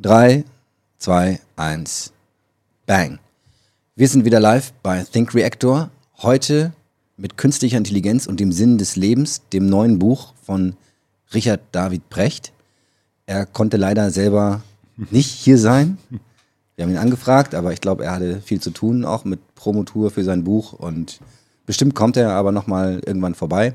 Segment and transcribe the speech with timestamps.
[0.00, 0.44] 3,
[0.98, 2.12] 2, 1,
[2.86, 3.18] bang.
[3.96, 5.90] Wir sind wieder live bei Think Reactor.
[6.18, 6.72] Heute
[7.16, 10.76] mit künstlicher Intelligenz und dem Sinn des Lebens, dem neuen Buch von
[11.34, 12.52] Richard David Brecht.
[13.26, 14.62] Er konnte leider selber
[15.10, 15.98] nicht hier sein.
[16.76, 20.12] Wir haben ihn angefragt, aber ich glaube, er hatte viel zu tun, auch mit Promotour
[20.12, 20.74] für sein Buch.
[20.74, 21.18] Und
[21.66, 23.74] bestimmt kommt er aber nochmal irgendwann vorbei.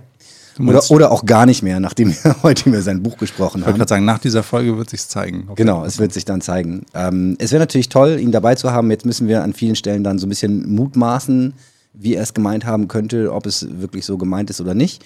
[0.59, 3.73] Oder, oder auch gar nicht mehr, nachdem wir heute über sein Buch gesprochen Ich wollte
[3.73, 3.77] haben.
[3.79, 5.47] gerade sagen, nach dieser Folge wird sich zeigen.
[5.55, 6.85] Genau, es wird sich dann zeigen.
[6.93, 8.91] Ähm, es wäre natürlich toll, ihn dabei zu haben.
[8.91, 11.53] Jetzt müssen wir an vielen Stellen dann so ein bisschen mutmaßen,
[11.93, 15.03] wie er es gemeint haben könnte, ob es wirklich so gemeint ist oder nicht.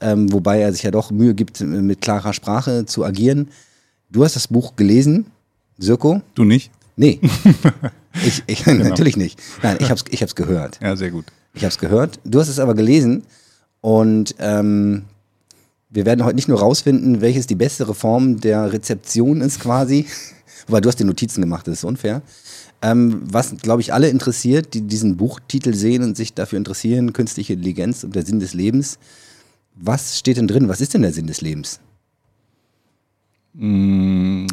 [0.00, 3.48] Ähm, wobei er sich ja doch Mühe gibt, mit klarer Sprache zu agieren.
[4.10, 5.26] Du hast das Buch gelesen,
[5.78, 6.20] Sirko?
[6.34, 6.70] Du nicht?
[6.96, 7.20] Nee.
[8.26, 9.38] ich, ich, Natürlich nicht.
[9.62, 10.78] Nein, ich habe es ich hab's gehört.
[10.82, 11.26] Ja, sehr gut.
[11.54, 12.18] Ich habe es gehört.
[12.24, 13.22] Du hast es aber gelesen
[13.80, 15.04] und ähm,
[15.88, 20.06] wir werden heute nicht nur rausfinden, welches die bessere Form der Rezeption ist quasi,
[20.68, 22.22] weil du hast die Notizen gemacht, das ist unfair.
[22.82, 27.54] Ähm, was, glaube ich, alle interessiert, die diesen Buchtitel sehen und sich dafür interessieren, künstliche
[27.54, 28.98] Intelligenz und der Sinn des Lebens.
[29.74, 30.68] Was steht denn drin?
[30.68, 31.80] Was ist denn der Sinn des Lebens?
[33.54, 34.46] Mm.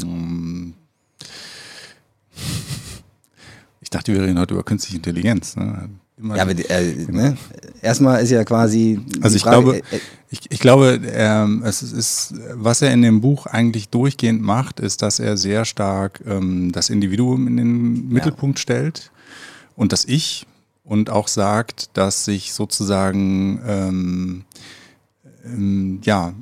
[3.81, 5.55] Ich dachte, wir reden heute über künstliche Intelligenz.
[5.55, 5.89] Ne?
[6.23, 7.37] Immer- Ja, aber äh, ne?
[7.81, 8.99] erstmal ist ja quasi.
[9.21, 13.01] Also ich Frage, glaube, äh, äh, ich, ich glaube, ähm, es ist, was er in
[13.01, 18.07] dem Buch eigentlich durchgehend macht, ist, dass er sehr stark ähm, das Individuum in den
[18.09, 19.11] Mittelpunkt stellt
[19.75, 20.47] und das Ich
[20.85, 24.45] und auch sagt, dass sich sozusagen ähm,
[25.45, 26.33] ähm, ja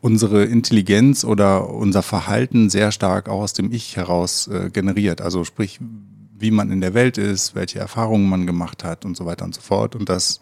[0.00, 5.20] unsere Intelligenz oder unser Verhalten sehr stark auch aus dem Ich heraus äh, generiert.
[5.20, 5.80] Also sprich,
[6.38, 9.54] wie man in der Welt ist, welche Erfahrungen man gemacht hat und so weiter und
[9.54, 9.94] so fort.
[9.96, 10.40] Und das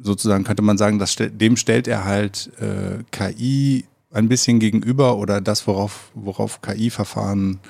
[0.00, 5.40] sozusagen könnte man sagen, das, dem stellt er halt äh, KI ein bisschen gegenüber oder
[5.40, 7.60] das, worauf, worauf KI-Verfahren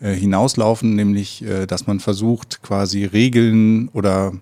[0.00, 4.32] äh, hinauslaufen, nämlich, äh, dass man versucht, quasi Regeln oder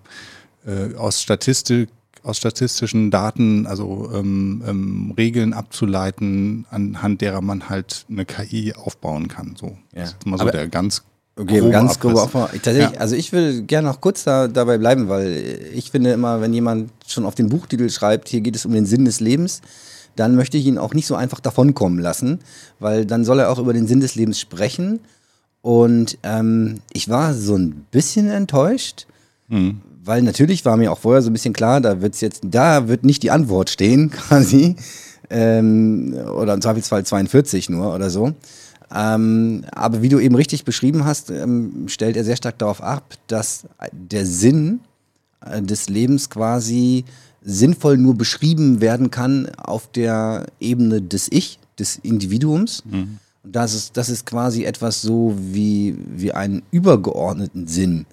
[0.65, 1.89] äh, aus Statistik
[2.21, 9.29] aus statistischen Daten, also ähm, ähm, Regeln abzuleiten, anhand derer man halt eine KI aufbauen
[9.29, 9.55] kann.
[9.57, 10.01] So, Ja.
[10.01, 11.03] das ist mal so Aber- der ganz
[11.39, 12.35] Okay, grobe ganz grob Abriss.
[12.35, 12.99] auch Tatsächlich, Ja.
[12.99, 15.41] also ich will gerne noch kurz da, dabei bleiben, weil
[15.73, 18.85] ich finde immer, wenn jemand schon auf den Buchtitel schreibt, hier geht es um den
[18.85, 19.61] Sinn des Lebens,
[20.15, 22.39] dann möchte ich ihn auch nicht so einfach davonkommen lassen,
[22.79, 24.99] weil dann soll er auch über den Sinn des Lebens sprechen.
[25.61, 29.05] Und ähm, ich war so ein bisschen enttäuscht,
[29.49, 29.81] Mhm.
[30.03, 33.03] weil natürlich war mir auch vorher so ein bisschen klar, da wird's jetzt, da wird
[33.05, 34.75] nicht die Antwort stehen, quasi.
[35.29, 38.33] Ähm, oder im Zweifelsfall 42 nur oder so.
[38.93, 43.15] Ähm, aber wie du eben richtig beschrieben hast, ähm, stellt er sehr stark darauf ab,
[43.27, 44.79] dass der Sinn
[45.45, 47.05] äh, des Lebens quasi
[47.41, 52.83] sinnvoll nur beschrieben werden kann auf der Ebene des Ich, des Individuums.
[53.43, 58.05] Und das ist, das ist quasi etwas so wie, wie einen übergeordneten Sinn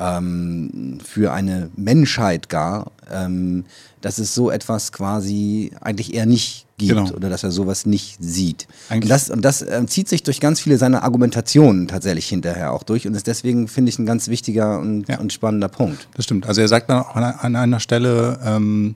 [0.00, 3.64] ähm, für eine Menschheit gar, ähm,
[4.00, 7.10] dass es so etwas quasi eigentlich eher nicht gibt Genau.
[7.12, 8.66] oder dass er sowas nicht sieht.
[8.88, 12.82] Und das, und das ähm, zieht sich durch ganz viele seiner Argumentationen tatsächlich hinterher auch
[12.82, 15.18] durch und ist deswegen, finde ich, ein ganz wichtiger und, Ja.
[15.20, 16.08] und spannender Punkt.
[16.14, 16.46] Das stimmt.
[16.46, 18.94] Also er sagt dann auch an, an einer Stelle, ähm,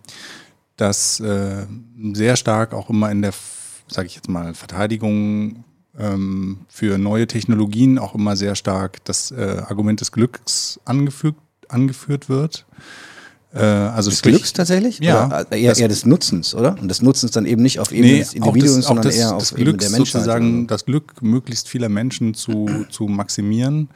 [0.78, 1.66] dass äh,
[2.14, 3.32] sehr stark auch immer in der,
[3.88, 5.64] sage ich jetzt mal, Verteidigung
[5.98, 12.28] ähm, für neue Technologien auch immer sehr stark das äh, Argument des Glücks angefügt, angeführt
[12.28, 12.66] wird.
[13.54, 14.98] Äh, also Des Glücks tatsächlich?
[14.98, 15.26] Ja.
[15.26, 16.76] Oder eher, Das- eher des Nutzens, oder?
[16.80, 19.16] Und des Nutzens dann eben nicht auf Ebene Nee, des Individuums, das, auch sondern das,
[19.16, 20.12] eher auf des Ebene Glücks der Menschheit.
[20.12, 23.88] sozusagen, oder das Glück möglichst vieler Menschen zu, zu maximieren.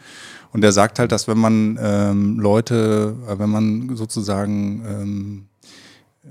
[0.53, 5.45] Und er sagt halt, dass wenn man ähm, Leute, äh, wenn man sozusagen ähm,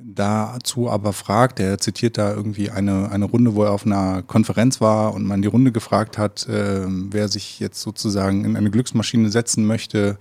[0.03, 4.81] dazu aber fragt, er zitiert da irgendwie eine, eine Runde, wo er auf einer Konferenz
[4.81, 9.29] war und man die Runde gefragt hat, ähm, wer sich jetzt sozusagen in eine Glücksmaschine
[9.29, 10.17] setzen möchte,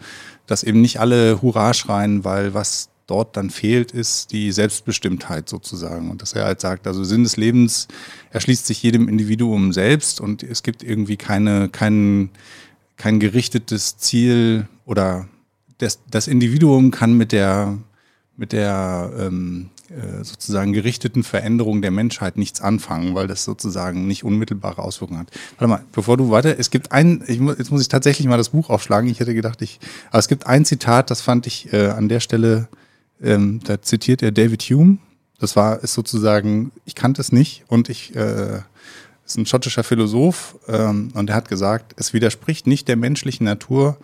[0.47, 6.10] dass eben nicht alle Hurra schreien, weil was dort dann fehlt, ist die Selbstbestimmtheit sozusagen.
[6.10, 7.88] Und dass er halt sagt, also Sinn des Lebens
[8.31, 12.31] erschließt sich jedem Individuum selbst und es gibt irgendwie keine, kein,
[12.97, 15.28] kein gerichtetes Ziel oder
[15.78, 17.78] das, das Individuum kann mit der,
[18.36, 24.24] mit der ähm, äh, sozusagen gerichteten Veränderung der Menschheit nichts anfangen, weil das sozusagen nicht
[24.24, 25.28] unmittelbare Auswirkungen hat.
[25.59, 28.36] Warte mal, bevor du weiter, es gibt ein, ich, mu- jetzt muss ich tatsächlich mal
[28.36, 29.09] das Buch aufschlagen.
[29.09, 29.80] Ich hätte gedacht, ich,
[30.10, 32.68] aber es gibt ein Zitat, das fand ich äh, an der Stelle,
[33.22, 34.98] ähm, da zitiert er David Hume.
[35.39, 38.60] Das war, ist sozusagen, ich kannte es nicht und ich, äh,
[39.24, 43.97] ist ein schottischer Philosoph ähm, und er hat gesagt, es widerspricht nicht der menschlichen Natur,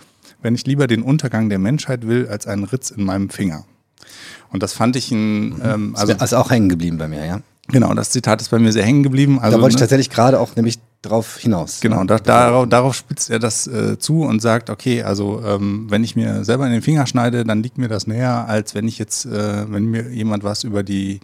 [0.43, 3.64] wenn ich lieber den Untergang der Menschheit will, als einen Ritz in meinem Finger.
[4.50, 7.40] Und das fand ich ein, ähm, Also, also ist auch hängen geblieben bei mir, ja.
[7.69, 9.40] genau, das Zitat ist bei mir sehr hängen geblieben.
[9.40, 11.81] Also, da wollte ich ne, tatsächlich gerade auch nämlich drauf hinaus.
[11.81, 16.04] Genau, da, darauf, darauf spitzt er das äh, zu und sagt, okay, also ähm, wenn
[16.04, 18.99] ich mir selber in den Finger schneide, dann liegt mir das näher, als wenn ich
[18.99, 21.20] jetzt, äh, wenn mir jemand was über die,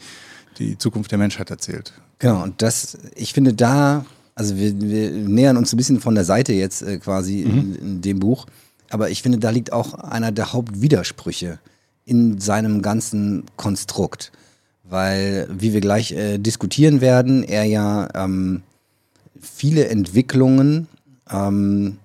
[0.58, 1.92] die Zukunft der Menschheit erzählt.
[2.18, 4.04] Genau, und das, ich finde da,
[4.34, 7.58] also wir, wir nähern uns ein bisschen von der Seite jetzt äh, quasi mhm.
[7.58, 8.46] in, in dem Buch,
[8.90, 11.60] aber ich finde, da liegt auch einer der Hauptwidersprüche
[12.08, 14.32] in seinem ganzen Konstrukt.
[14.84, 18.62] Weil, wie wir gleich äh, diskutieren werden, er ja ähm,
[19.40, 20.88] viele Entwicklungen
[21.30, 21.98] ähm,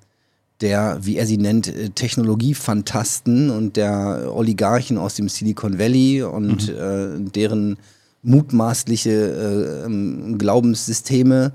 [0.61, 6.69] der, wie er sie nennt, äh, Technologiefantasten und der Oligarchen aus dem Silicon Valley und
[6.69, 6.75] mhm.
[6.75, 7.77] äh, deren
[8.23, 11.51] mutmaßliche äh, Glaubenssysteme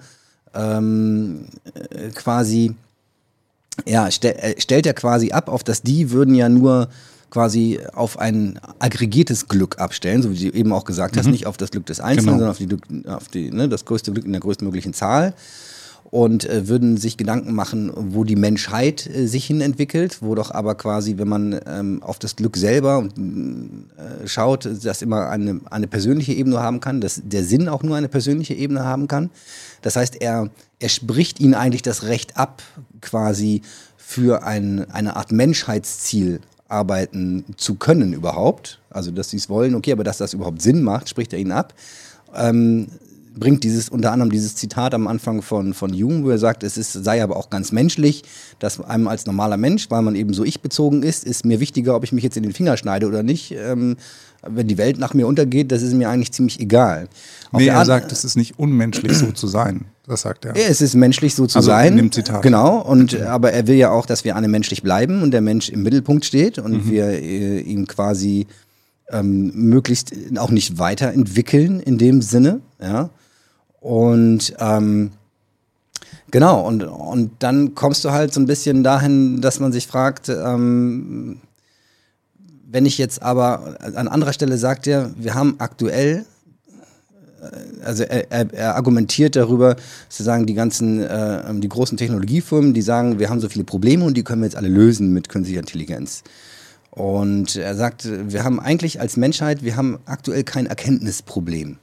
[0.54, 2.74] ähm, äh, quasi,
[3.86, 6.88] ja, stell, äh, stellt er quasi ab, auf dass die würden ja nur
[7.30, 11.32] quasi auf ein aggregiertes Glück abstellen, so wie du eben auch gesagt hast, mhm.
[11.32, 12.52] nicht auf das Glück des Einzelnen, genau.
[12.54, 15.34] sondern auf, die, auf die, ne, das größte Glück in der größtmöglichen Zahl
[16.10, 20.50] und äh, würden sich Gedanken machen, wo die Menschheit äh, sich hin entwickelt, wo doch
[20.50, 25.86] aber quasi, wenn man ähm, auf das Glück selber äh, schaut, das immer eine, eine
[25.86, 29.30] persönliche Ebene haben kann, dass der Sinn auch nur eine persönliche Ebene haben kann.
[29.82, 32.62] Das heißt, er, er spricht ihnen eigentlich das Recht ab,
[33.00, 33.62] quasi
[33.96, 38.80] für ein, eine Art Menschheitsziel arbeiten zu können überhaupt.
[38.90, 41.52] Also, dass sie es wollen, okay, aber dass das überhaupt Sinn macht, spricht er ihnen
[41.52, 41.74] ab.
[42.34, 42.88] Ähm,
[43.38, 46.76] bringt dieses unter anderem dieses Zitat am Anfang von, von Jung, wo er sagt, es
[46.76, 48.23] ist, sei aber auch ganz menschlich,
[48.58, 52.05] dass einem als normaler Mensch, weil man eben so ich-bezogen ist, ist mir wichtiger, ob
[52.05, 53.52] ich mich jetzt in den Finger schneide oder nicht.
[53.52, 53.96] Ähm,
[54.46, 57.08] wenn die Welt nach mir untergeht, das ist mir eigentlich ziemlich egal.
[57.50, 59.87] Auf nee, er sagt, es ist nicht unmenschlich, so zu sein.
[60.06, 60.56] Das sagt er.
[60.56, 61.93] Es ist menschlich, so zu also sein.
[61.93, 62.43] In dem Zitat.
[62.43, 62.81] Genau.
[62.81, 63.25] Und, okay.
[63.25, 66.25] Aber er will ja auch, dass wir alle menschlich bleiben und der Mensch im Mittelpunkt
[66.25, 66.90] steht und mhm.
[66.90, 68.46] wir äh, ihm quasi
[69.11, 72.61] ähm, möglichst auch nicht weiterentwickeln in dem Sinne.
[72.81, 73.11] Ja.
[73.80, 75.12] Und ähm,
[76.30, 80.28] genau, und, und dann kommst du halt so ein bisschen dahin, dass man sich fragt,
[80.28, 81.40] ähm,
[82.70, 86.26] wenn ich jetzt aber an anderer Stelle sagt er, wir haben aktuell,
[87.40, 89.76] äh, also er, er, er argumentiert darüber,
[90.08, 94.16] sozusagen die ganzen, äh, die großen Technologiefirmen, die sagen, wir haben so viele Probleme und
[94.16, 96.25] die können wir jetzt alle lösen mit künstlicher Intelligenz.
[96.90, 101.78] Und er sagt, wir haben eigentlich als Menschheit, wir haben aktuell kein Erkenntnisproblem.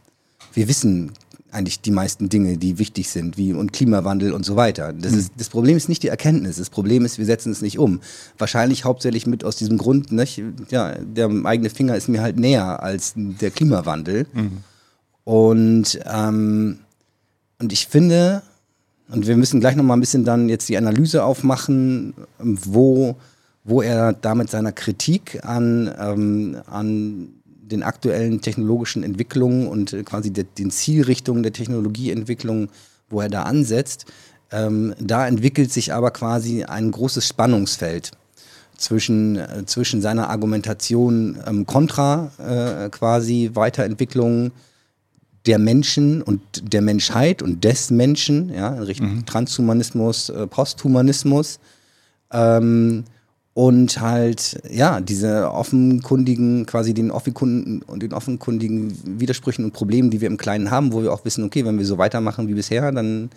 [0.53, 1.13] Wir wissen
[1.55, 4.93] eigentlich die meisten Dinge, die wichtig sind, wie und Klimawandel und so weiter.
[4.93, 5.19] Das, mhm.
[5.19, 8.01] ist, das Problem ist nicht die Erkenntnis, das Problem ist, wir setzen es nicht um.
[8.37, 10.41] Wahrscheinlich hauptsächlich mit aus diesem Grund, nicht?
[10.69, 14.27] ja, der eigene Finger ist mir halt näher als der Klimawandel.
[14.33, 14.57] Mhm.
[15.23, 16.79] Und, ähm,
[17.59, 18.43] und ich finde,
[19.09, 23.15] und wir müssen gleich nochmal ein bisschen dann jetzt die Analyse aufmachen, wo,
[23.63, 27.29] wo er da mit seiner Kritik an, ähm, an
[27.71, 32.69] den aktuellen technologischen Entwicklungen und äh, quasi de, den Zielrichtungen der Technologieentwicklung,
[33.09, 34.05] wo er da ansetzt,
[34.51, 38.11] ähm, da entwickelt sich aber quasi ein großes Spannungsfeld
[38.77, 44.51] zwischen, äh, zwischen seiner Argumentation ähm, kontra äh, quasi Weiterentwicklung
[45.45, 46.41] der Menschen und
[46.73, 49.25] der Menschheit und des Menschen, ja, in Richtung mhm.
[49.25, 51.59] Transhumanismus, äh, Posthumanismus.
[52.31, 53.05] Ähm,
[53.55, 60.19] und halt, ja, diese offenkundigen, quasi den offenkundigen und den offenkundigen Widersprüchen und Problemen, die
[60.19, 62.91] wir im Kleinen haben, wo wir auch wissen, okay, wenn wir so weitermachen wie bisher,
[62.91, 63.29] dann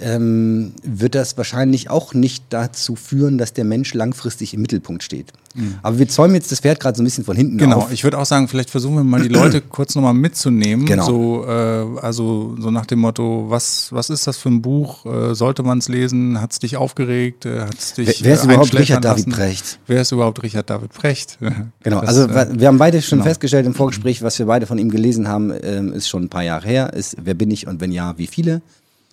[0.00, 5.32] ähm, wird das wahrscheinlich auch nicht dazu führen, dass der Mensch langfristig im Mittelpunkt steht.
[5.54, 5.76] Mhm.
[5.82, 7.82] Aber wir zäumen jetzt das Pferd gerade so ein bisschen von hinten genau, auf.
[7.84, 10.86] Genau, ich würde auch sagen, vielleicht versuchen wir mal die Leute kurz nochmal mitzunehmen.
[10.86, 11.04] Genau.
[11.04, 15.04] So, äh, also so nach dem Motto, was, was ist das für ein Buch?
[15.06, 16.40] Äh, sollte man es lesen?
[16.40, 17.46] Hat es dich aufgeregt?
[17.46, 19.30] Äh, hat's dich, wer, wer ist überhaupt Richard lassen?
[19.30, 19.78] David Precht?
[19.86, 21.38] Wer ist überhaupt Richard David Precht?
[21.82, 23.28] genau, das, also äh, wir haben beide schon genau.
[23.28, 26.44] festgestellt im Vorgespräch, was wir beide von ihm gelesen haben, ähm, ist schon ein paar
[26.44, 28.62] Jahre her, ist Wer bin ich und wenn ja, wie viele?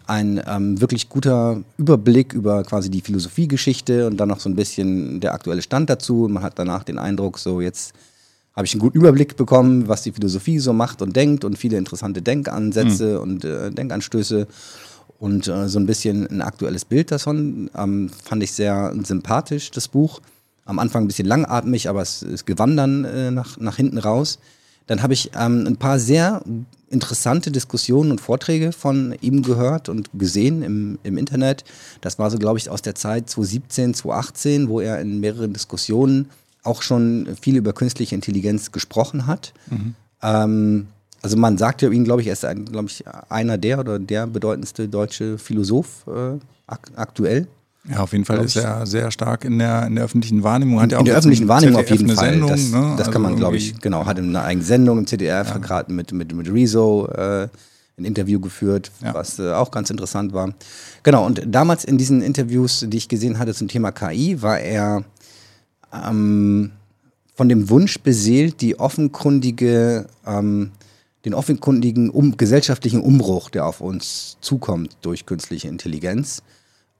[0.07, 5.19] Ein ähm, wirklich guter Überblick über quasi die Philosophiegeschichte und dann noch so ein bisschen
[5.19, 6.27] der aktuelle Stand dazu.
[6.29, 7.93] Man hat danach den Eindruck, so jetzt
[8.55, 11.77] habe ich einen guten Überblick bekommen, was die Philosophie so macht und denkt und viele
[11.77, 13.21] interessante Denkansätze mhm.
[13.21, 14.47] und äh, Denkanstöße
[15.19, 17.69] und äh, so ein bisschen ein aktuelles Bild davon.
[17.75, 20.21] Ähm, fand ich sehr sympathisch, das Buch.
[20.65, 24.39] Am Anfang ein bisschen langatmig, aber es, es gewann dann äh, nach, nach hinten raus.
[24.87, 26.41] Dann habe ich ähm, ein paar sehr
[26.95, 31.63] interessante Diskussionen und Vorträge von ihm gehört und gesehen im, im Internet.
[32.01, 36.29] Das war so, glaube ich, aus der Zeit 2017, 2018, wo er in mehreren Diskussionen
[36.63, 39.53] auch schon viel über künstliche Intelligenz gesprochen hat.
[39.69, 39.95] Mhm.
[40.23, 40.87] Ähm,
[41.21, 44.27] also man sagt ja ihn, glaube ich, er ist, glaube ich, einer der oder der
[44.27, 47.47] bedeutendste deutsche Philosoph äh, ak aktuell.
[47.89, 50.81] Ja, auf jeden Fall ist er sehr stark in der, in der öffentlichen Wahrnehmung.
[50.81, 52.31] Hat in, in der öffentlichen Wahrnehmung auf jeden Fall.
[52.31, 52.95] Sendung, das, ne?
[52.97, 55.57] das kann man, also glaube ich, genau, hat eine eigene Sendung im CDR, ja.
[55.59, 57.47] gerade mit, mit, mit Rezo, äh,
[57.97, 59.13] ein Interview geführt, ja.
[59.13, 60.53] was äh, auch ganz interessant war.
[61.03, 65.03] Genau, und damals in diesen Interviews, die ich gesehen hatte zum Thema KI, war er
[65.93, 66.71] ähm,
[67.35, 70.71] von dem Wunsch beseelt, die offenkundige, ähm,
[71.23, 76.41] den offenkundigen um, gesellschaftlichen Umbruch, der auf uns zukommt durch künstliche Intelligenz,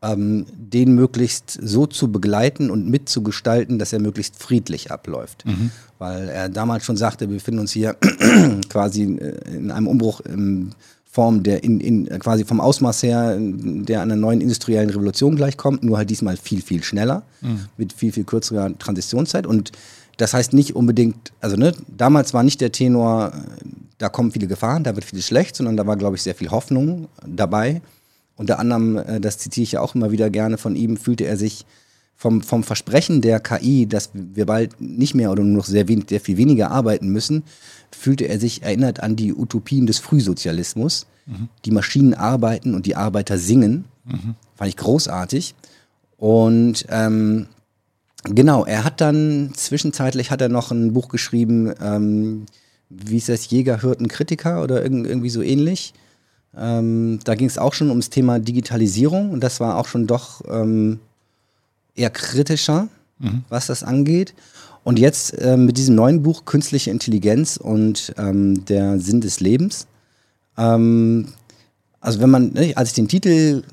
[0.05, 5.45] ähm, den möglichst so zu begleiten und mitzugestalten, dass er möglichst friedlich abläuft.
[5.45, 5.71] Mhm.
[5.97, 7.93] Weil er damals schon sagte, wir befinden uns hier
[8.69, 10.73] quasi in einem Umbruch in
[11.05, 15.97] Form der in, in, quasi vom Ausmaß her, der einer neuen industriellen Revolution gleichkommt, nur
[15.97, 17.67] halt diesmal viel, viel schneller, mhm.
[17.77, 19.47] mit viel, viel kürzerer Transitionszeit.
[19.47, 19.71] Und
[20.17, 23.31] das heißt nicht unbedingt, also ne, damals war nicht der Tenor,
[23.97, 26.51] da kommen viele Gefahren, da wird vieles schlecht, sondern da war, glaube ich, sehr viel
[26.51, 27.81] Hoffnung dabei.
[28.37, 31.37] Unter anderem, äh, das zitiere ich ja auch immer wieder gerne von ihm, fühlte er
[31.37, 31.65] sich
[32.15, 36.05] vom, vom Versprechen der KI, dass wir bald nicht mehr oder nur noch sehr, wenig,
[36.09, 37.43] sehr viel weniger arbeiten müssen,
[37.91, 41.07] fühlte er sich erinnert an die Utopien des Frühsozialismus.
[41.25, 41.49] Mhm.
[41.65, 43.85] Die Maschinen arbeiten und die Arbeiter singen.
[44.05, 44.35] Mhm.
[44.55, 45.55] Fand ich großartig.
[46.17, 47.47] Und ähm,
[48.23, 52.45] genau, er hat dann zwischenzeitlich hat er noch ein Buch geschrieben, ähm,
[52.89, 55.93] wie ist das, Jäger, Hirten, Kritiker oder irgendwie so ähnlich.
[56.57, 60.41] Ähm, da ging es auch schon ums Thema Digitalisierung und das war auch schon doch
[60.49, 60.99] ähm,
[61.95, 62.87] eher kritischer,
[63.19, 63.43] mhm.
[63.49, 64.33] was das angeht.
[64.83, 69.87] Und jetzt äh, mit diesem neuen Buch Künstliche Intelligenz und ähm, der Sinn des Lebens.
[70.57, 71.29] Ähm,
[71.99, 73.63] also wenn man, ne, als ich den Titel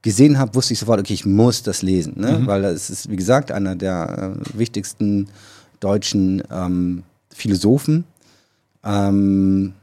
[0.00, 2.38] gesehen habe, wusste ich sofort, okay, ich muss das lesen, ne?
[2.38, 2.46] Mhm.
[2.46, 5.28] weil das ist, wie gesagt, einer der äh, wichtigsten
[5.80, 8.04] deutschen ähm, Philosophen.
[8.82, 9.74] Ähm,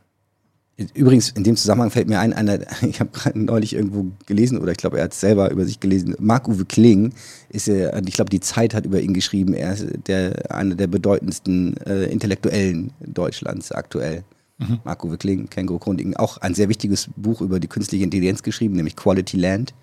[0.93, 4.71] Übrigens, in dem Zusammenhang fällt mir ein, einer, ich habe gerade neulich irgendwo gelesen, oder
[4.71, 7.13] ich glaube, er hat es selber über sich gelesen, Marc-Uwe Kling
[7.49, 10.87] ist er, ich glaube, die Zeit hat über ihn geschrieben, er ist der, einer der
[10.87, 14.23] bedeutendsten äh, Intellektuellen Deutschlands aktuell.
[14.57, 14.79] Mhm.
[14.83, 18.95] Marc-Uwe Kling, Känguru Chroniken, auch ein sehr wichtiges Buch über die künstliche Intelligenz geschrieben, nämlich
[18.95, 19.73] Quality Land.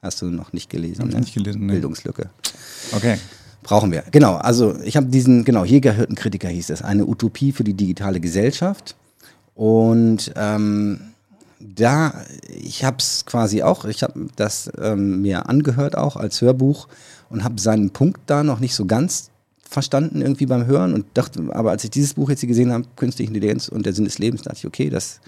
[0.00, 1.02] Hast du noch nicht gelesen?
[1.02, 1.20] Hab ne?
[1.20, 1.72] Nicht gelesen, nee.
[1.72, 2.30] Bildungslücke.
[2.92, 3.16] Okay.
[3.62, 4.04] Brauchen wir.
[4.12, 8.96] Genau, also ich habe diesen, genau, Jägerhirtenkritiker hieß es, eine Utopie für die digitale Gesellschaft.
[9.58, 11.00] Und ähm,
[11.58, 12.14] da,
[12.48, 16.86] ich habe es quasi auch, ich habe das ähm, mir angehört auch als Hörbuch
[17.28, 19.30] und habe seinen Punkt da noch nicht so ganz
[19.68, 22.84] verstanden irgendwie beim Hören und dachte, aber als ich dieses Buch jetzt hier gesehen habe,
[22.94, 25.18] Künstliche Intelligenz und der Sinn des Lebens, dachte ich, okay, das,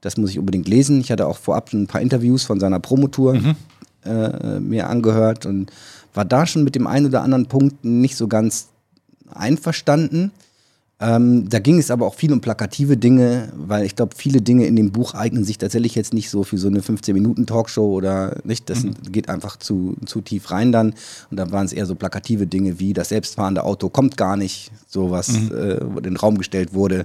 [0.00, 1.00] das muss ich unbedingt lesen.
[1.00, 3.56] Ich hatte auch vorab ein paar Interviews von seiner Promotour mhm.
[4.04, 5.72] äh, mir angehört und
[6.14, 8.68] war da schon mit dem einen oder anderen Punkt nicht so ganz
[9.28, 10.30] einverstanden.
[10.98, 14.66] Ähm, da ging es aber auch viel um plakative Dinge, weil ich glaube, viele Dinge
[14.66, 18.70] in dem Buch eignen sich tatsächlich jetzt nicht so für so eine 15-Minuten-Talkshow oder nicht.
[18.70, 18.94] Das mhm.
[19.10, 20.94] geht einfach zu, zu tief rein dann.
[21.30, 24.72] Und da waren es eher so plakative Dinge wie das selbstfahrende Auto kommt gar nicht,
[24.86, 25.52] so was mhm.
[25.52, 27.04] äh, in den Raum gestellt wurde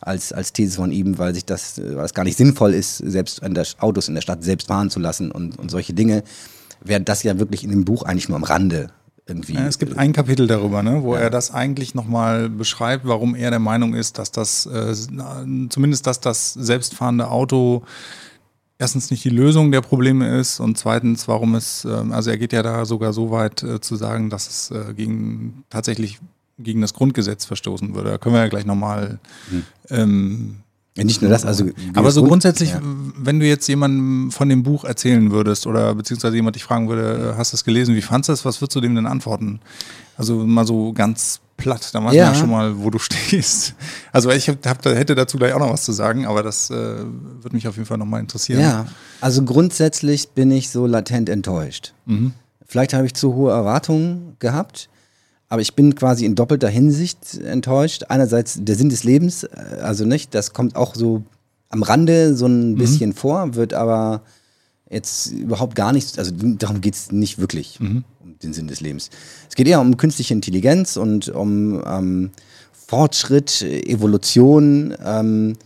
[0.00, 3.40] als, als These von ihm, weil sich das, weil es gar nicht sinnvoll ist, selbst
[3.40, 6.22] in der Autos in der Stadt selbst fahren zu lassen und, und solche Dinge.
[6.84, 8.90] Während das ja wirklich in dem Buch eigentlich nur am Rande
[9.26, 9.54] irgendwie.
[9.54, 11.22] Ja, es gibt ein Kapitel darüber, ne, wo ja.
[11.22, 14.94] er das eigentlich nochmal beschreibt, warum er der Meinung ist, dass das, äh,
[15.68, 17.84] zumindest dass das selbstfahrende Auto
[18.78, 22.52] erstens nicht die Lösung der Probleme ist und zweitens, warum es, äh, also er geht
[22.52, 26.18] ja da sogar so weit äh, zu sagen, dass es äh, gegen tatsächlich
[26.58, 28.10] gegen das Grundgesetz verstoßen würde.
[28.10, 29.64] Da können wir ja gleich nochmal hm.
[29.90, 30.56] ähm,
[30.96, 31.70] nicht nur das, also.
[31.94, 32.80] Aber so grundsätzlich, ja.
[33.16, 37.34] wenn du jetzt jemandem von dem Buch erzählen würdest oder beziehungsweise jemand dich fragen würde,
[37.36, 39.60] hast du es gelesen, wie fandest du das, was würdest du dem denn antworten?
[40.16, 42.26] Also mal so ganz platt, da weiß ja.
[42.26, 43.74] man ja schon mal, wo du stehst.
[44.12, 46.74] Also ich hab, hab, hätte dazu gleich auch noch was zu sagen, aber das äh,
[46.74, 48.60] würde mich auf jeden Fall nochmal interessieren.
[48.60, 48.86] Ja,
[49.20, 51.94] also grundsätzlich bin ich so latent enttäuscht.
[52.04, 52.32] Mhm.
[52.66, 54.88] Vielleicht habe ich zu hohe Erwartungen gehabt.
[55.52, 58.04] Aber ich bin quasi in doppelter Hinsicht enttäuscht.
[58.08, 61.24] Einerseits der Sinn des Lebens, äh, also nicht, das kommt auch so
[61.68, 62.76] am Rande so ein mhm.
[62.76, 64.22] bisschen vor, wird aber
[64.88, 68.02] jetzt überhaupt gar nicht, also darum geht es nicht wirklich, mhm.
[68.20, 69.10] um den Sinn des Lebens.
[69.46, 72.30] Es geht eher um künstliche Intelligenz und um ähm,
[72.72, 75.58] Fortschritt, Evolution, ähm,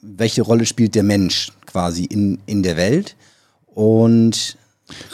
[0.00, 3.14] welche Rolle spielt der Mensch quasi in, in der Welt.
[3.74, 4.56] Und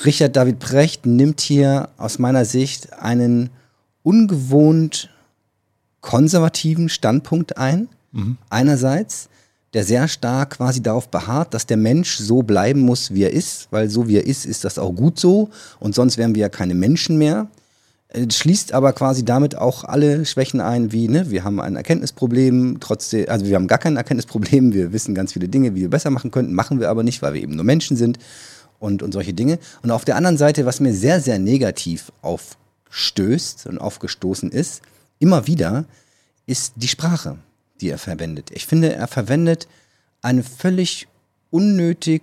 [0.04, 3.50] Richard David Precht nimmt hier aus meiner Sicht einen
[4.05, 5.11] ungewohnt
[6.01, 7.89] konservativen Standpunkt ein.
[8.13, 8.37] Mhm.
[8.51, 9.29] Einerseits,
[9.73, 13.67] der sehr stark quasi darauf beharrt, dass der Mensch so bleiben muss, wie er ist,
[13.73, 15.49] weil so wie er ist, ist das auch gut so
[15.81, 17.49] und sonst wären wir ja keine Menschen mehr.
[18.09, 22.77] Äh, schließt aber quasi damit auch alle Schwächen ein, wie ne, wir haben ein Erkenntnisproblem,
[22.81, 26.11] trotzdem, also wir haben gar kein Erkenntnisproblem, wir wissen ganz viele Dinge, wie wir besser
[26.11, 28.19] machen könnten, machen wir aber nicht, weil wir eben nur Menschen sind
[28.79, 29.59] und, und solche Dinge.
[29.83, 32.59] Und auf der anderen Seite, was mir sehr, sehr negativ auf
[32.95, 34.83] stößt und aufgestoßen ist,
[35.19, 35.85] immer wieder,
[36.47, 37.39] ist die Sprache,
[37.81, 38.51] die er verwendet.
[38.53, 39.67] Ich finde, er verwendet
[40.23, 41.09] eine völlig
[41.51, 42.23] unnötig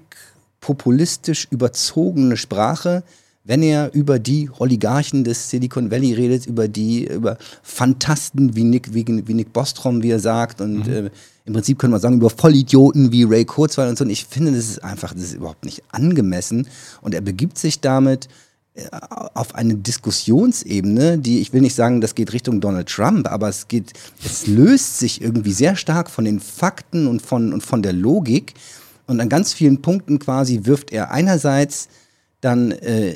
[0.62, 3.04] populistisch überzogene Sprache,
[3.44, 8.94] wenn er über die Oligarchen des Silicon Valley redet, über die, über Fantasten wie Nick,
[8.94, 10.94] wie, wie Nick Bostrom, wie er sagt, und mhm.
[10.94, 11.10] äh,
[11.44, 14.04] im Prinzip könnte man sagen, über Vollidioten wie Ray Kurzweil und so.
[14.06, 16.68] Und ich finde, das ist einfach, das ist überhaupt nicht angemessen.
[17.02, 18.30] Und er begibt sich damit
[19.34, 23.68] auf eine Diskussionsebene, die, ich will nicht sagen, das geht Richtung Donald Trump, aber es
[23.68, 23.92] geht,
[24.24, 28.54] es löst sich irgendwie sehr stark von den Fakten und von, und von der Logik.
[29.08, 31.90] Und an ganz vielen Punkten quasi wirft er einerseits
[32.40, 33.14] dann äh,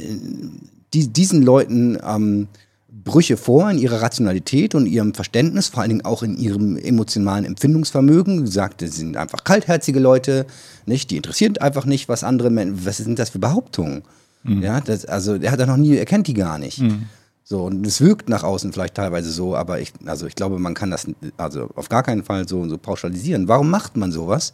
[0.93, 2.47] die, diesen Leuten ähm,
[2.89, 7.45] Brüche vor in ihrer Rationalität und ihrem Verständnis, vor allen Dingen auch in ihrem emotionalen
[7.45, 8.45] Empfindungsvermögen.
[8.47, 10.47] Sagt, sie sind einfach kaltherzige Leute,
[10.85, 11.11] nicht?
[11.11, 14.03] Die interessieren einfach nicht, was andere Menschen, was sind das für Behauptungen?
[14.45, 14.63] Mhm.
[14.63, 16.79] Ja, das, also er hat da noch nie, er kennt die gar nicht.
[16.79, 17.03] Mhm.
[17.43, 20.73] So, und es wirkt nach außen vielleicht teilweise so, aber ich, also ich glaube, man
[20.73, 23.47] kann das also auf gar keinen Fall so, so pauschalisieren.
[23.47, 24.53] Warum macht man sowas?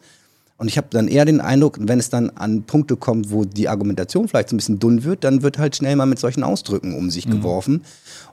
[0.58, 3.70] Und ich habe dann eher den Eindruck, wenn es dann an Punkte kommt, wo die
[3.70, 6.94] Argumentation vielleicht so ein bisschen dünn wird, dann wird halt schnell mal mit solchen Ausdrücken
[6.94, 7.32] um sich mhm.
[7.32, 7.82] geworfen.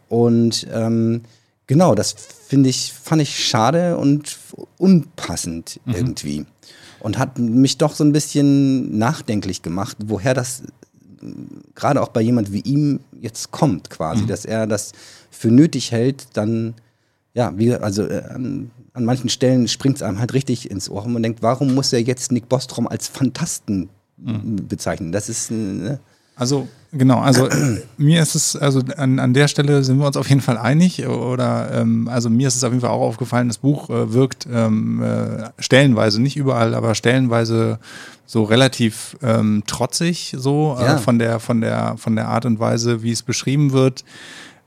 [0.09, 1.23] Und ähm,
[1.67, 2.17] genau, das
[2.49, 4.37] finde ich, fand ich schade und
[4.77, 5.95] unpassend mhm.
[5.95, 6.47] irgendwie.
[7.01, 10.65] Und hat mich doch so ein bisschen nachdenklich gemacht, woher das
[11.75, 14.27] gerade auch bei jemand wie ihm jetzt kommt, quasi, mhm.
[14.27, 14.93] dass er das
[15.31, 16.75] für nötig hält, dann,
[17.35, 21.05] ja, wie, also äh, an, an manchen Stellen springt es einem halt richtig ins Ohr
[21.05, 24.69] und man denkt, warum muss er jetzt Nick Bostrom als Fantasten mhm.
[24.69, 25.13] bezeichnen?
[25.13, 26.01] Das ist, äh, ne?
[26.39, 27.49] Also genau, also
[27.97, 31.07] mir ist es, also an, an der Stelle sind wir uns auf jeden Fall einig.
[31.07, 34.47] Oder ähm, also mir ist es auf jeden Fall auch aufgefallen, das Buch äh, wirkt
[34.51, 37.81] ähm, äh, stellenweise, nicht überall, aber stellenweise
[38.29, 40.99] so relativ ähm, trotzig, so äh, ja.
[40.99, 44.05] von der, von der, von der Art und Weise, wie es beschrieben wird.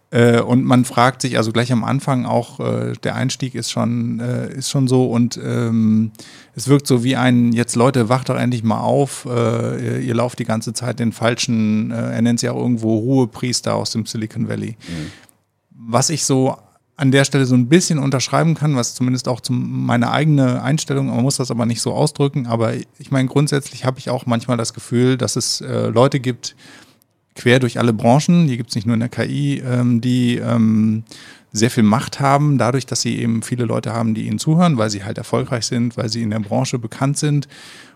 [0.10, 4.20] Äh, und man fragt sich, also gleich am Anfang auch, äh, der Einstieg ist schon,
[4.20, 6.12] äh, ist schon so und ähm,
[6.56, 10.16] es wirkt so wie ein, jetzt Leute, wacht doch endlich mal auf, äh, ihr, ihr,
[10.16, 14.08] lauft die ganze Zeit den falschen, äh, er nennt sie auch irgendwo Ruhepriester aus dem
[14.08, 14.76] Silicon Valley.
[14.90, 15.12] Mhm.
[15.70, 16.58] Was ich so
[17.02, 21.08] an der Stelle so ein bisschen unterschreiben kann, was zumindest auch zum, meine eigene Einstellung,
[21.08, 24.56] man muss das aber nicht so ausdrücken, aber ich meine, grundsätzlich habe ich auch manchmal
[24.56, 26.56] das Gefühl, dass es äh, Leute gibt,
[27.34, 31.04] quer durch alle Branchen, die gibt es nicht nur in der KI, ähm, die ähm,
[31.52, 34.92] sehr viel Macht haben, dadurch, dass sie eben viele Leute haben, die ihnen zuhören, weil
[34.92, 37.48] sie halt erfolgreich sind, weil sie in der Branche bekannt sind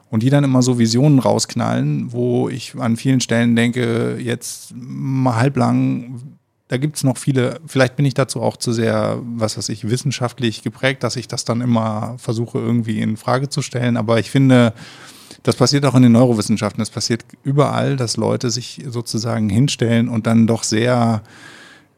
[0.10, 5.36] und die dann immer so Visionen rausknallen, wo ich an vielen Stellen denke, jetzt mal
[5.36, 6.35] halblang,
[6.68, 9.88] da gibt es noch viele, vielleicht bin ich dazu auch zu sehr, was weiß ich,
[9.88, 14.32] wissenschaftlich geprägt, dass ich das dann immer versuche irgendwie in Frage zu stellen, aber ich
[14.32, 14.74] finde,
[15.44, 16.82] das passiert auch in den Neurowissenschaften.
[16.82, 21.22] Das passiert überall, dass Leute sich sozusagen hinstellen und dann doch sehr,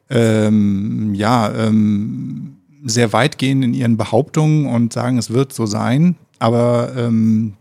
[0.10, 6.18] ähm, ja, ähm, sehr weit gehen in ihren Behauptungen und sagen, es wird so sein.
[6.40, 7.54] Aber ähm,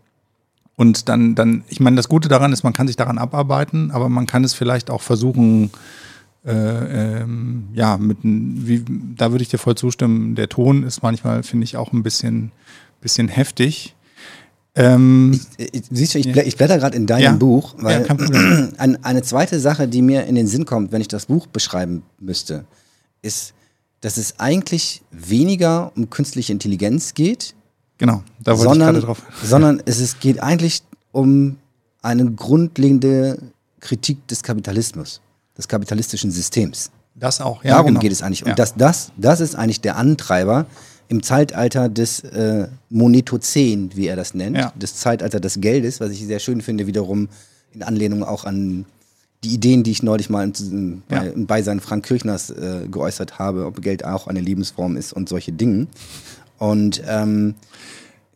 [0.74, 4.08] und dann, dann, ich meine, das Gute daran ist, man kann sich daran abarbeiten, aber
[4.08, 5.70] man kann es vielleicht auch versuchen,
[6.46, 8.84] äh, ähm, ja, mit, wie,
[9.16, 10.36] da würde ich dir voll zustimmen.
[10.36, 12.52] Der Ton ist manchmal, finde ich, auch ein bisschen,
[13.00, 13.96] bisschen heftig.
[14.76, 16.42] Ähm, ich, ich, siehst du, ich, ja.
[16.42, 17.32] ich blätter gerade in deinem ja.
[17.32, 21.08] Buch, weil ja, ein, eine zweite Sache, die mir in den Sinn kommt, wenn ich
[21.08, 22.66] das Buch beschreiben müsste,
[23.22, 23.54] ist,
[24.02, 27.54] dass es eigentlich weniger um künstliche Intelligenz geht.
[27.98, 29.22] Genau, da wollte sondern, ich gerade drauf.
[29.42, 31.56] Sondern es ist, geht eigentlich um
[32.02, 33.38] eine grundlegende
[33.80, 35.22] Kritik des Kapitalismus,
[35.56, 36.90] des kapitalistischen Systems.
[37.14, 37.72] Das auch, ja.
[37.72, 38.00] Darum genau.
[38.00, 38.44] geht es eigentlich.
[38.44, 40.66] Und das, das, das ist eigentlich der Antreiber,
[41.08, 44.72] im Zeitalter des äh, Monetozän, wie er das nennt, ja.
[44.74, 47.28] des Zeitalter des Geldes, was ich sehr schön finde, wiederum
[47.72, 48.86] in Anlehnung auch an
[49.44, 51.20] die Ideen, die ich neulich mal im, ja.
[51.20, 55.28] bei, im Beisein Frank Kirchners äh, geäußert habe, ob Geld auch eine Lebensform ist und
[55.28, 55.86] solche Dinge.
[56.58, 57.54] Und ähm,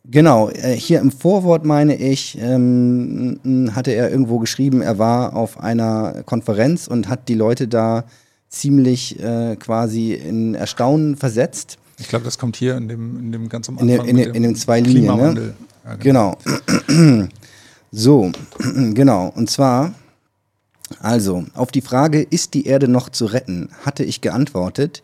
[0.05, 3.41] genau, äh, hier im Vorwort meine ich, ähm,
[3.75, 8.05] hatte er irgendwo geschrieben, er war auf einer Konferenz und hat die Leute da
[8.49, 13.49] ziemlich äh, quasi in Erstaunen versetzt ich glaube, das kommt hier in dem, in dem
[13.49, 14.09] ganz am Anfang.
[14.09, 15.55] In, in, in den zwei Linien, ne?
[15.85, 16.39] Ja, genau.
[16.87, 17.29] genau.
[17.93, 18.33] so,
[18.95, 19.31] genau.
[19.37, 19.95] Und zwar,
[21.01, 25.03] also, auf die Frage, ist die Erde noch zu retten, hatte ich geantwortet,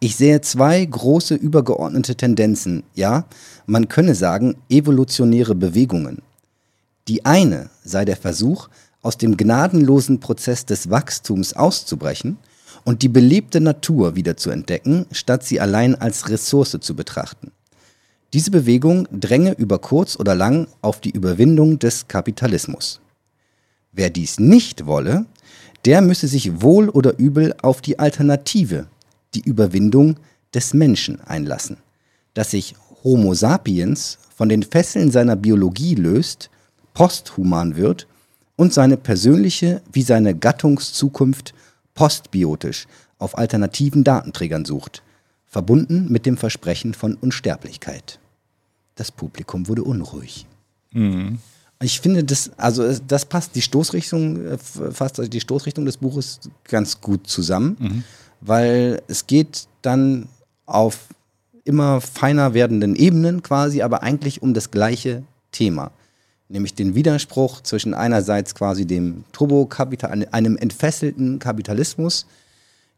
[0.00, 2.84] ich sehe zwei große übergeordnete Tendenzen.
[2.94, 3.24] Ja,
[3.66, 6.22] man könne sagen, evolutionäre Bewegungen.
[7.08, 8.68] Die eine sei der Versuch,
[9.02, 12.36] aus dem gnadenlosen Prozess des Wachstums auszubrechen
[12.84, 17.50] und die belebte Natur wieder zu entdecken, statt sie allein als Ressource zu betrachten.
[18.34, 23.00] Diese Bewegung dränge über kurz oder lang auf die Überwindung des Kapitalismus.
[23.92, 25.26] Wer dies nicht wolle,
[25.86, 28.86] der müsse sich wohl oder übel auf die Alternative,
[29.34, 30.16] die Überwindung
[30.54, 31.78] des Menschen einlassen,
[32.34, 36.50] dass sich Homo sapiens von den Fesseln seiner Biologie löst,
[36.94, 38.06] posthuman wird
[38.56, 41.54] und seine persönliche wie seine Gattungszukunft
[41.94, 42.86] postbiotisch
[43.18, 45.02] auf alternativen Datenträgern sucht,
[45.46, 48.18] verbunden mit dem Versprechen von Unsterblichkeit.
[48.94, 50.46] Das Publikum wurde unruhig.
[50.92, 51.38] Mhm.
[51.80, 57.00] Ich finde das, also das passt die Stoßrichtung, äh, fast die Stoßrichtung des Buches ganz
[57.00, 58.04] gut zusammen, mhm.
[58.40, 60.28] Weil es geht dann
[60.66, 61.08] auf
[61.64, 65.22] immer feiner werdenden Ebenen quasi, aber eigentlich um das gleiche
[65.52, 65.90] Thema.
[66.48, 72.26] Nämlich den Widerspruch zwischen einerseits quasi dem Turbokapital, einem entfesselten Kapitalismus,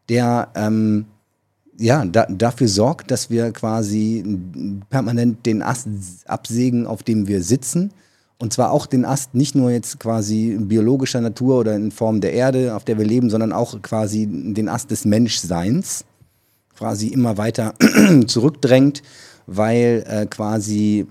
[0.09, 1.07] der ähm,
[1.81, 4.23] ja, da, dafür sorgt, dass wir quasi
[4.91, 5.89] permanent den Ast
[6.27, 7.93] absägen, auf dem wir sitzen.
[8.41, 12.33] Und zwar auch den Ast nicht nur jetzt quasi biologischer Natur oder in Form der
[12.33, 16.07] Erde, auf der wir leben, sondern auch quasi den Ast des Menschseins
[16.75, 17.75] quasi immer weiter
[18.27, 19.03] zurückdrängt,
[19.47, 21.07] weil äh, quasi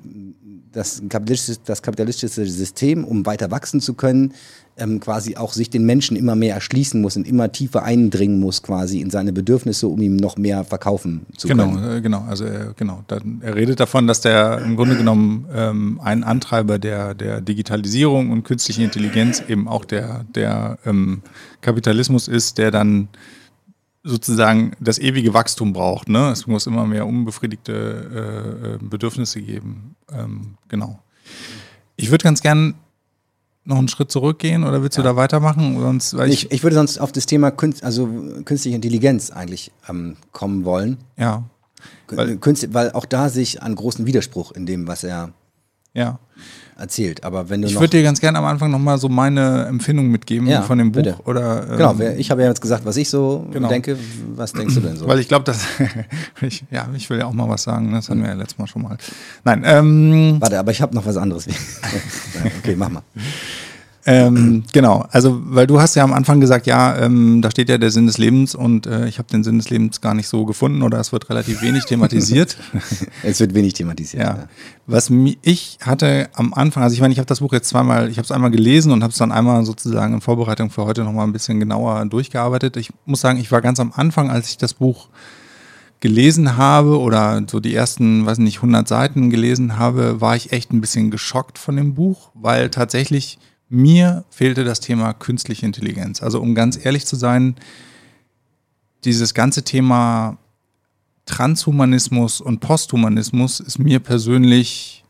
[0.72, 4.34] das kapitalistische, das kapitalistische System, um weiter wachsen zu können,
[4.80, 8.64] ähm, quasi auch sich den Menschen immer mehr erschließen muss und immer tiefer eindringen muss
[8.64, 11.98] quasi in seine Bedürfnisse, um ihm noch mehr verkaufen zu genau, können.
[11.98, 13.04] Äh, genau, also er, genau.
[13.42, 18.44] er redet davon, dass der im Grunde genommen ähm, ein Antreiber der, der Digitalisierung und
[18.44, 21.22] künstlichen Intelligenz eben auch der, der ähm,
[21.62, 23.10] Kapitalismus ist, der dann
[24.04, 26.10] sozusagen das ewige Wachstum braucht.
[26.10, 26.30] Ne?
[26.32, 29.96] Es muss immer mehr unbefriedigte äh, äh Bedürfnisse geben.
[30.12, 31.00] Ähm, genau.
[31.96, 32.76] Ich würde ganz gern
[33.70, 35.04] noch einen Schritt zurückgehen oder willst ja.
[35.04, 35.80] du da weitermachen?
[35.80, 38.08] Sonst, ich, ich, würde sonst auf das Thema Künst, also
[38.44, 40.98] künstliche Intelligenz eigentlich ähm, kommen wollen.
[41.18, 41.44] Ja.
[42.08, 45.32] Weil, Künst, weil auch da sich einen großen Widerspruch in dem, was er
[45.94, 46.20] ja
[46.80, 47.24] erzählt.
[47.24, 50.48] Aber wenn du ich würde dir ganz gerne am Anfang nochmal so meine Empfindung mitgeben
[50.48, 51.04] ja, von dem Buch.
[51.04, 51.18] Bitte.
[51.26, 53.68] Oder, ähm, genau, ich habe ja jetzt gesagt, was ich so genau.
[53.70, 53.98] denke.
[54.36, 55.08] Was denkst du denn so?
[55.08, 55.64] Weil ich glaube, dass
[56.42, 57.90] ich, ja, ich will ja auch mal was sagen.
[57.90, 57.98] Ne?
[57.98, 58.98] Das hatten wir ja letztes Mal schon mal.
[59.44, 59.64] Nein.
[59.66, 61.48] Ähm, Warte, aber ich habe noch was anderes.
[62.60, 63.04] okay, mach mal.
[64.12, 67.78] Ähm, genau, also weil du hast ja am Anfang gesagt, ja, ähm, da steht ja
[67.78, 70.46] der Sinn des Lebens und äh, ich habe den Sinn des Lebens gar nicht so
[70.46, 72.58] gefunden oder es wird relativ wenig thematisiert.
[73.24, 74.24] es wird wenig thematisiert.
[74.24, 74.36] Ja.
[74.36, 74.48] ja.
[74.88, 75.12] Was
[75.44, 78.26] ich hatte am Anfang, also ich meine, ich habe das Buch jetzt zweimal, ich habe
[78.26, 81.34] es einmal gelesen und habe es dann einmal sozusagen in Vorbereitung für heute nochmal ein
[81.34, 82.78] bisschen genauer durchgearbeitet.
[82.78, 85.10] Ich muss sagen, ich war ganz am Anfang, als ich das Buch
[86.00, 90.74] gelesen habe oder so die ersten, weiß nicht, 100 Seiten gelesen habe, war ich echt
[90.74, 93.38] ein bisschen geschockt von dem Buch, weil tatsächlich
[93.70, 96.24] mir fehlte das Thema künstliche Intelligenz.
[96.24, 97.56] Also um ganz ehrlich zu sein,
[99.06, 100.38] dieses ganze Thema
[101.26, 105.04] Transhumanismus und Posthumanismus ist mir persönlich,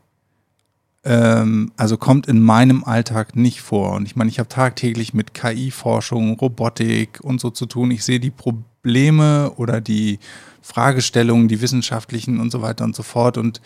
[1.06, 3.94] ähm, also kommt in meinem Alltag nicht vor.
[3.94, 7.90] Und ich meine, ich habe tagtäglich mit KI-Forschung, Robotik und so zu tun.
[7.92, 10.20] Ich sehe die Probleme oder die
[10.62, 13.38] Fragestellungen, die wissenschaftlichen und so weiter und so fort.
[13.38, 13.62] Und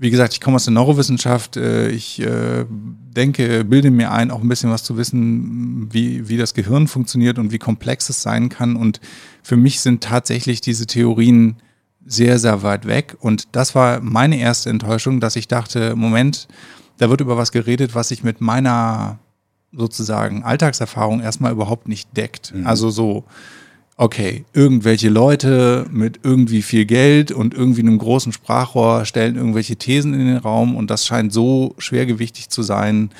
[0.00, 1.56] wie gesagt, ich komme aus der Neurowissenschaft.
[1.56, 6.36] Äh, ich äh, denke, bilde mir ein, auch ein bisschen was zu wissen, wie, wie
[6.36, 8.76] das Gehirn funktioniert und wie komplex es sein kann.
[8.76, 9.00] Und
[9.42, 11.56] für mich sind tatsächlich diese Theorien
[12.06, 13.16] sehr, sehr weit weg.
[13.18, 16.46] Und das war meine erste Enttäuschung, dass ich dachte, Moment,
[16.98, 19.18] da wird über was geredet, was sich mit meiner
[19.72, 22.54] sozusagen Alltagserfahrung erstmal überhaupt nicht deckt.
[22.54, 22.66] Mhm.
[22.66, 23.24] Also so,
[23.98, 30.14] okay, irgendwelche Leute mit irgendwie viel Geld und irgendwie einem großen Sprachrohr stellen irgendwelche Thesen
[30.14, 33.10] in den Raum und das scheint so schwergewichtig zu sein,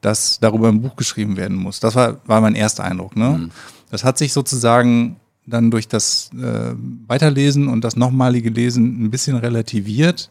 [0.00, 1.80] dass darüber ein Buch geschrieben werden muss.
[1.80, 3.14] Das war, war mein erster Eindruck.
[3.14, 3.28] Ne?
[3.28, 3.50] Mhm.
[3.90, 5.16] Das hat sich sozusagen
[5.46, 6.74] dann durch das äh,
[7.06, 10.30] Weiterlesen und das nochmalige Lesen ein bisschen relativiert.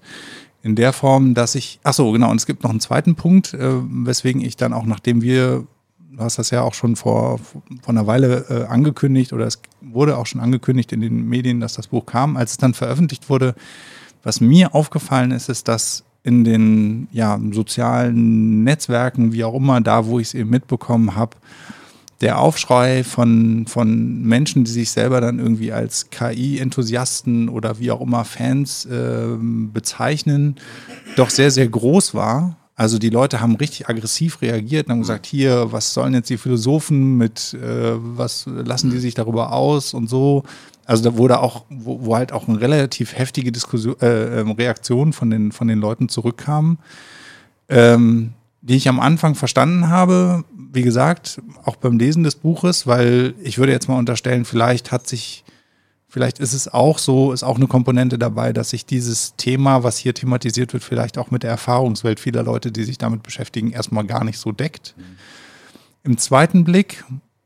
[0.63, 3.53] In der Form, dass ich, ach so, genau, und es gibt noch einen zweiten Punkt,
[3.53, 5.67] äh, weswegen ich dann auch, nachdem wir
[6.11, 10.17] du hast das ja auch schon vor, vor einer Weile äh, angekündigt oder es wurde
[10.17, 12.37] auch schon angekündigt in den Medien, dass das Buch kam.
[12.37, 13.55] Als es dann veröffentlicht wurde,
[14.23, 20.05] was mir aufgefallen ist, ist, dass in den ja, sozialen Netzwerken, wie auch immer, da
[20.05, 21.37] wo ich es eben mitbekommen habe,
[22.19, 28.01] der Aufschrei von, von Menschen, die sich selber dann irgendwie als KI-Enthusiasten oder wie auch
[28.01, 30.57] immer Fans äh, bezeichnen,
[31.15, 32.57] doch sehr, sehr groß war.
[32.81, 36.39] Also die Leute haben richtig aggressiv reagiert und haben gesagt, hier, was sollen jetzt die
[36.39, 40.41] Philosophen mit, äh, was lassen die sich darüber aus und so.
[40.87, 45.13] Also da wurde auch, wo, wo halt auch eine relativ heftige Diskussion, äh, ähm, Reaktion
[45.13, 46.79] von den, von den Leuten zurückkam,
[47.69, 53.35] ähm, die ich am Anfang verstanden habe, wie gesagt, auch beim Lesen des Buches, weil
[53.43, 55.43] ich würde jetzt mal unterstellen, vielleicht hat sich
[56.11, 59.97] Vielleicht ist es auch so, ist auch eine Komponente dabei, dass sich dieses Thema, was
[59.97, 64.03] hier thematisiert wird, vielleicht auch mit der Erfahrungswelt vieler Leute, die sich damit beschäftigen, erstmal
[64.05, 64.93] gar nicht so deckt.
[66.03, 67.05] Im zweiten Blick,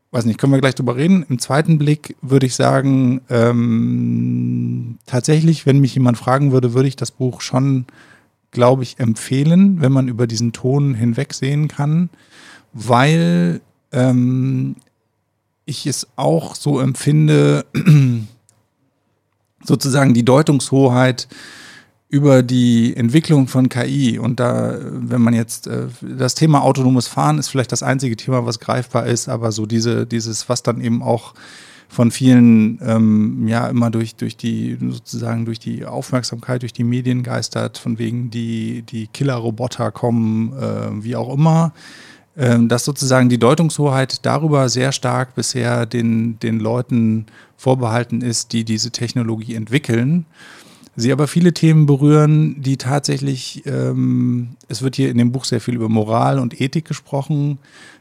[0.09, 1.23] weiß nicht, können wir gleich drüber reden.
[1.29, 6.95] Im zweiten Blick würde ich sagen, ähm, tatsächlich, wenn mich jemand fragen würde, würde ich
[6.95, 7.85] das Buch schon
[8.55, 12.09] glaube ich, empfehlen, wenn man über diesen Ton hinwegsehen kann,
[12.73, 14.77] weil ähm,
[15.65, 17.65] ich es auch so empfinde,
[19.65, 21.27] sozusagen die Deutungshoheit
[22.09, 27.39] über die Entwicklung von KI und da, wenn man jetzt äh, das Thema autonomes Fahren
[27.39, 31.01] ist vielleicht das einzige Thema, was greifbar ist, aber so diese, dieses, was dann eben
[31.01, 31.33] auch
[31.87, 37.23] von vielen ähm, ja immer durch, durch die sozusagen durch die Aufmerksamkeit, durch die Medien
[37.23, 41.73] geistert, von wegen die, die Killer-Roboter kommen, äh, wie auch immer,
[42.35, 48.63] äh, dass sozusagen die Deutungshoheit darüber sehr stark bisher den, den Leuten vorbehalten ist, die
[48.63, 50.25] diese Technologie entwickeln.
[50.97, 55.59] Sie aber viele Themen berühren, die tatsächlich, ähm, es wird hier in dem Buch sehr
[55.59, 57.59] viel über Moral und Ethik gesprochen,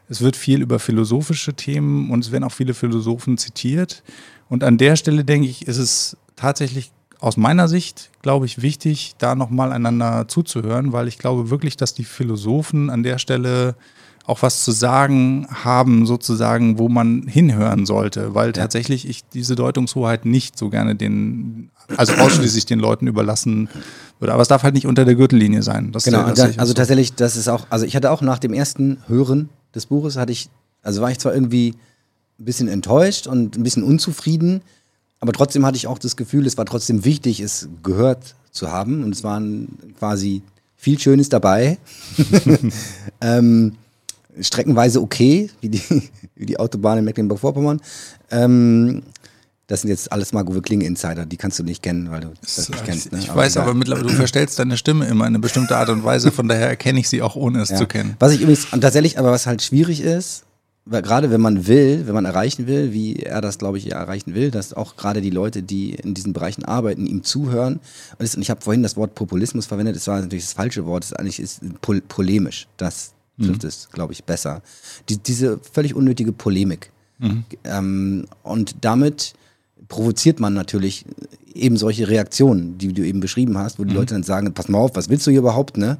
[0.09, 4.03] es wird viel über philosophische Themen und es werden auch viele Philosophen zitiert.
[4.49, 9.14] Und an der Stelle denke ich, ist es tatsächlich aus meiner Sicht, glaube ich, wichtig,
[9.19, 13.77] da nochmal einander zuzuhören, weil ich glaube wirklich, dass die Philosophen an der Stelle
[14.27, 20.25] auch was zu sagen haben, sozusagen, wo man hinhören sollte, weil tatsächlich ich diese Deutungshoheit
[20.25, 23.69] nicht so gerne den, also ausschließlich den Leuten überlassen
[24.19, 24.33] würde.
[24.33, 25.93] Aber es darf halt nicht unter der Gürtellinie sein.
[25.93, 26.73] Das genau, also so.
[26.73, 30.33] tatsächlich, das ist auch, also ich hatte auch nach dem ersten Hören des Buches, hatte
[30.33, 30.49] ich,
[30.83, 31.75] also war ich zwar irgendwie
[32.39, 34.63] ein bisschen enttäuscht und ein bisschen unzufrieden,
[35.21, 39.05] aber trotzdem hatte ich auch das Gefühl, es war trotzdem wichtig, es gehört zu haben
[39.05, 40.43] und es waren quasi
[40.77, 41.79] viel Schönes dabei.
[43.21, 43.77] ähm,
[44.40, 45.83] streckenweise okay, wie die,
[46.35, 47.81] wie die Autobahn in Mecklenburg-Vorpommern.
[48.31, 49.03] Ähm,
[49.66, 52.85] das sind jetzt alles Marco Kling-Insider, die kannst du nicht kennen, weil du das nicht
[52.85, 53.12] kennst.
[53.12, 53.18] Ne?
[53.18, 53.68] Ich aber weiß, egal.
[53.68, 56.68] aber mittlerweile, du verstellst deine Stimme immer in eine bestimmte Art und Weise, von daher
[56.68, 57.77] erkenne ich sie auch, ohne es ja.
[57.77, 58.14] zu kennen.
[58.18, 60.44] Was ich übrigens, und tatsächlich, aber was halt schwierig ist,
[60.87, 63.99] weil gerade wenn man will, wenn man erreichen will, wie er das, glaube ich, ja
[63.99, 67.81] erreichen will, dass auch gerade die Leute, die in diesen Bereichen arbeiten, ihm zuhören.
[68.18, 71.12] Und ich habe vorhin das Wort Populismus verwendet, das war natürlich das falsche Wort, das
[71.12, 72.66] ist eigentlich ist pol polemisch.
[72.77, 73.68] Das trifft mhm.
[73.68, 74.62] es, glaube ich, besser.
[75.09, 76.90] Die, diese völlig unnötige Polemik.
[77.18, 77.44] Mhm.
[77.64, 79.35] Ähm, und damit
[79.88, 81.05] provoziert man natürlich
[81.55, 83.97] eben solche Reaktionen, die du eben beschrieben hast, wo die mhm.
[83.97, 85.99] Leute dann sagen, pass mal auf, was willst du hier überhaupt, ne?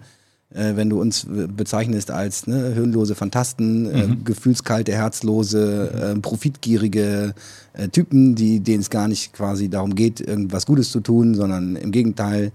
[0.51, 4.13] Äh, wenn du uns bezeichnest als ne, hirnlose Fantasten, äh, mhm.
[4.13, 7.35] äh, gefühlskalte, herzlose, äh, profitgierige
[7.73, 11.77] äh, Typen, die, denen es gar nicht quasi darum geht, irgendwas Gutes zu tun, sondern
[11.77, 12.53] im Gegenteil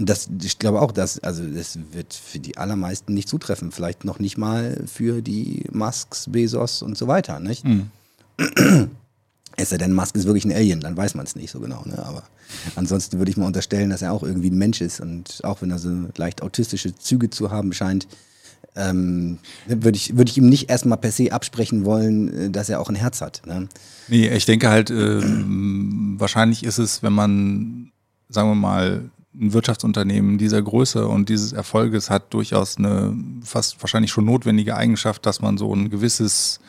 [0.00, 3.70] und das, ich glaube auch, dass, also das wird für die allermeisten nicht zutreffen.
[3.70, 7.66] Vielleicht noch nicht mal für die Musks, Bezos und so weiter, nicht?
[7.66, 7.90] Mhm.
[9.56, 11.82] Es sei denn, Musk ist wirklich ein Alien, dann weiß man es nicht so genau.
[11.84, 12.02] Ne?
[12.02, 12.22] Aber
[12.76, 15.70] ansonsten würde ich mal unterstellen, dass er auch irgendwie ein Mensch ist und auch wenn
[15.70, 18.08] er so leicht autistische Züge zu haben scheint,
[18.76, 22.80] ähm, würde ich, würd ich ihm nicht erstmal per se absprechen wollen, äh, dass er
[22.80, 23.42] auch ein Herz hat.
[23.44, 23.68] Ne?
[24.08, 25.20] Nee, ich denke halt, äh,
[26.16, 27.92] wahrscheinlich ist es, wenn man,
[28.30, 29.10] sagen wir mal,
[29.40, 35.24] ein Wirtschaftsunternehmen dieser Größe und dieses Erfolges hat durchaus eine fast wahrscheinlich schon notwendige Eigenschaft,
[35.24, 36.60] dass man so ein gewisses,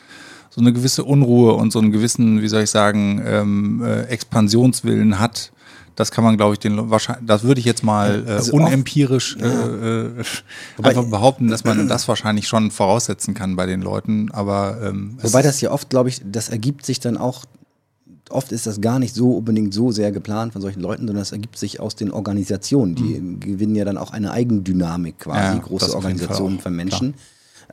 [0.50, 5.20] so eine gewisse Unruhe und so einen gewissen, wie soll ich sagen, ähm, äh, Expansionswillen
[5.20, 5.52] hat.
[5.94, 9.36] Das kann man, glaube ich, den wahrscheinlich, das würde ich jetzt mal äh, also unempirisch
[9.36, 10.24] äh, äh,
[10.82, 14.30] einfach behaupten, dass man das wahrscheinlich schon voraussetzen kann bei den Leuten.
[14.30, 17.44] Aber ähm, wobei das ja oft, glaube ich, das ergibt sich dann auch
[18.32, 21.32] oft ist das gar nicht so unbedingt so sehr geplant von solchen Leuten, sondern es
[21.32, 22.94] ergibt sich aus den Organisationen.
[22.94, 23.40] Die mhm.
[23.40, 27.14] gewinnen ja dann auch eine Eigendynamik quasi, ja, große Organisationen von Menschen.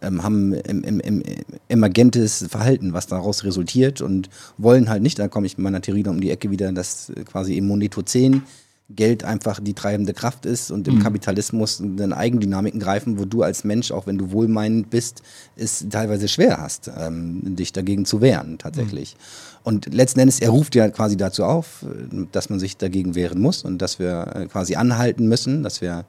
[0.01, 1.23] Ähm, haben im, im, im,
[1.67, 6.07] emergentes Verhalten, was daraus resultiert und wollen halt nicht, da komme ich mit meiner Theorie
[6.07, 8.43] um die Ecke wieder, dass quasi im Monetozän
[8.89, 11.03] Geld einfach die treibende Kraft ist und im mhm.
[11.03, 15.21] Kapitalismus dann Eigendynamiken greifen, wo du als Mensch, auch wenn du wohlmeinend bist,
[15.55, 19.15] es teilweise schwer hast, ähm, dich dagegen zu wehren, tatsächlich.
[19.15, 19.48] Mhm.
[19.63, 21.85] Und letzten Endes, er ruft ja quasi dazu auf,
[22.31, 26.05] dass man sich dagegen wehren muss und dass wir äh, quasi anhalten müssen, dass wir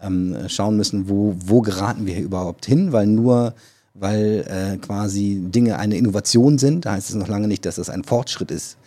[0.00, 3.54] ähm, schauen müssen, wo, wo geraten wir hier überhaupt hin, weil nur
[3.94, 7.90] weil äh, quasi Dinge eine Innovation sind, da heißt es noch lange nicht, dass das
[7.90, 8.78] ein Fortschritt ist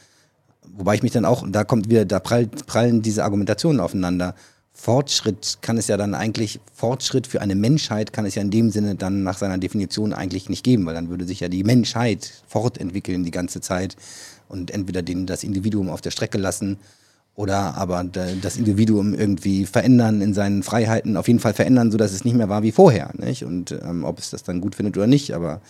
[0.76, 4.36] wobei ich mich dann auch, da kommt wieder, da prallt, prallen diese Argumentationen aufeinander.
[4.84, 8.70] Fortschritt kann es ja dann eigentlich, Fortschritt für eine Menschheit kann es ja in dem
[8.70, 12.44] Sinne dann nach seiner Definition eigentlich nicht geben, weil dann würde sich ja die Menschheit
[12.50, 13.96] fortentwickeln die ganze Zeit
[14.50, 16.80] und entweder den, das Individuum auf der Strecke lassen
[17.34, 22.26] oder aber das Individuum irgendwie verändern in seinen Freiheiten, auf jeden Fall verändern, sodass es
[22.26, 23.12] nicht mehr war wie vorher.
[23.14, 23.46] Nicht?
[23.46, 25.62] Und ähm, ob es das dann gut findet oder nicht, aber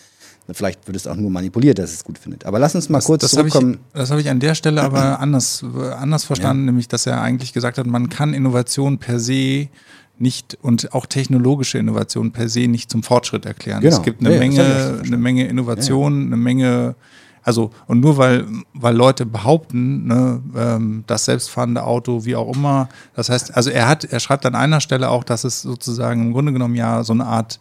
[0.52, 2.46] Vielleicht wird es auch nur manipuliert, dass es gut findet.
[2.46, 3.74] Aber lass uns mal das, kurz das zurückkommen.
[3.74, 5.64] Hab ich, das habe ich an der Stelle aber anders,
[5.98, 6.66] anders verstanden, ja.
[6.68, 9.70] nämlich dass er eigentlich gesagt hat, man kann Innovation per se
[10.18, 13.82] nicht und auch technologische Innovation per se nicht zum Fortschritt erklären.
[13.82, 13.96] Genau.
[13.96, 16.28] Es gibt eine, ja, Menge, eine Menge Innovation, ja.
[16.28, 16.96] eine Menge
[17.44, 22.90] Also, und nur weil, weil Leute behaupten, ne, ähm, das selbstfahrende Auto, wie auch immer,
[23.16, 26.34] das heißt, also er hat, er schreibt an einer Stelle auch, dass es sozusagen im
[26.34, 27.60] Grunde genommen ja so eine Art,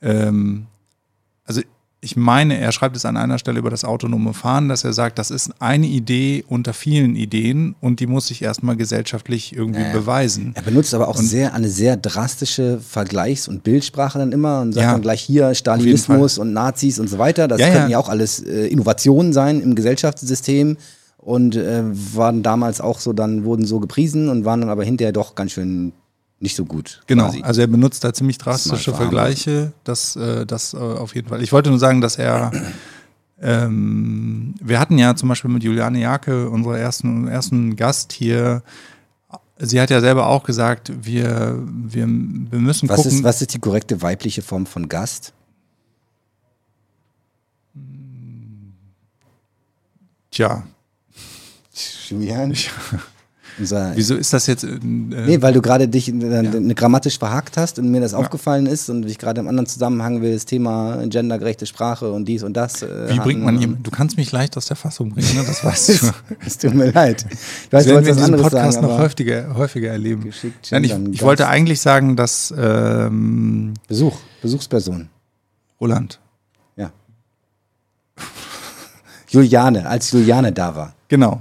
[0.00, 0.66] ähm,
[1.44, 1.60] also
[2.04, 5.20] ich meine, er schreibt es an einer Stelle über das autonome Fahren, dass er sagt,
[5.20, 9.92] das ist eine Idee unter vielen Ideen und die muss sich erstmal gesellschaftlich irgendwie ja.
[9.92, 10.50] beweisen.
[10.56, 14.72] Er benutzt aber auch Und- sehr eine sehr drastische Vergleichs- und Bildsprache dann immer und
[14.72, 17.46] sagt Ja, dann gleich hier Stalinismus und Nazis und so weiter.
[17.46, 17.88] Das Ja, könnten ja.
[17.90, 20.78] ja auch alles äh, Innovationen sein im Gesellschaftssystem
[21.18, 25.12] und äh, waren damals auch so, dann wurden so gepriesen und waren dann aber hinterher
[25.12, 25.92] doch ganz schön
[26.42, 27.00] nicht so gut.
[27.06, 27.42] Genau, quasi.
[27.42, 31.40] also er benutzt da ziemlich drastische Vergleiche, das, äh, das äh, auf jeden Fall.
[31.42, 32.50] Ich wollte nur sagen, dass er,
[33.40, 38.62] ähm, wir hatten ja zum Beispiel mit Juliane Jake, unserer ersten, ersten Gast hier,
[39.58, 43.18] sie hat ja selber auch gesagt, wir, wir, wir müssen was, gucken.
[43.18, 45.32] ist, was ist die korrekte weibliche Form von Gast?
[50.32, 50.64] Tja,
[52.08, 52.54] Julian?
[53.58, 54.64] Unser, wieso ist das jetzt?
[54.64, 58.66] Äh, Nee, weil du gerade dich äh, ne, grammatisch verhakt hast und mir das aufgefallen
[58.66, 62.54] ist und ich gerade im anderen Zusammenhang will das Thema gendergerechte Sprache und dies und
[62.54, 62.82] das.
[62.82, 63.60] Äh, wie bringt man hatten.
[63.60, 63.82] jemanden?
[63.82, 65.44] Du kannst mich leicht aus der Fassung bringen, ne?
[65.46, 66.10] das weißt du.
[66.46, 67.26] Es tut mir leid.
[67.70, 70.30] Du weißt, werden wir anderes Podcast sagen, noch häufiger, häufiger erleben.
[70.70, 75.08] Nein, ich, ich wollte eigentlich sagen, dass ähm, Besuch, Besuchsperson.
[75.80, 76.20] Roland,
[76.76, 76.90] Ja.
[79.28, 80.94] Juliane, als Juliane da war.
[81.08, 81.40] Genau.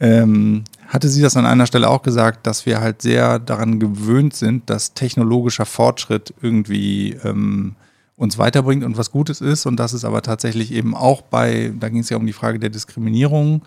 [0.00, 4.36] Ähm, hatte sie das an einer Stelle auch gesagt, dass wir halt sehr daran gewöhnt
[4.36, 7.74] sind, dass technologischer Fortschritt irgendwie ähm,
[8.16, 9.66] uns weiterbringt und was Gutes ist.
[9.66, 12.60] Und dass es aber tatsächlich eben auch bei, da ging es ja um die Frage
[12.60, 13.62] der Diskriminierung,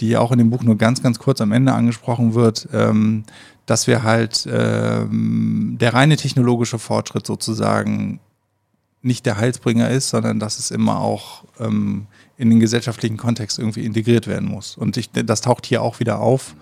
[0.00, 3.22] die ja auch in dem Buch nur ganz, ganz kurz am Ende angesprochen wird, ähm,
[3.66, 8.18] dass wir halt ähm, der reine technologische Fortschritt sozusagen
[9.00, 13.84] nicht der Heilsbringer ist, sondern dass es immer auch ähm, in den gesellschaftlichen Kontext irgendwie
[13.84, 14.76] integriert werden muss.
[14.76, 16.54] Und ich, das taucht hier auch wieder auf.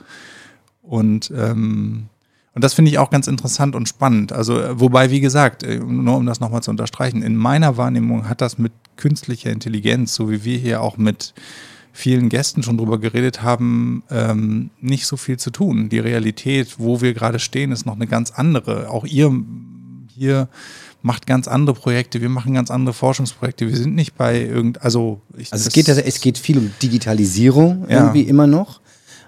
[0.82, 2.08] Und, ähm,
[2.54, 4.32] und das finde ich auch ganz interessant und spannend.
[4.32, 8.28] Also, äh, wobei, wie gesagt, äh, nur um das nochmal zu unterstreichen, in meiner Wahrnehmung
[8.28, 11.32] hat das mit künstlicher Intelligenz, so wie wir hier auch mit
[11.92, 15.88] vielen Gästen schon drüber geredet haben, ähm, nicht so viel zu tun.
[15.88, 18.88] Die Realität, wo wir gerade stehen, ist noch eine ganz andere.
[18.88, 19.30] Auch ihr
[20.08, 20.48] hier
[21.02, 23.68] macht ganz andere Projekte, wir machen ganz andere Forschungsprojekte.
[23.68, 27.86] Wir sind nicht bei irgend, also ich, Also es geht, es geht viel um Digitalisierung
[27.88, 27.98] Ja.
[28.00, 28.80] irgendwie immer noch.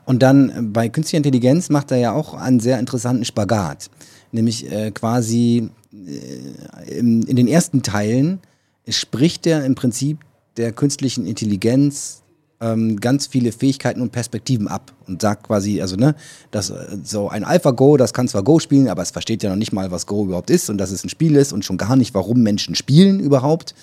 [0.05, 3.91] Und dann äh, bei künstlicher Intelligenz macht er ja auch einen sehr interessanten Spagat.
[4.33, 8.41] Nämlich äh, quasi äh, in, in den ersten Teilen
[8.89, 10.19] spricht er im Prinzip
[10.57, 12.23] der künstlichen Intelligenz
[12.61, 16.15] ähm, ganz viele Fähigkeiten und Perspektiven ab und sagt quasi, also ne,
[16.51, 19.57] dass äh, so ein AlphaGo, das kann zwar Go spielen, aber es versteht ja noch
[19.57, 21.97] nicht mal, was Go überhaupt ist und dass es ein Spiel ist und schon gar
[21.97, 23.75] nicht, warum Menschen spielen überhaupt.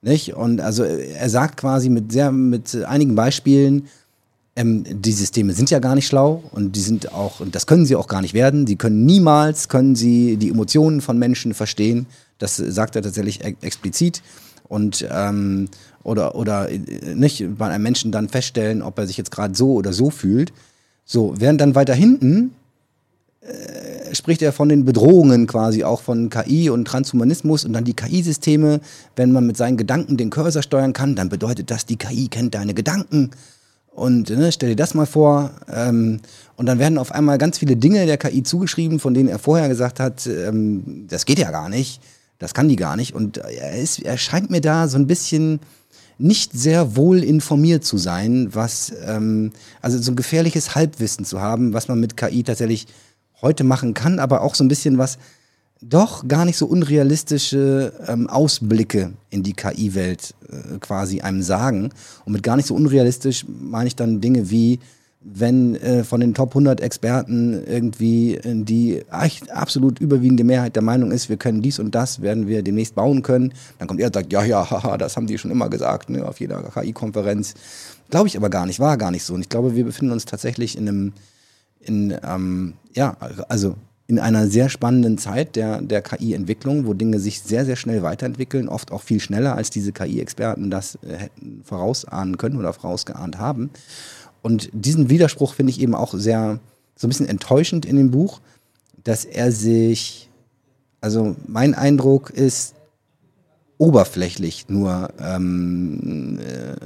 [0.00, 0.34] Nicht?
[0.34, 3.88] Und also äh, er sagt quasi mit sehr, mit einigen Beispielen,
[4.58, 7.86] ähm, die Systeme sind ja gar nicht schlau und die sind auch, und das können
[7.86, 8.66] sie auch gar nicht werden.
[8.66, 12.06] Die können niemals, können sie die Emotionen von Menschen verstehen.
[12.38, 14.22] Das sagt er tatsächlich e explizit.
[14.68, 15.68] Und ähm,
[16.02, 16.78] oder, oder äh,
[17.14, 20.52] nicht bei einem Menschen dann feststellen, ob er sich jetzt gerade so oder so fühlt.
[21.04, 22.54] So, während dann weiter hinten
[23.40, 27.94] äh, spricht er von den Bedrohungen quasi auch von KI und Transhumanismus und dann die
[27.94, 28.80] KI-Systeme,
[29.16, 32.54] wenn man mit seinen Gedanken den Cursor steuern kann, dann bedeutet das, die KI kennt
[32.54, 33.30] deine Gedanken.
[33.90, 35.50] Und ne, stell dir das mal vor.
[35.72, 36.20] Ähm,
[36.56, 39.68] und dann werden auf einmal ganz viele Dinge der KI zugeschrieben, von denen er vorher
[39.68, 42.00] gesagt hat, ähm, das geht ja gar nicht,
[42.38, 43.14] das kann die gar nicht.
[43.14, 45.60] Und er, ist, er scheint mir da so ein bisschen
[46.18, 51.72] nicht sehr wohl informiert zu sein, was, ähm, also so ein gefährliches Halbwissen zu haben,
[51.72, 52.86] was man mit KI tatsächlich
[53.40, 55.18] heute machen kann, aber auch so ein bisschen was,
[55.80, 61.90] doch gar nicht so unrealistische ähm, Ausblicke in die KI-Welt äh, quasi einem sagen.
[62.24, 64.80] Und mit gar nicht so unrealistisch meine ich dann Dinge wie,
[65.20, 71.10] wenn äh, von den Top 100 Experten irgendwie äh, die absolut überwiegende Mehrheit der Meinung
[71.10, 74.14] ist, wir können dies und das, werden wir demnächst bauen können, dann kommt er und
[74.14, 77.54] sagt, ja, ja, haha, das haben die schon immer gesagt, ne, auf jeder KI-Konferenz.
[78.10, 79.34] Glaube ich aber gar nicht, war gar nicht so.
[79.34, 81.12] Und ich glaube, wir befinden uns tatsächlich in einem,
[81.80, 83.16] in, ähm, ja,
[83.48, 83.74] also
[84.06, 88.68] in einer sehr spannenden Zeit der, der KI-Entwicklung, wo Dinge sich sehr, sehr schnell weiterentwickeln,
[88.68, 93.68] oft auch viel schneller, als diese KI-Experten das äh, hätten vorausahnen können oder vorausgeahnt haben.
[94.48, 96.58] Und diesen Widerspruch finde ich eben auch sehr,
[96.96, 98.40] so ein bisschen enttäuschend in dem Buch,
[99.04, 100.30] dass er sich,
[101.02, 102.74] also mein Eindruck ist,
[103.76, 106.76] oberflächlich nur ähm, äh,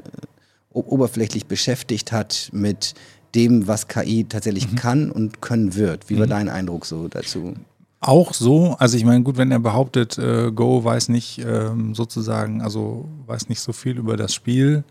[0.73, 2.95] oberflächlich beschäftigt hat mit
[3.37, 6.11] dem, was KI tatsächlich kann und können wird.
[6.11, 7.55] Wie war dein Eindruck so dazu?
[8.01, 12.61] Auch so, also ich meine, gut, wenn er behauptet, äh, Go weiß nicht ähm, sozusagen,
[12.61, 14.83] also weiß nicht so viel über das Spiel,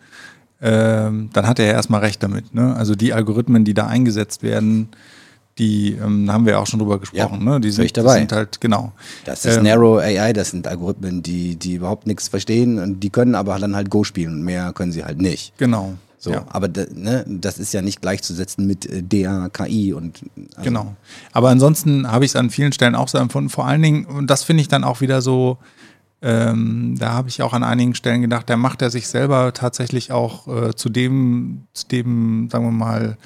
[0.62, 2.54] ähm, dann hat er ja erstmal recht damit.
[2.54, 2.76] Ne?
[2.76, 4.90] Also die Algorithmen, die da eingesetzt werden,
[5.58, 7.40] die ähm, haben wir ja auch schon drüber gesprochen.
[7.46, 7.60] Ja, ne?
[7.62, 8.20] Die sind, dabei.
[8.20, 8.94] Sind halt, genau.
[9.26, 13.10] Das ist Ähm, Narrow AI, das sind Algorithmen, die, die überhaupt nichts verstehen und die
[13.10, 15.54] können aber dann halt Go spielen und mehr können sie halt nicht.
[15.58, 15.96] Genau.
[16.18, 16.46] So, Ja.
[16.50, 20.22] aber ne, das ist ja nicht gleichzusetzen mit äh, DAKI und
[20.56, 20.96] also, Genau.
[21.34, 23.50] Aber ansonsten habe ich es an vielen Stellen auch so empfunden.
[23.50, 25.58] Vor allen Dingen, und das finde ich dann auch wieder so,
[26.22, 30.12] ähm, da habe ich auch an einigen Stellen gedacht, da macht er sich selber tatsächlich
[30.12, 33.18] auch äh, zu dem, zu dem, sagen wir mal,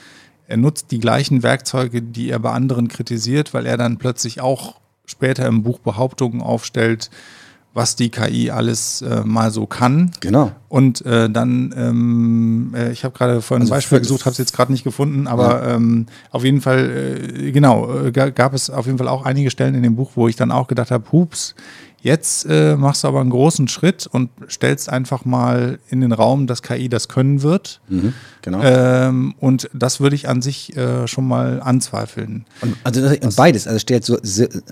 [0.48, 4.76] er nutzt die gleichen Werkzeuge, die er bei anderen kritisiert, weil er dann plötzlich auch
[5.06, 7.10] später im Buch Behauptungen aufstellt,
[7.74, 10.12] was die KI alles äh, mal so kann.
[10.22, 10.54] Genau.
[10.70, 14.38] Und äh, dann, ähm, äh, ich habe gerade vorhin Also ein Beispiel gesucht, habe es
[14.38, 18.70] jetzt gerade nicht gefunden, aber ähm, auf jeden Fall, äh, genau, äh, ga- gab es
[18.70, 21.12] auf jeden Fall auch einige Stellen in dem Buch, wo ich dann auch gedacht habe,
[21.12, 21.54] hups,
[22.06, 26.46] jetzt äh, machst du aber einen großen Schritt und stellst einfach mal in den Raum,
[26.48, 27.82] dass KI das können wird.
[27.90, 28.62] Mhm, genau.
[28.64, 32.46] Ähm, und das würde ich an sich äh, schon mal anzweifeln.
[32.62, 34.18] Und, also das- und beides, also stellt so,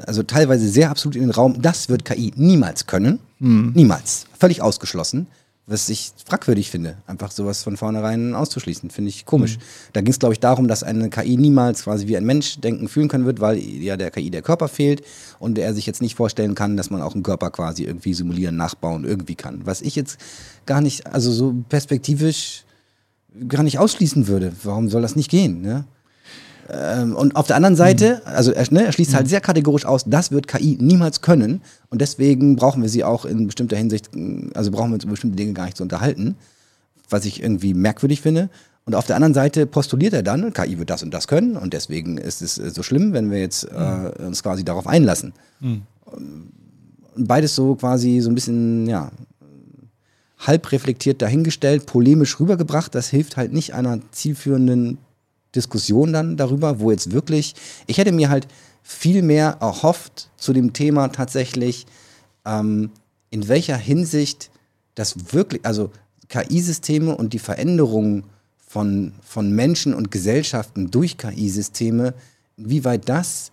[0.06, 3.20] also teilweise sehr absolut in den Raum, das wird KI niemals können.
[3.40, 4.28] Niemals.
[4.40, 5.28] Völlig ausgeschlossen.
[5.66, 9.60] Was ich fragwürdig finde, einfach sowas von vornherein auszuschließen, finde ich komisch.
[9.94, 12.90] Da ging es, glaube ich, darum, dass eine KI niemals quasi wie ein Mensch denken,
[12.90, 15.04] fühlen können wird, weil ja der KI der Körper fehlt
[15.40, 18.58] und er sich jetzt nicht vorstellen kann, dass man auch einen Körper quasi irgendwie simulieren,
[18.58, 19.66] nachbauen, irgendwie kann.
[19.66, 20.20] Was ich jetzt
[20.66, 22.66] gar nicht, also so perspektivisch
[23.48, 24.54] gar nicht ausschließen würde.
[24.64, 25.62] Warum soll das nicht gehen?
[25.62, 25.86] Ne?
[26.70, 30.04] Ähm, und auf der anderen Seite, also er, ne, er schließt halt sehr kategorisch aus,
[30.06, 31.62] das wird KI niemals können.
[31.90, 35.12] Und deswegen brauchen wir sie auch in bestimmter Hinsicht, mh, also brauchen wir uns über
[35.12, 36.36] bestimmte Dinge gar nicht zu unterhalten,
[37.10, 38.50] was ich irgendwie merkwürdig finde.
[38.86, 41.74] Und auf der anderen Seite postuliert er dann, KI wird das und das können und
[41.74, 45.34] deswegen ist es äh, so schlimm, wenn wir jetzt äh, uns quasi darauf einlassen.
[47.16, 49.12] Und beides so quasi so ein bisschen, ja,
[50.40, 52.94] halb reflektiert dahingestellt, polemisch rübergebracht.
[52.96, 54.98] Das hilft halt nicht einer zielführenden
[55.56, 57.56] Diskussion dann darüber, wo jetzt wirklich,
[57.88, 58.48] ich hätte mir halt
[58.82, 61.86] viel mehr erhofft zu dem Thema tatsächlich,
[62.46, 62.92] ähm,
[63.30, 64.52] in welcher Hinsicht
[64.96, 65.92] das wirklich, also
[66.30, 68.24] KI-Systeme und die Veränderung
[68.58, 72.14] von, von Menschen und Gesellschaften durch KI-Systeme,
[72.58, 73.52] wie weit das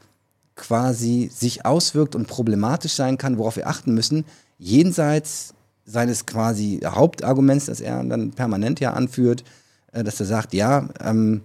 [0.57, 4.25] quasi sich auswirkt und problematisch sein kann, worauf wir achten müssen,
[4.59, 5.55] jenseits
[5.87, 9.45] seines quasi Hauptarguments, das er dann permanent ja anführt,
[9.93, 11.43] äh, dass er sagt, ja, ähm,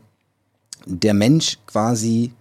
[0.86, 2.32] der Mensch quasi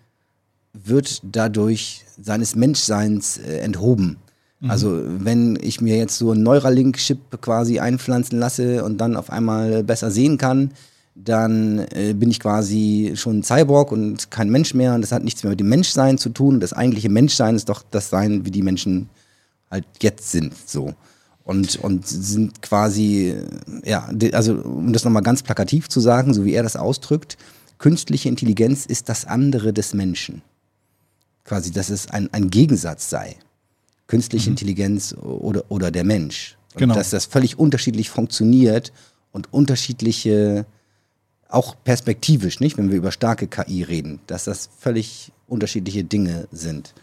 [0.72, 4.18] wird dadurch seines Menschseins äh, enthoben.
[4.66, 9.84] Also wenn ich mir jetzt so einen Neuralink-Chip quasi einpflanzen lasse und dann auf einmal
[9.84, 10.70] besser sehen kann,
[11.14, 15.22] dann äh, bin ich quasi schon ein Cyborg und kein Mensch mehr und das hat
[15.22, 16.60] nichts mehr mit dem Menschsein zu tun.
[16.60, 19.10] Das eigentliche Menschsein ist doch das Sein, wie die Menschen
[19.70, 20.94] halt jetzt sind, so.
[21.44, 23.34] Und, und sind quasi,
[23.84, 27.36] ja, also um das nochmal ganz plakativ zu sagen, so wie er das ausdrückt,
[27.78, 30.42] künstliche Intelligenz ist das andere des Menschen.
[31.44, 33.36] Quasi, dass es ein, ein Gegensatz sei.
[34.06, 36.56] Künstliche Intelligenz oder, oder der Mensch.
[36.74, 36.94] Und Genau.
[36.94, 38.92] dass das völlig unterschiedlich funktioniert
[39.32, 40.66] und unterschiedliche,
[41.48, 46.94] auch perspektivisch, nicht, wenn wir über starke KI reden, dass das völlig unterschiedliche Dinge sind.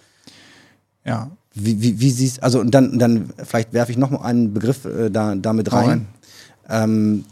[1.05, 4.53] Ja, Wie, wie, wie siehst also und dann, dann vielleicht werfe ich noch mal einen
[4.53, 6.07] Begriff äh, da, damit Hau rein.
[6.69, 7.25] Ähm,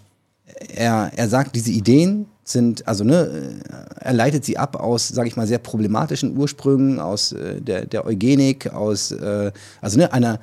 [0.76, 3.60] er, er sagt, diese Ideen sind, also ne,
[4.00, 8.06] er leitet sie ab aus, sage ich mal, sehr problematischen Ursprüngen, aus äh, der, der
[8.06, 10.40] Eugenik, aus, äh, also ne, einer,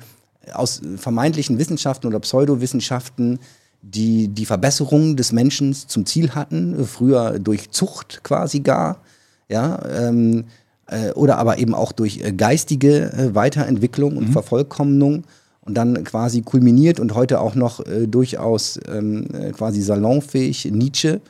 [0.53, 3.39] aus vermeintlichen Wissenschaften oder Pseudowissenschaften,
[3.81, 9.01] die die Verbesserung des Menschen zum Ziel hatten, früher durch Zucht quasi gar,
[9.49, 10.45] ja, ähm,
[10.87, 15.23] äh, oder aber eben auch durch äh, geistige äh, Weiterentwicklung und Vervollkommnung
[15.61, 21.21] und dann quasi kulminiert und heute auch noch äh, durchaus ähm, äh, quasi salonfähig Nietzsche.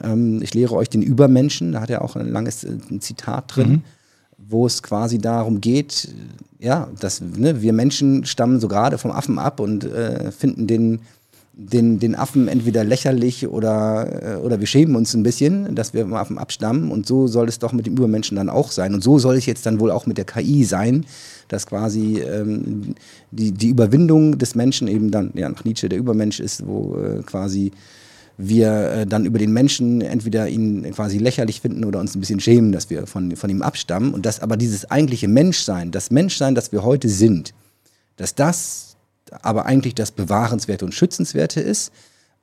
[0.00, 3.56] Ähm, ich lehre euch den Übermenschen, da hat er auch ein langes äh, ein Zitat
[3.56, 3.82] drin,
[4.36, 6.08] wo es quasi darum geht,
[6.60, 10.66] äh, ja, dass ne, wir Menschen stammen so gerade vom Affen ab und äh, finden
[10.66, 11.00] den
[11.56, 16.02] den, den Affen entweder lächerlich oder, äh, oder wir schämen uns ein bisschen, dass wir
[16.02, 16.90] vom Affen abstammen.
[16.90, 18.92] Und so soll es doch mit dem Übermenschen dann auch sein.
[18.92, 21.06] Und so soll es jetzt dann wohl auch mit der KI sein,
[21.48, 22.96] dass quasi ähm,
[23.30, 27.22] die, die Überwindung des Menschen eben dann, ja, nach Nietzsche der Übermensch ist, wo äh,
[27.22, 27.70] quasi
[28.36, 32.40] wir äh, dann über den Menschen entweder ihn quasi lächerlich finden oder uns ein bisschen
[32.40, 34.12] schämen, dass wir von, von ihm abstammen.
[34.12, 37.54] Und dass aber dieses eigentliche Menschsein, das Menschsein, das wir heute sind,
[38.16, 38.96] dass das
[39.42, 41.92] aber eigentlich das Bewahrenswerte und Schützenswerte ist.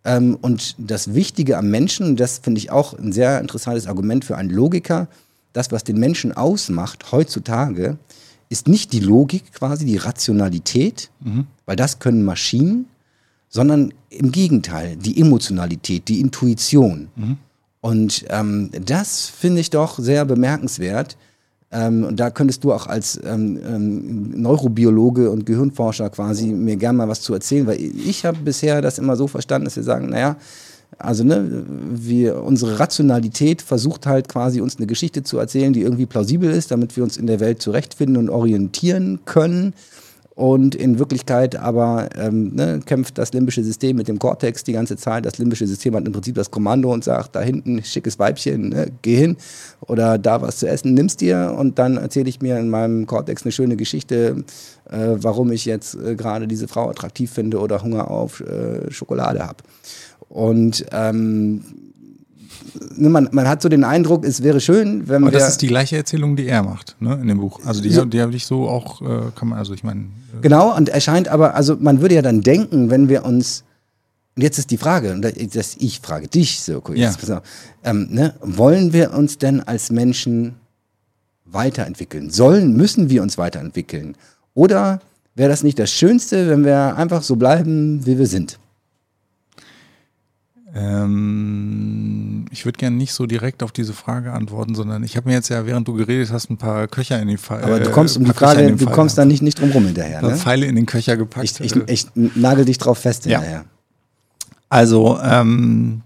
[0.03, 4.37] Ähm, und das Wichtige am Menschen, das finde ich auch ein sehr interessantes Argument für
[4.37, 5.07] einen Logiker,
[5.53, 7.97] das, was den Menschen ausmacht heutzutage,
[8.49, 11.09] ist nicht die Logik quasi, die Rationalität,
[11.65, 12.85] weil das können Maschinen,
[13.51, 17.09] sondern im Gegenteil, die Emotionalität, die Intuition.
[17.15, 17.37] Mhm.
[17.81, 21.17] Und ähm, das finde ich doch sehr bemerkenswert.
[21.71, 26.97] Ähm, und da könntest du auch als ähm, ähm, Neurobiologe und Gehirnforscher quasi mir gerne
[26.97, 30.09] mal was zu erzählen, weil ich habe bisher das immer so verstanden, dass wir sagen,
[30.09, 30.37] naja,
[30.97, 36.05] also ne, wir, unsere Rationalität versucht halt quasi uns eine Geschichte zu erzählen, die irgendwie
[36.05, 39.73] plausibel ist, damit wir uns in der Welt zurechtfinden und orientieren können.
[40.33, 44.95] Und in Wirklichkeit aber ähm, ne, kämpft das limbische System mit dem Cortex die ganze
[44.95, 45.25] Zeit.
[45.25, 48.91] Das limbische System hat im Prinzip das Kommando und sagt, da hinten schickes Weibchen, ne,
[49.01, 49.35] geh hin
[49.81, 53.43] oder da was zu essen, nimmst dir und dann erzähle ich mir in meinem Cortex
[53.43, 54.45] eine schöne Geschichte,
[54.89, 59.45] äh, warum ich jetzt äh, gerade diese Frau attraktiv finde oder Hunger auf äh, Schokolade
[59.45, 59.57] habe.
[60.29, 61.61] Und ähm,
[62.97, 65.39] man, man hat so den Eindruck, es wäre schön, wenn Aber wir.
[65.39, 67.59] das ist die gleiche Erzählung, die er macht, ne, in dem Buch.
[67.65, 70.41] Also die, So- die habe ich so auch, äh, kann man, also ich meine, äh,
[70.41, 73.63] Genau, und erscheint aber, also man würde ja dann denken, wenn wir uns,
[74.35, 75.21] und jetzt ist die Frage, und
[75.55, 77.41] das, ich frage dich, Sirko, jetzt, Ja.
[77.83, 80.55] ähm, ne, wollen wir uns denn als Menschen
[81.45, 82.29] weiterentwickeln?
[82.29, 84.15] Sollen, müssen wir uns weiterentwickeln?
[84.53, 85.01] Oder
[85.35, 88.57] wäre das nicht das Schönste, wenn wir einfach so bleiben, wie wir sind?
[90.73, 95.35] Ähm, ich würde gerne nicht so direkt auf diese Frage antworten, sondern ich habe mir
[95.35, 97.63] jetzt ja, während du geredet hast, ein paar Köcher in die Fall.
[97.63, 100.21] Aber du kommst um die Frage, du kommst dann nicht, nicht drum rum hinterher.
[100.21, 100.35] Ne?
[100.35, 101.45] Pfeile in den Köcher gepackt.
[101.45, 103.39] Ich, ich, äh, ich nagel dich drauf fest Ja.
[103.39, 103.65] hinterher.
[104.69, 106.01] also, ähm,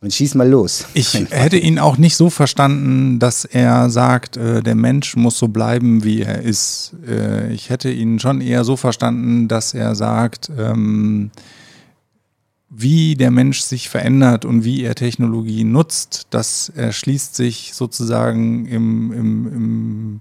[0.00, 0.86] Und schieß mal los.
[0.94, 5.48] Ich hätte ihn auch nicht so verstanden, dass er sagt, äh, der Mensch muss so
[5.48, 6.94] bleiben, wie er ist.
[7.06, 11.30] Äh, ich hätte ihn schon eher so verstanden, dass er sagt, ähm,
[12.70, 19.12] wie der Mensch sich verändert und wie er Technologie nutzt, das erschließt sich sozusagen im,
[19.12, 20.20] im, im,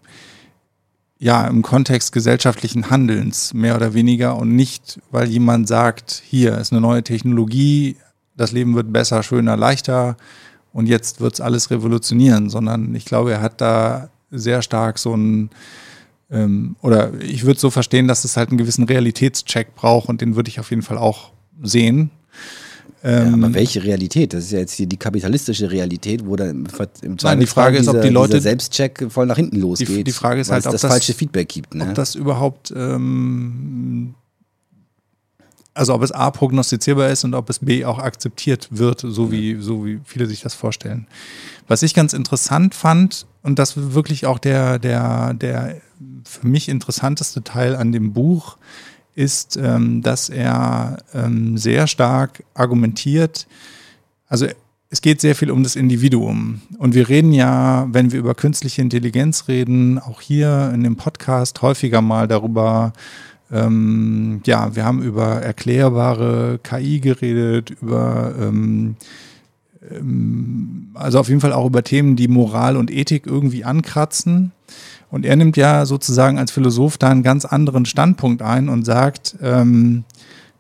[1.19, 6.71] ja, im Kontext gesellschaftlichen Handelns, mehr oder weniger, und nicht, weil jemand sagt, hier ist
[6.71, 7.97] eine neue Technologie,
[8.37, 10.15] das Leben wird besser, schöner, leichter
[10.71, 15.15] und jetzt wird es alles revolutionieren, sondern ich glaube, er hat da sehr stark so
[15.15, 15.49] ein,
[16.29, 20.35] ähm, oder ich würde so verstehen, dass es halt einen gewissen Realitätscheck braucht und den
[20.35, 21.31] würde ich auf jeden Fall auch
[21.61, 22.11] sehen.
[23.03, 24.33] Ja, Ähm, aber welche Realität?
[24.33, 26.67] Das ist ja jetzt hier die kapitalistische Realität, wo dann
[27.01, 30.07] im, Nein, die Frage ist, ob dieser, die Leute- dieser Selbstcheck voll nach hinten losgeht.
[30.07, 31.75] die Frage ist halt, ob das, das- falsche Feedback gibt.
[31.75, 31.83] Ne?
[31.89, 34.15] ob das überhaupt, ähm,
[35.73, 39.57] also ob es A prognostizierbar ist und ob es B auch akzeptiert wird, so wie,
[39.61, 41.05] so wie viele sich das vorstellen.
[41.67, 45.77] Was ich ganz interessant fand, und das wirklich auch der, der, der
[46.25, 48.57] für mich interessanteste Teil an dem Buch,
[49.17, 53.47] ist, ähm, dass er ähm, sehr stark argumentiert,
[54.27, 54.47] also
[54.89, 56.61] es geht sehr viel um das Individuum.
[56.77, 61.61] Und wir reden ja, wenn wir über künstliche Intelligenz reden, auch hier in dem Podcast
[61.61, 62.93] häufiger mal darüber,
[63.51, 68.95] ähm, ja, wir haben über erklärbare KI geredet, über, ähm,
[69.89, 74.51] ähm, also auf jeden Fall auch über Themen, die Moral und Ethik irgendwie ankratzen.
[75.09, 79.35] Und er nimmt ja sozusagen als Philosoph da einen ganz anderen Standpunkt ein und sagt,
[79.41, 80.03] ähm,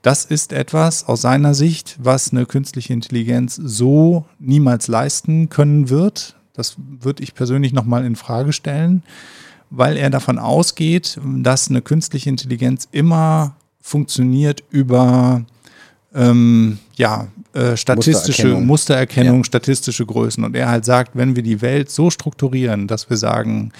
[0.01, 6.35] das ist etwas aus seiner Sicht, was eine künstliche Intelligenz so niemals leisten können wird.
[6.53, 9.03] Das würde ich persönlich nochmal in Frage stellen,
[9.69, 15.43] weil er davon ausgeht, dass eine künstliche Intelligenz immer funktioniert über
[16.15, 18.65] ähm, ja, äh, statistische Mustererkennung.
[18.65, 19.43] Mustererkennung, Ja.
[19.43, 20.43] statistische Größen.
[20.43, 23.71] Und er halt sagt, wenn wir die Welt so strukturieren, dass wir sagen,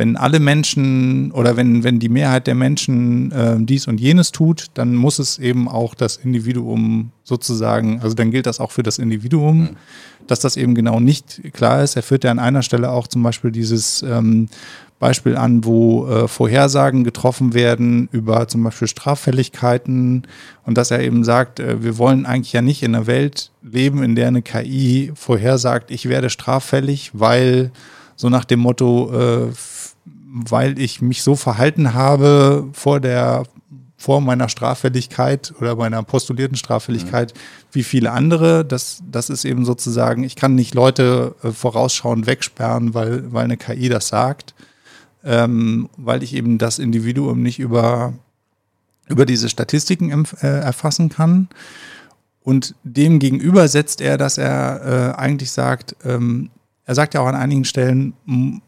[0.00, 4.68] wenn alle Menschen oder wenn, wenn die Mehrheit der Menschen äh, dies und jenes tut,
[4.72, 8.98] dann muss es eben auch das Individuum sozusagen, also dann gilt das auch für das
[8.98, 9.76] Individuum,
[10.26, 11.96] dass das eben genau nicht klar ist.
[11.96, 14.48] Er führt ja an einer Stelle auch zum Beispiel dieses ähm,
[14.98, 20.22] Beispiel an, wo äh, Vorhersagen getroffen werden über zum Beispiel Straffälligkeiten
[20.64, 24.02] und dass er eben sagt, äh, wir wollen eigentlich ja nicht in einer Welt leben,
[24.02, 27.70] in der eine KI vorhersagt, ich werde straffällig, weil
[28.20, 29.48] so nach dem Motto, äh,
[30.32, 33.44] weil ich mich so verhalten habe vor der
[34.00, 37.34] vor meiner Straffälligkeit oder meiner postulierten Straffälligkeit
[37.70, 38.64] wie viele andere.
[38.64, 43.58] Das, das ist eben sozusagen, ich kann nicht Leute äh, vorausschauend wegsperren, weil, weil eine
[43.58, 44.54] KI das sagt,
[45.22, 48.14] ähm, weil ich eben das Individuum nicht über,
[49.06, 51.50] über diese Statistiken äh, erfassen kann.
[52.42, 56.48] Und dem gegenüber setzt er, dass er äh, eigentlich sagt, ähm,
[56.90, 58.14] er sagt ja auch an einigen Stellen,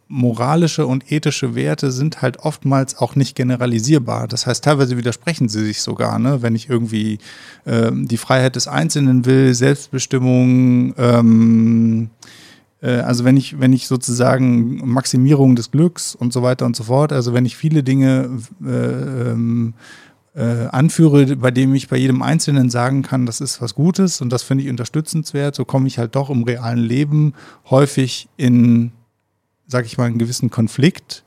[0.06, 4.28] moralische und ethische Werte sind halt oftmals auch nicht generalisierbar.
[4.28, 6.40] Das heißt, teilweise widersprechen sie sich sogar, ne?
[6.40, 7.18] wenn ich irgendwie
[7.66, 12.10] ähm, die Freiheit des Einzelnen will, Selbstbestimmung, ähm,
[12.80, 16.84] äh, also wenn ich, wenn ich sozusagen Maximierung des Glücks und so weiter und so
[16.84, 19.74] fort, also wenn ich viele Dinge äh, ähm,
[20.34, 24.30] äh, anführe, bei dem ich bei jedem Einzelnen sagen kann, das ist was Gutes und
[24.30, 27.34] das finde ich unterstützenswert, so komme ich halt doch im realen Leben
[27.68, 28.92] häufig in,
[29.66, 31.22] sag ich mal, einen gewissen Konflikt,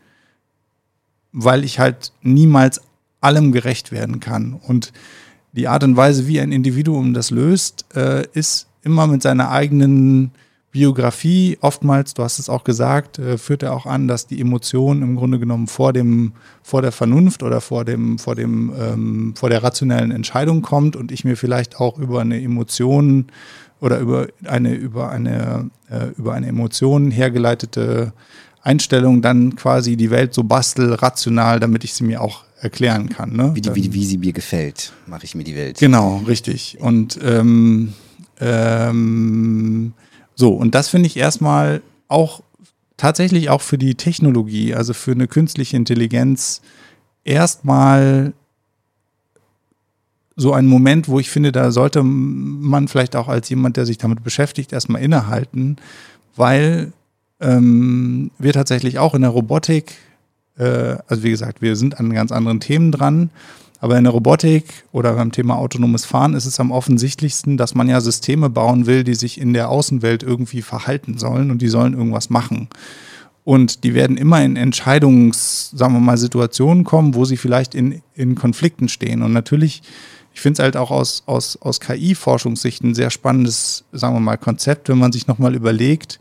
[1.32, 2.82] weil ich halt niemals
[3.22, 4.54] allem gerecht werden kann.
[4.54, 4.92] Und
[5.52, 10.32] die Art und Weise, wie ein Individuum das löst, äh, ist immer mit seiner eigenen
[10.76, 15.04] Biografie oftmals, du hast es auch gesagt, äh, führt er auch an, dass die Emotion
[15.04, 19.50] im Grunde genommen vor dem, vor der Vernunft oder vor dem, vor dem, ähm, vor
[19.50, 23.28] der rationellen Entscheidung kommt und ich mir vielleicht auch über eine Emotion
[23.80, 28.12] oder über eine, über eine, äh, über eine Emotion hergeleitete
[28.62, 33.32] Einstellung dann quasi die Welt so bastel rational, damit ich sie mir auch erklären kann.
[33.32, 33.52] Ne?
[33.54, 35.78] Wie, die, wie, wie sie mir gefällt, mache ich mir die Welt.
[35.78, 36.82] Genau, richtig.
[36.82, 37.94] Und ähm,
[38.42, 39.94] ähm,
[40.36, 42.44] so, und das finde ich erstmal auch
[42.98, 46.62] tatsächlich auch für die Technologie, also für eine künstliche Intelligenz,
[47.24, 48.34] erstmal
[50.36, 53.98] so ein Moment, wo ich finde, da sollte man vielleicht auch als jemand, der sich
[53.98, 55.78] damit beschäftigt, erstmal innehalten,
[56.36, 56.92] weil
[57.40, 59.96] ähm, wir tatsächlich auch in der Robotik,
[60.58, 63.30] äh, also wie gesagt, wir sind an ganz anderen Themen dran,
[63.86, 67.88] aber in der Robotik oder beim Thema autonomes Fahren ist es am offensichtlichsten, dass man
[67.88, 71.94] ja Systeme bauen will, die sich in der Außenwelt irgendwie verhalten sollen und die sollen
[71.94, 72.68] irgendwas machen.
[73.44, 78.02] Und die werden immer in Entscheidungs, sagen wir mal, Situationen kommen, wo sie vielleicht in,
[78.16, 79.22] in Konflikten stehen.
[79.22, 79.84] Und natürlich,
[80.34, 84.38] ich finde es halt auch aus, aus, aus KI-Forschungssicht ein sehr spannendes, sagen wir mal,
[84.38, 86.20] Konzept, wenn man sich nochmal überlegt,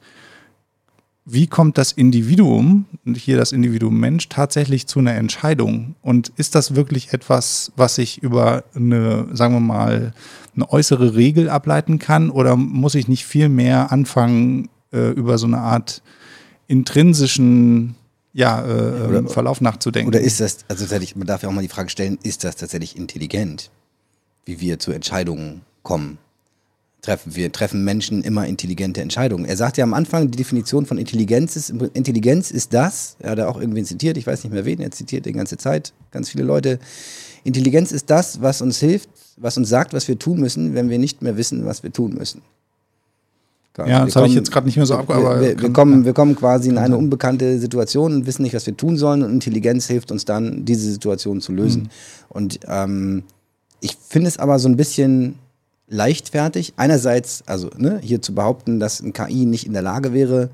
[1.27, 5.95] wie kommt das Individuum, hier das Individuum Mensch, tatsächlich zu einer Entscheidung?
[6.03, 10.13] Und ist das wirklich etwas, was ich über eine, sagen wir mal,
[10.55, 12.29] eine äußere Regel ableiten kann?
[12.29, 16.03] Oder muss ich nicht viel mehr anfangen, äh, über so eine Art
[16.67, 17.95] intrinsischen
[18.35, 20.09] ja, äh, oder, Verlauf nachzudenken?
[20.09, 22.57] Oder ist das, also tatsächlich, man darf ja auch mal die Frage stellen, ist das
[22.57, 23.71] tatsächlich intelligent,
[24.45, 26.19] wie wir zu Entscheidungen kommen?
[27.05, 27.35] Treffen.
[27.35, 29.45] Wir treffen Menschen immer intelligente Entscheidungen.
[29.45, 33.41] Er sagt ja am Anfang, die Definition von Intelligenz ist, Intelligenz ist das, er hat
[33.41, 36.45] auch irgendwen zitiert, ich weiß nicht mehr wen, er zitiert die ganze Zeit, ganz viele
[36.45, 36.79] Leute.
[37.45, 40.99] Intelligenz ist das, was uns hilft, was uns sagt, was wir tun müssen, wenn wir
[40.99, 42.43] nicht mehr wissen, was wir tun müssen.
[43.77, 45.41] Ja, das habe ich jetzt gerade nicht mehr so abgearbeitet.
[45.41, 48.67] Wir, wir, wir, kommen, wir kommen quasi in eine unbekannte Situation und wissen nicht, was
[48.67, 51.83] wir tun sollen und Intelligenz hilft uns dann, diese Situation zu lösen.
[51.83, 51.89] Mhm.
[52.29, 53.25] Und ähm,
[53.81, 55.41] ich finde es aber so ein bisschen
[55.95, 56.75] leichtfertig.
[56.77, 60.51] Einerseits, also ne, hier zu behaupten, dass ein KI nicht in der Lage wäre,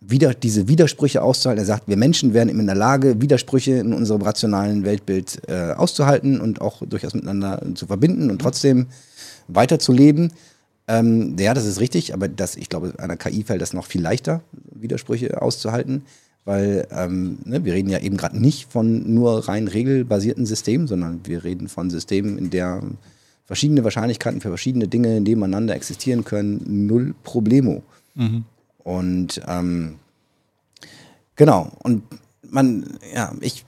[0.00, 1.62] wieder diese Widersprüche auszuhalten.
[1.62, 6.40] Er sagt, wir Menschen wären in der Lage, Widersprüche in unserem rationalen Weltbild äh, auszuhalten
[6.40, 8.86] und auch durchaus miteinander zu verbinden und trotzdem
[9.48, 10.32] weiterzuleben.
[10.86, 14.02] Ähm, ja, das ist richtig, aber das, ich glaube, einer KI fällt das noch viel
[14.02, 14.42] leichter,
[14.74, 16.02] Widersprüche auszuhalten,
[16.44, 21.20] weil ähm, ne, wir reden ja eben gerade nicht von nur rein regelbasierten Systemen, sondern
[21.24, 22.82] wir reden von Systemen, in der
[23.44, 27.82] verschiedene Wahrscheinlichkeiten für verschiedene Dinge nebeneinander existieren können, null Problemo.
[28.14, 28.44] Mhm.
[28.78, 29.96] Und ähm,
[31.36, 32.02] genau, und
[32.48, 33.64] man, ja, ich.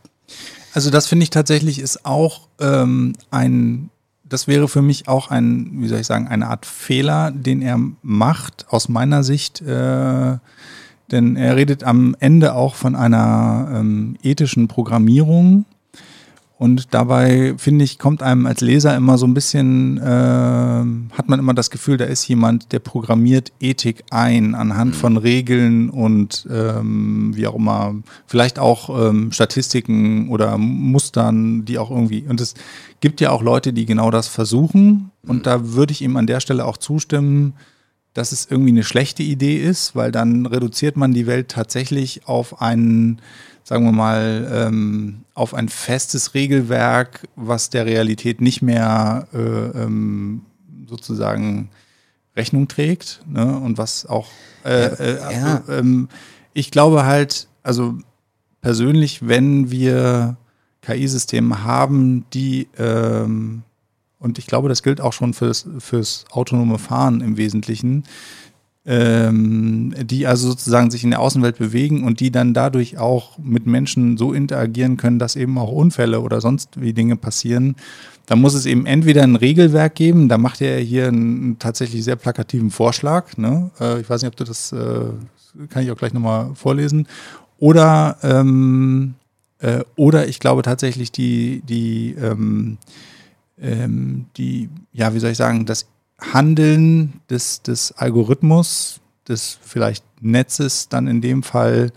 [0.72, 3.89] Also das finde ich tatsächlich ist auch ähm, ein,
[4.24, 7.79] das wäre für mich auch ein, wie soll ich sagen, eine Art Fehler, den er
[8.03, 9.62] macht, aus meiner Sicht.
[9.62, 10.39] Äh,
[11.11, 15.64] denn er redet am Ende auch von einer ähm, ethischen Programmierung
[16.59, 21.38] und dabei, finde ich, kommt einem als Leser immer so ein bisschen, äh, hat man
[21.38, 24.98] immer das Gefühl, da ist jemand, der programmiert Ethik ein anhand mhm.
[24.98, 27.96] von Regeln und ähm, wie auch immer,
[28.26, 32.54] vielleicht auch ähm, Statistiken oder Mustern, die auch irgendwie, und es
[33.00, 35.11] gibt ja auch Leute, die genau das versuchen.
[35.26, 35.42] Und mhm.
[35.42, 37.52] da würde ich ihm an der Stelle auch zustimmen,
[38.14, 42.62] dass es irgendwie eine schlechte Idee ist, weil dann reduziert man die Welt tatsächlich auf
[42.62, 43.20] einen
[43.66, 50.42] sagen wir mal, ähm, auf ein festes Regelwerk, was der Realität nicht mehr äh, ähm,
[50.86, 51.70] sozusagen
[52.36, 53.58] Rechnung trägt ne?
[53.58, 54.28] und was auch,
[54.64, 55.64] äh, äh, ja.
[55.68, 56.08] Ähm,
[56.54, 57.98] ich glaube halt, also
[58.60, 60.36] persönlich, wenn wir
[60.82, 63.64] KI-Systeme haben, die, ähm,
[64.20, 68.04] und ich glaube, das gilt auch schon fürs, fürs autonome Fahren im Wesentlichen,
[68.87, 73.66] ähm, die also sozusagen sich in der Außenwelt bewegen und die dann dadurch auch mit
[73.66, 77.74] Menschen so interagieren können, dass eben auch Unfälle oder sonst wie Dinge passieren.
[78.26, 82.16] Da muss es eben entweder ein Regelwerk geben, da macht er hier einen tatsächlich sehr
[82.16, 83.37] plakativen Vorschlag.
[83.37, 83.70] Ne?
[83.80, 85.07] Äh, ich weiß nicht, ob du das, äh,
[85.68, 87.09] kann ich auch gleich nochmal vorlesen.
[87.59, 89.14] Oder, ähm,
[89.59, 92.78] äh, oder ich glaube tatsächlich die, die, ähm,
[93.61, 95.87] ähm, die, ja, wie soll ich sagen, das
[96.20, 101.92] Handeln des, des Algorithmus, des vielleicht Netzes dann in dem Fall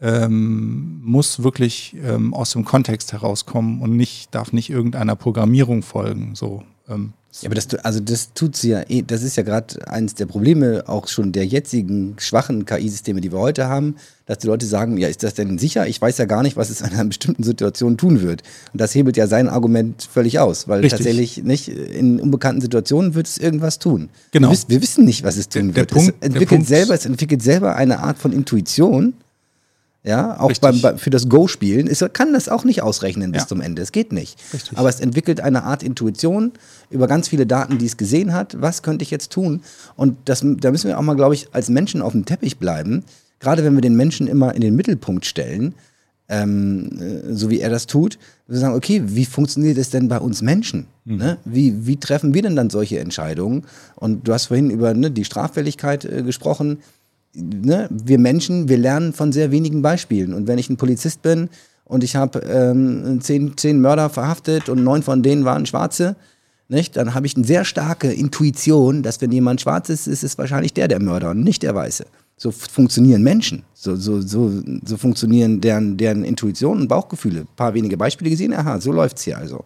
[0.00, 6.34] ähm, muss wirklich ähm, aus dem Kontext herauskommen und nicht, darf nicht irgendeiner Programmierung folgen.
[6.34, 9.88] So, ähm, ja, aber das, also das tut sie ja eh, das ist ja gerade
[9.88, 14.48] eines der Probleme auch schon der jetzigen schwachen KI-Systeme, die wir heute haben, dass die
[14.48, 15.86] Leute sagen, ja, ist das denn sicher?
[15.86, 18.42] Ich weiß ja gar nicht, was es in einer bestimmten Situation tun wird.
[18.72, 20.98] Und das hebelt ja sein Argument völlig aus, weil Richtig.
[20.98, 24.08] tatsächlich nicht in unbekannten Situationen wird es irgendwas tun.
[24.32, 24.50] Genau.
[24.50, 25.90] Wir, wir wissen nicht, was es tun der, der wird.
[25.90, 29.14] Punkt, es entwickelt selber, es entwickelt selber eine Art von Intuition
[30.02, 33.48] ja, auch beim, bei, für das Go-Spielen kann das auch nicht ausrechnen bis ja.
[33.48, 33.82] zum Ende.
[33.82, 34.38] Es geht nicht.
[34.54, 34.78] Richtig.
[34.78, 36.52] Aber es entwickelt eine Art Intuition
[36.88, 38.60] über ganz viele Daten, die es gesehen hat.
[38.62, 39.62] Was könnte ich jetzt tun?
[39.96, 43.04] Und das, da müssen wir auch mal, glaube ich, als Menschen auf dem Teppich bleiben.
[43.40, 45.74] Gerade wenn wir den Menschen immer in den Mittelpunkt stellen,
[46.30, 50.18] ähm, äh, so wie er das tut, wir sagen, okay, wie funktioniert es denn bei
[50.18, 50.86] uns Menschen?
[51.04, 51.16] Mhm.
[51.16, 51.36] Ne?
[51.44, 53.64] Wie, wie treffen wir denn dann solche Entscheidungen?
[53.96, 56.78] Und du hast vorhin über ne, die Straffälligkeit äh, gesprochen
[57.34, 60.34] ne, wir Menschen, wir lernen von sehr wenigen Beispielen.
[60.34, 61.48] Und wenn ich ein Polizist bin
[61.84, 66.16] und ich habe ähm, zehn, zehn Mörder verhaftet und neun von denen waren Schwarze,
[66.68, 66.96] nicht?
[66.96, 70.72] dann habe ich eine sehr starke Intuition, dass wenn jemand schwarz ist, ist es wahrscheinlich
[70.72, 72.06] der der Mörder und nicht der Weiße.
[72.36, 73.64] So funktionieren Menschen.
[73.74, 77.40] So, so, so, so funktionieren deren, deren Intuition und Bauchgefühle.
[77.40, 79.64] Ein paar wenige Beispiele gesehen, aha, so läuft es hier also.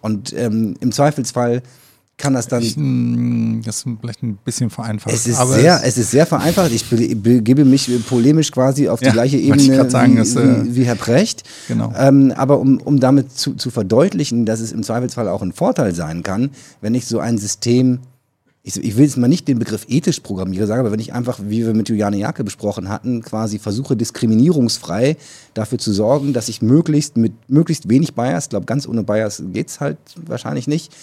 [0.00, 1.62] Und ähm, im Zweifelsfall
[2.22, 2.62] kann das dann.
[2.62, 5.12] Ich, hm, das ist vielleicht ein bisschen vereinfacht.
[5.12, 6.70] Es ist, sehr, es, es ist sehr vereinfacht.
[6.70, 10.84] Ich begebe mich polemisch quasi auf die ja, gleiche Ebene sagen, wie, das, äh, wie,
[10.84, 11.42] Herr Precht.
[11.66, 11.92] Genau.
[11.98, 15.94] Ähm, aber um, um damit zu, zu verdeutlichen, dass es im Zweifelsfall auch ein Vorteil
[15.96, 16.50] sein kann,
[16.80, 17.98] wenn ich so ein System
[18.64, 21.40] ich, ich, will jetzt mal nicht den Begriff ethisch programmiere sagen, aber wenn ich einfach,
[21.42, 25.16] wie wir mit Juliane Jacke besprochen hatten, quasi versuche, diskriminierungsfrei
[25.52, 29.42] dafür zu sorgen, dass ich möglichst mit möglichst wenig Bias, ich glaube, ganz ohne Bias
[29.52, 30.94] geht es halt wahrscheinlich nicht,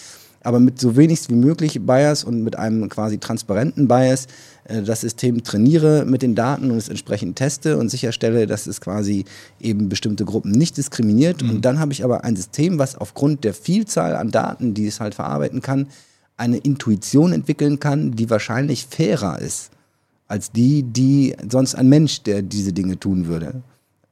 [0.42, 4.28] aber mit so wenig wie möglich Bias und mit einem quasi transparenten Bias
[4.66, 8.82] äh, das System trainiere mit den Daten und es entsprechend teste und sicherstelle, dass es
[8.82, 9.26] quasi
[9.60, 11.44] eben bestimmte Gruppen nicht diskriminiert.
[11.44, 11.50] Mhm.
[11.50, 15.00] Und dann habe ich aber ein System, was aufgrund der Vielzahl an Daten, die es
[15.00, 15.88] halt verarbeiten kann,
[16.38, 19.72] eine Intuition entwickeln kann, die wahrscheinlich fairer ist
[20.30, 23.62] als die, die sonst ein Mensch, der diese Dinge tun würde,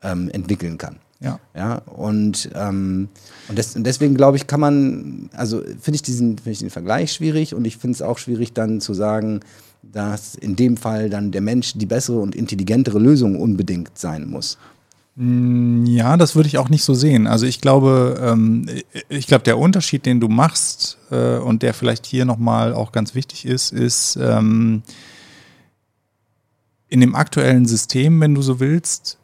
[0.01, 0.97] ähm, entwickeln kann.
[1.19, 1.39] Ja.
[1.55, 3.09] Ja, und, ähm,
[3.47, 6.69] und, des, und deswegen glaube ich, kann man, also finde ich, diesen, find ich den
[6.69, 9.39] Vergleich schwierig und ich finde es auch schwierig dann zu sagen,
[9.81, 14.57] dass in dem Fall dann der Mensch die bessere und intelligentere Lösung unbedingt sein muss.
[15.15, 17.25] Mm, ja, das würde ich auch nicht so sehen.
[17.25, 18.67] Also ich glaube, ähm,
[19.09, 23.15] ich glaube, der Unterschied, den du machst äh, und der vielleicht hier nochmal auch ganz
[23.15, 24.83] wichtig ist, ist ähm,
[26.89, 29.17] in dem aktuellen System, wenn du so willst,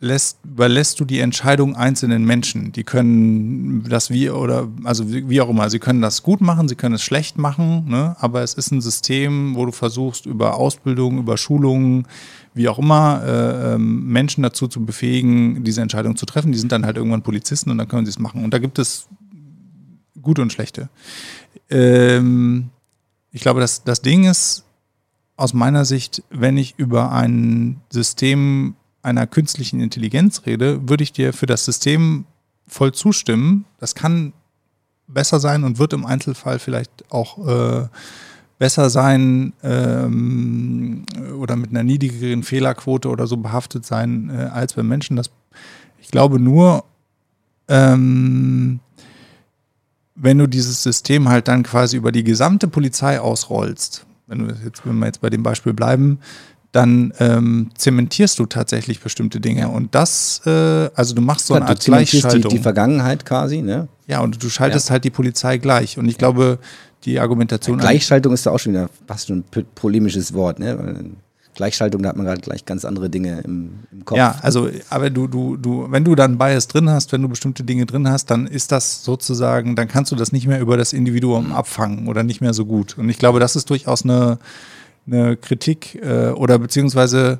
[0.00, 2.72] lässt, überlässt du die Entscheidung einzelnen Menschen.
[2.72, 6.74] Die können das wie oder also wie, auch immer, sie können das gut machen, sie
[6.74, 8.16] können es schlecht machen, ne?
[8.18, 12.06] aber es ist ein System, wo du versuchst, über Ausbildung, über Schulungen,
[12.54, 16.50] wie auch immer, äh, ähm, Menschen dazu zu befähigen, diese Entscheidung zu treffen.
[16.50, 18.42] Die sind dann halt irgendwann Polizisten und dann können sie es machen.
[18.42, 19.06] Und da gibt es
[20.20, 20.88] gute und schlechte.
[21.68, 22.70] Ähm,
[23.32, 24.64] ich glaube, das, das Ding ist
[25.36, 31.32] aus meiner Sicht, wenn ich über ein System einer künstlichen Intelligenz rede, würde ich dir
[31.32, 32.26] für das System
[32.66, 33.64] voll zustimmen.
[33.78, 34.32] Das kann
[35.06, 37.88] besser sein und wird im Einzelfall vielleicht auch äh,
[38.58, 41.04] besser sein ähm,
[41.38, 45.16] oder mit einer niedrigeren Fehlerquote oder so behaftet sein äh, als beim Menschen.
[45.16, 45.30] Das,
[45.98, 46.84] ich glaube nur,
[47.68, 48.80] ähm,
[50.14, 54.86] wenn du dieses System halt dann quasi über die gesamte Polizei ausrollst, wenn, du jetzt,
[54.86, 56.18] wenn wir jetzt bei dem Beispiel bleiben,
[56.72, 59.68] dann ähm, zementierst du tatsächlich bestimmte Dinge.
[59.68, 62.42] Und das, äh, also du machst so eine Art Gleichschaltung.
[62.50, 63.88] Die, die Vergangenheit quasi, ne?
[64.06, 64.92] Ja, und du schaltest ja.
[64.92, 65.98] halt die Polizei gleich.
[65.98, 66.18] Und ich ja.
[66.18, 66.58] glaube,
[67.04, 67.78] die Argumentation.
[67.78, 71.14] Ja, Gleichschaltung ist da auch schon wieder fast schon ein polemisches Wort, ne?
[71.54, 74.16] Gleichschaltung, da hat man gerade gleich ganz andere Dinge im, im, Kopf.
[74.16, 77.64] Ja, also, aber du, du, du, wenn du dann Bias drin hast, wenn du bestimmte
[77.64, 80.92] Dinge drin hast, dann ist das sozusagen, dann kannst du das nicht mehr über das
[80.92, 81.52] Individuum mhm.
[81.52, 82.96] abfangen oder nicht mehr so gut.
[82.96, 84.38] Und ich glaube, das ist durchaus eine,
[85.06, 87.38] eine Kritik äh, oder beziehungsweise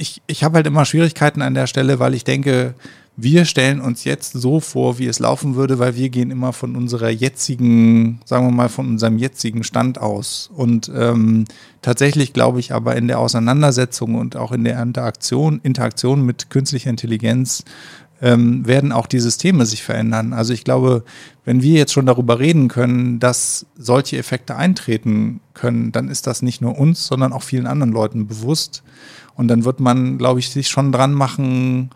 [0.00, 2.74] ich, ich habe halt immer Schwierigkeiten an der Stelle, weil ich denke,
[3.22, 6.74] wir stellen uns jetzt so vor, wie es laufen würde, weil wir gehen immer von
[6.74, 10.50] unserer jetzigen, sagen wir mal, von unserem jetzigen Stand aus.
[10.54, 11.44] Und ähm,
[11.82, 16.88] tatsächlich glaube ich aber in der Auseinandersetzung und auch in der Interaktion, Interaktion mit künstlicher
[16.88, 17.64] Intelligenz
[18.22, 20.32] ähm, werden auch die Systeme sich verändern.
[20.32, 21.04] Also ich glaube,
[21.44, 26.42] wenn wir jetzt schon darüber reden können, dass solche Effekte eintreten können, dann ist das
[26.42, 28.82] nicht nur uns, sondern auch vielen anderen Leuten bewusst.
[29.36, 31.90] Und dann wird man, glaube ich, sich schon dran machen,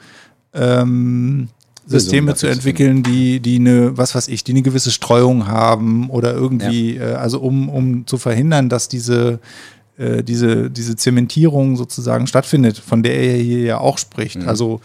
[0.55, 1.49] ähm,
[1.87, 6.33] Systeme zu entwickeln, die, die eine, was weiß ich, die eine gewisse Streuung haben oder
[6.33, 7.11] irgendwie, ja.
[7.11, 9.41] äh, also um, um zu verhindern, dass diese
[9.97, 14.41] äh, diese, diese Zementierung sozusagen stattfindet, von der er hier ja auch spricht.
[14.41, 14.49] Mhm.
[14.49, 14.81] Also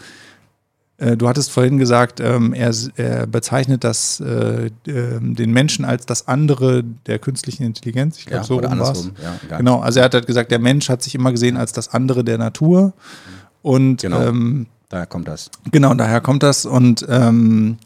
[1.16, 6.28] du hattest vorhin gesagt, ähm, er, er, bezeichnet das, äh, äh, den Menschen als das
[6.28, 8.18] andere der künstlichen Intelligenz.
[8.18, 8.94] Ich glaube, ja, so rum war
[9.50, 11.88] ja, Genau, also er hat halt gesagt, der Mensch hat sich immer gesehen als das
[11.88, 12.92] andere der Natur.
[13.62, 14.20] Und genau.
[14.22, 15.50] ähm, daher kommt das.
[15.72, 16.66] Genau, daher kommt das.
[16.66, 17.78] Und ähm,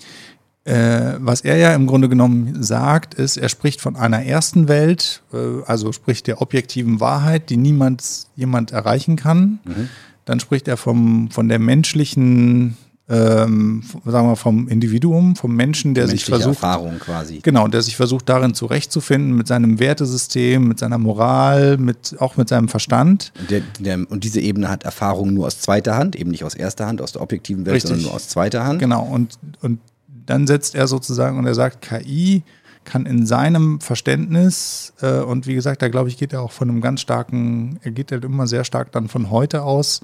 [0.64, 5.22] äh, was er ja im Grunde genommen sagt, ist, er spricht von einer ersten Welt,
[5.32, 9.58] äh, also spricht der objektiven Wahrheit, die niemand jemand erreichen kann.
[9.64, 9.88] Mhm.
[10.24, 16.08] Dann spricht er vom, von der menschlichen ähm, sagen wir vom Individuum, vom Menschen, der
[16.08, 17.40] sich versucht, Erfahrung quasi.
[17.42, 22.48] Genau, der sich versucht darin zurechtzufinden mit seinem Wertesystem, mit seiner Moral, mit auch mit
[22.48, 23.32] seinem Verstand.
[23.50, 26.86] Der, der, und diese Ebene hat Erfahrung nur aus zweiter Hand, eben nicht aus erster
[26.86, 27.90] Hand, aus der objektiven Welt, Richtig.
[27.90, 28.78] sondern nur aus zweiter Hand.
[28.78, 29.02] Genau.
[29.04, 29.80] Und und
[30.26, 32.42] dann setzt er sozusagen und er sagt, KI
[32.84, 36.68] kann in seinem Verständnis äh, und wie gesagt, da glaube ich geht er auch von
[36.68, 40.00] einem ganz starken, er geht halt immer sehr stark dann von heute aus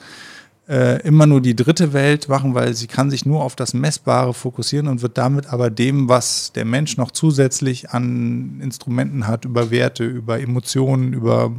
[0.71, 4.33] äh, immer nur die dritte Welt machen, weil sie kann sich nur auf das Messbare
[4.33, 9.73] fokussieren und wird damit aber dem, was der Mensch noch zusätzlich an Instrumenten hat, über
[9.73, 11.53] Werte, über Emotionen, über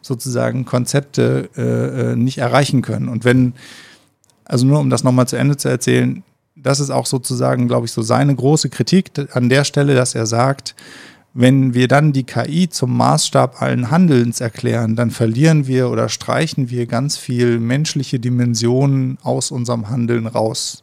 [0.00, 3.08] sozusagen Konzepte äh, äh nicht erreichen können.
[3.08, 3.54] Und wenn,
[4.44, 6.22] also nur um das nochmal zu Ende zu erzählen,
[6.54, 10.26] das ist auch sozusagen, glaube ich, so seine große Kritik an der Stelle, dass er
[10.26, 10.76] sagt,
[11.34, 16.68] wenn wir dann die KI zum Maßstab allen Handelns erklären, dann verlieren wir oder streichen
[16.68, 20.82] wir ganz viel menschliche Dimensionen aus unserem Handeln raus.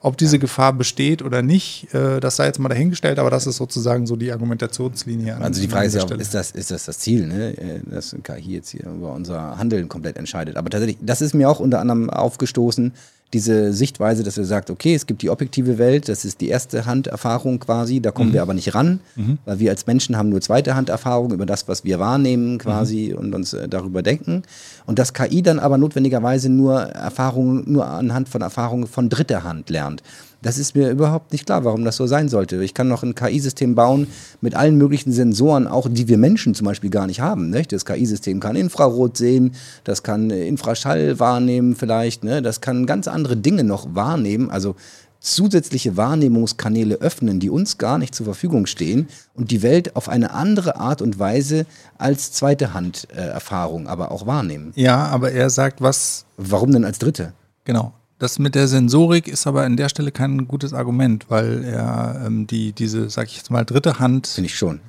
[0.00, 0.38] Ob diese.
[0.38, 4.14] Gefahr besteht oder nicht, äh, das sei jetzt mal dahingestellt, aber das ist sozusagen so
[4.14, 5.36] die Argumentationslinie.
[5.38, 7.58] also die Frage ist ja auch, ist das, ist das das Ziel, ne?
[7.58, 10.56] Äh, dass KI jetzt hier über unser Handeln komplett entscheidet.
[10.56, 12.92] Aber tatsächlich, das ist mir auch unter anderem aufgestoßen,
[13.32, 16.86] diese Sichtweise, dass er sagt, okay, es gibt die objektive Welt, das ist die erste
[16.86, 18.34] Handerfahrung quasi, da kommen mhm.
[18.34, 19.38] wir aber nicht ran, mhm.
[19.44, 23.18] weil wir als Menschen haben nur zweite Handerfahrung über das, was wir wahrnehmen quasi mhm.
[23.18, 24.42] und uns äh, darüber denken.
[24.86, 29.68] Und dass KI dann aber notwendigerweise nur Erfahrungen, nur anhand von Erfahrungen von dritter Hand
[29.68, 30.02] lernt.
[30.40, 32.62] Das ist mir überhaupt nicht klar, warum das so sein sollte.
[32.62, 34.06] Ich kann noch ein KI-System bauen
[34.40, 37.50] mit allen möglichen Sensoren, auch die wir Menschen zum Beispiel gar nicht haben.
[37.50, 37.62] Ne?
[37.62, 42.40] Das KI-System kann Infrarot sehen, das kann Infraschall wahrnehmen vielleicht, ne?
[42.40, 44.50] das kann ganz andere Dinge noch wahrnehmen.
[44.50, 44.76] Also
[45.20, 50.32] zusätzliche Wahrnehmungskanäle öffnen, die uns gar nicht zur Verfügung stehen und die Welt auf eine
[50.32, 51.66] andere Art und Weise
[51.98, 54.72] als zweite Hand äh, Erfahrung aber auch wahrnehmen.
[54.76, 56.24] Ja, aber er sagt was.
[56.36, 57.32] Warum denn als dritte?
[57.64, 57.92] Genau.
[58.18, 62.46] Das mit der Sensorik ist aber an der Stelle kein gutes Argument, weil er ähm,
[62.46, 64.26] die, diese, sag ich jetzt mal, dritte Hand.
[64.26, 64.80] Finde ich schon.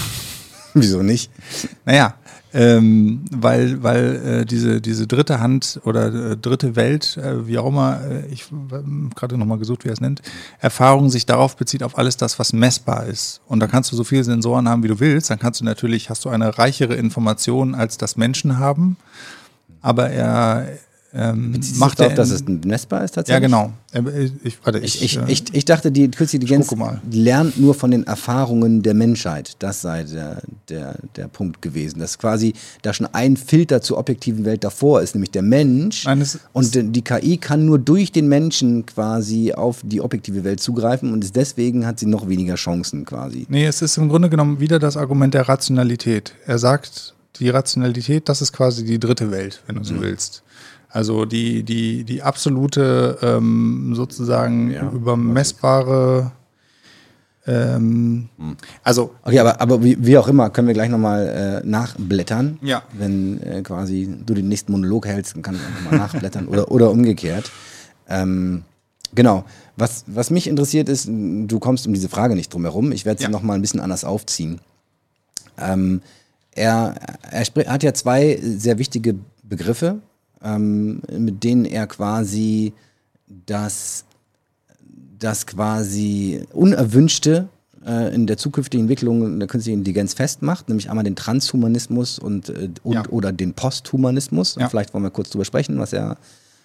[0.74, 1.30] Wieso nicht?
[1.86, 2.14] Naja,
[2.52, 7.66] ähm, weil, weil äh, diese, diese dritte Hand oder äh, dritte Welt, äh, wie auch
[7.66, 10.22] immer, äh, ich habe gerade nochmal gesucht, wie er es nennt,
[10.58, 13.40] Erfahrung sich darauf bezieht, auf alles das, was messbar ist.
[13.46, 15.30] Und da kannst du so viele Sensoren haben, wie du willst.
[15.30, 18.96] Dann kannst du natürlich, hast du eine reichere Information, als das Menschen haben.
[19.80, 20.68] Aber er,
[21.14, 23.50] ähm, macht darauf, dass es messbar ist tatsächlich?
[23.50, 23.72] Ja, genau.
[23.92, 26.74] Äh, ich, warte, ich, ich, ich, ich dachte, die künstliche Intelligenz
[27.10, 29.56] lernt nur von den Erfahrungen der Menschheit.
[29.60, 32.00] Das sei der, der, der Punkt gewesen.
[32.00, 32.52] Dass quasi
[32.82, 36.04] da schon ein Filter zur objektiven Welt davor ist, nämlich der Mensch.
[36.04, 41.12] Nein, und die KI kann nur durch den Menschen quasi auf die objektive Welt zugreifen
[41.12, 43.46] und deswegen hat sie noch weniger Chancen quasi.
[43.48, 46.34] Nee, es ist im Grunde genommen wieder das Argument der Rationalität.
[46.46, 50.02] Er sagt, die Rationalität, das ist quasi die dritte Welt, wenn du so mhm.
[50.02, 50.42] willst.
[50.90, 56.32] Also die, die, die absolute ähm, sozusagen ja, übermessbare
[57.48, 58.56] ähm, hm.
[58.84, 62.58] also okay, aber, aber wie, wie, auch immer, können wir gleich nochmal äh, nachblättern.
[62.60, 62.82] Ja.
[62.92, 66.70] Wenn äh, quasi du den nächsten Monolog hältst, dann kann ich einfach mal nachblättern oder,
[66.70, 67.50] oder umgekehrt.
[68.06, 68.64] Ähm,
[69.14, 69.44] genau.
[69.76, 72.92] Was, was mich interessiert ist, du kommst um diese Frage nicht drum herum.
[72.92, 73.30] Ich werde sie ja.
[73.30, 74.60] nochmal ein bisschen anders aufziehen.
[75.58, 76.02] Ähm,
[76.52, 76.96] er,
[77.30, 80.00] er hat ja zwei sehr wichtige Begriffe,
[80.42, 82.72] ähm, mit denen er quasi
[83.46, 84.04] das,
[85.18, 87.48] das quasi Unerwünschte
[87.86, 92.68] äh, in der zukünftigen Entwicklung der künstlichen Intelligenz festmacht, nämlich einmal den Transhumanismus und, äh,
[92.82, 93.08] und ja.
[93.08, 94.56] oder den Posthumanismus.
[94.58, 94.68] Ja.
[94.68, 96.16] Vielleicht wollen wir kurz drüber sprechen, was er,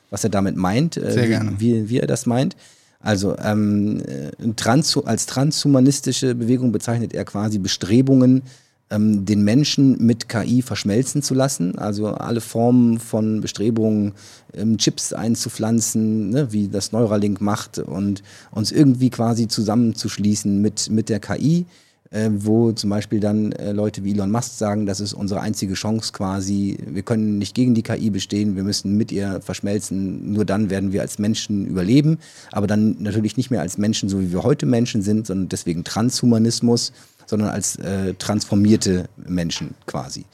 [0.09, 1.55] was er damit meint, äh, gerne.
[1.57, 2.55] Wie, wie er das meint.
[2.99, 8.43] Also ähm, äh, trans als transhumanistische Bewegung bezeichnet er quasi Bestrebungen,
[8.89, 11.77] ähm, den Menschen mit KI verschmelzen zu lassen.
[11.77, 14.13] Also alle Formen von Bestrebungen,
[14.53, 21.09] ähm, Chips einzupflanzen, ne, wie das Neuralink macht und uns irgendwie quasi zusammenzuschließen mit, mit
[21.09, 21.65] der KI.
[22.13, 25.73] Äh, wo zum Beispiel dann äh, Leute wie Elon Musk sagen, das ist unsere einzige
[25.73, 26.77] Chance quasi.
[26.86, 30.31] Wir können nicht gegen die KI bestehen, wir müssen mit ihr verschmelzen.
[30.31, 32.19] Nur dann werden wir als Menschen überleben,
[32.51, 35.84] aber dann natürlich nicht mehr als Menschen, so wie wir heute Menschen sind, sondern deswegen
[35.84, 36.93] Transhumanismus
[37.26, 40.26] sondern als äh, transformierte Menschen quasi.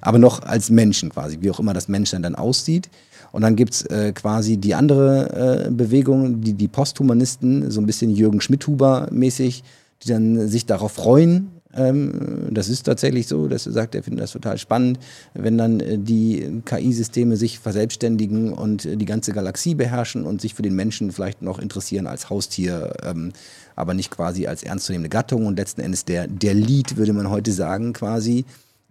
[0.00, 2.88] Aber noch als Menschen quasi, wie auch immer das Menschsein dann aussieht.
[3.30, 8.10] Und dann gibt's äh, quasi die andere äh, Bewegung, die, die Posthumanisten, so ein bisschen
[8.10, 9.62] Jürgen Schmidhuber-mäßig,
[10.02, 11.50] die dann sich darauf freuen.
[11.74, 14.98] Ähm, das ist tatsächlich so, dass er sagt, er findet das total spannend,
[15.34, 20.54] wenn dann äh, die KI-Systeme sich verselbstständigen und äh, die ganze Galaxie beherrschen und sich
[20.54, 23.32] für den Menschen vielleicht noch interessieren als Haustier, ähm,
[23.78, 25.46] aber nicht quasi als ernstzunehmende Gattung.
[25.46, 28.44] Und letzten Endes der, der Lead, würde man heute sagen, quasi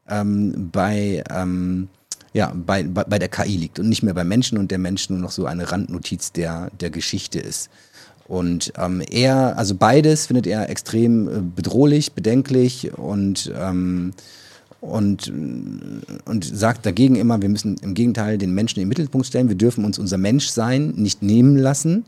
[0.10, 1.90] ähm, bei ähm,
[2.34, 5.10] ja, bei, bei, bei der KI liegt und nicht mehr bei Menschen und der Mensch
[5.10, 7.70] nur noch so eine Randnotiz der, der Geschichte ist.
[8.28, 14.14] Und ähm, er, also beides findet er extrem äh, bedrohlich, bedenklich und, ähm,
[14.82, 15.32] und,
[16.26, 19.56] und sagt dagegen immer, wir müssen im Gegenteil den Menschen in den Mittelpunkt stellen, wir
[19.56, 22.06] dürfen uns unser Menschsein nicht nehmen lassen.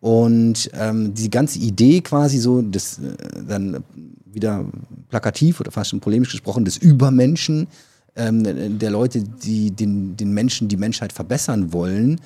[0.00, 3.16] Und ähm, die ganze Idee quasi so, das äh,
[3.48, 3.82] dann
[4.24, 4.64] wieder
[5.08, 7.66] plakativ oder fast schon polemisch gesprochen, des Übermenschen,
[8.14, 12.20] ähm, der Leute, die den, den Menschen, die Menschheit verbessern wollen,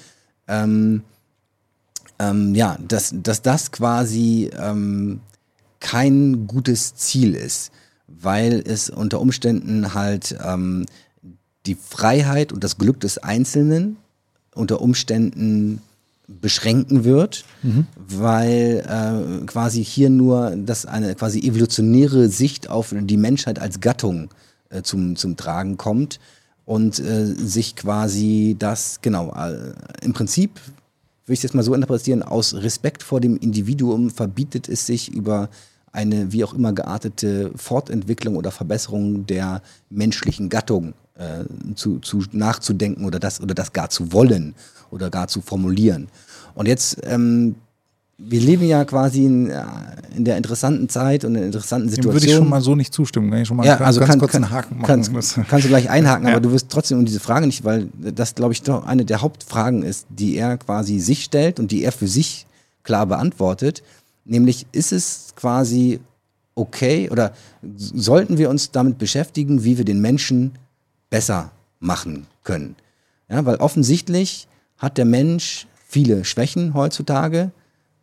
[0.48, 1.02] ähm,
[2.18, 5.20] ähm, ja, dass, dass das quasi ähm,
[5.80, 7.72] kein gutes Ziel ist,
[8.06, 10.86] weil es unter Umständen halt ähm,
[11.66, 13.96] die Freiheit und das Glück des Einzelnen
[14.54, 15.80] unter Umständen
[16.28, 17.86] beschränken wird, mhm.
[17.96, 24.30] weil äh, quasi hier nur das eine quasi evolutionäre Sicht auf die Menschheit als Gattung
[24.70, 26.20] äh, zum, zum Tragen kommt
[26.64, 30.60] und äh, sich quasi das, genau, äh, im Prinzip,
[31.24, 35.12] würde ich es jetzt mal so interpretieren, aus Respekt vor dem Individuum verbietet es sich
[35.12, 35.50] über
[35.92, 41.44] eine wie auch immer geartete Fortentwicklung oder Verbesserung der menschlichen Gattung äh,
[41.74, 44.54] zu, zu nachzudenken oder das oder das gar zu wollen
[44.92, 46.08] oder gar zu formulieren.
[46.54, 47.56] Und jetzt ähm,
[48.24, 49.64] wir leben ja quasi in, äh,
[50.16, 52.12] in, der interessanten Zeit und in der interessanten Situation.
[52.12, 53.30] Dem würde ich schon mal so nicht zustimmen.
[53.30, 54.86] Kann ich schon mal ja, also ganz kann, kurz einen Haken machen?
[54.86, 56.32] Kannst, kannst du gleich einhaken, ja.
[56.32, 59.22] aber du wirst trotzdem um diese Frage nicht, weil das, glaube ich, doch eine der
[59.22, 62.46] Hauptfragen ist, die er quasi sich stellt und die er für sich
[62.84, 63.82] klar beantwortet.
[64.24, 66.00] Nämlich, ist es quasi
[66.54, 67.32] okay oder
[67.76, 70.52] sollten wir uns damit beschäftigen, wie wir den Menschen
[71.10, 72.76] besser machen können?
[73.28, 74.46] Ja, weil offensichtlich
[74.82, 77.52] hat der Mensch viele Schwächen heutzutage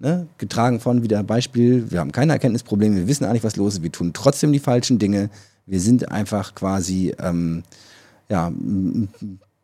[0.02, 0.28] Ne?
[0.38, 3.92] Getragen von wieder Beispiel, wir haben keine Erkenntnisprobleme, wir wissen eigentlich, was los ist, wir
[3.92, 5.30] tun trotzdem die falschen Dinge.
[5.66, 7.64] Wir sind einfach quasi ähm,
[8.30, 8.50] ja,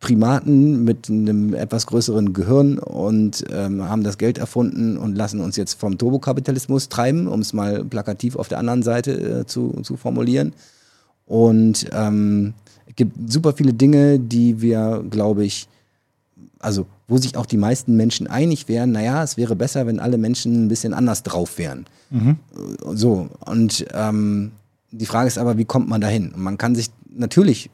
[0.02, 5.56] Primaten mit einem etwas größeren Gehirn und ähm, haben das Geld erfunden und lassen uns
[5.56, 9.96] jetzt vom Turbokapitalismus treiben, um es mal plakativ auf der anderen Seite äh, zu, zu
[9.96, 10.52] formulieren.
[11.26, 12.54] Und ähm,
[12.88, 15.70] es gibt super viele Dinge, die wir, glaube ich,
[16.60, 20.18] also wo sich auch die meisten Menschen einig wären, naja, es wäre besser, wenn alle
[20.18, 21.86] Menschen ein bisschen anders drauf wären.
[22.10, 22.38] Mhm.
[22.94, 24.52] So, und ähm,
[24.92, 26.32] die Frage ist aber, wie kommt man dahin?
[26.32, 27.70] Und man kann sich natürlich,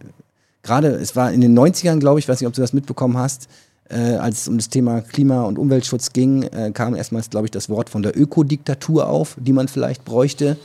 [0.64, 3.48] gerade, es war in den 90ern, glaube ich, weiß nicht, ob du das mitbekommen hast,
[3.90, 7.52] äh, als es um das Thema Klima- und Umweltschutz ging, äh, kam erstmals, glaube ich,
[7.52, 10.58] das Wort von der Ökodiktatur auf, die man vielleicht bräuchte,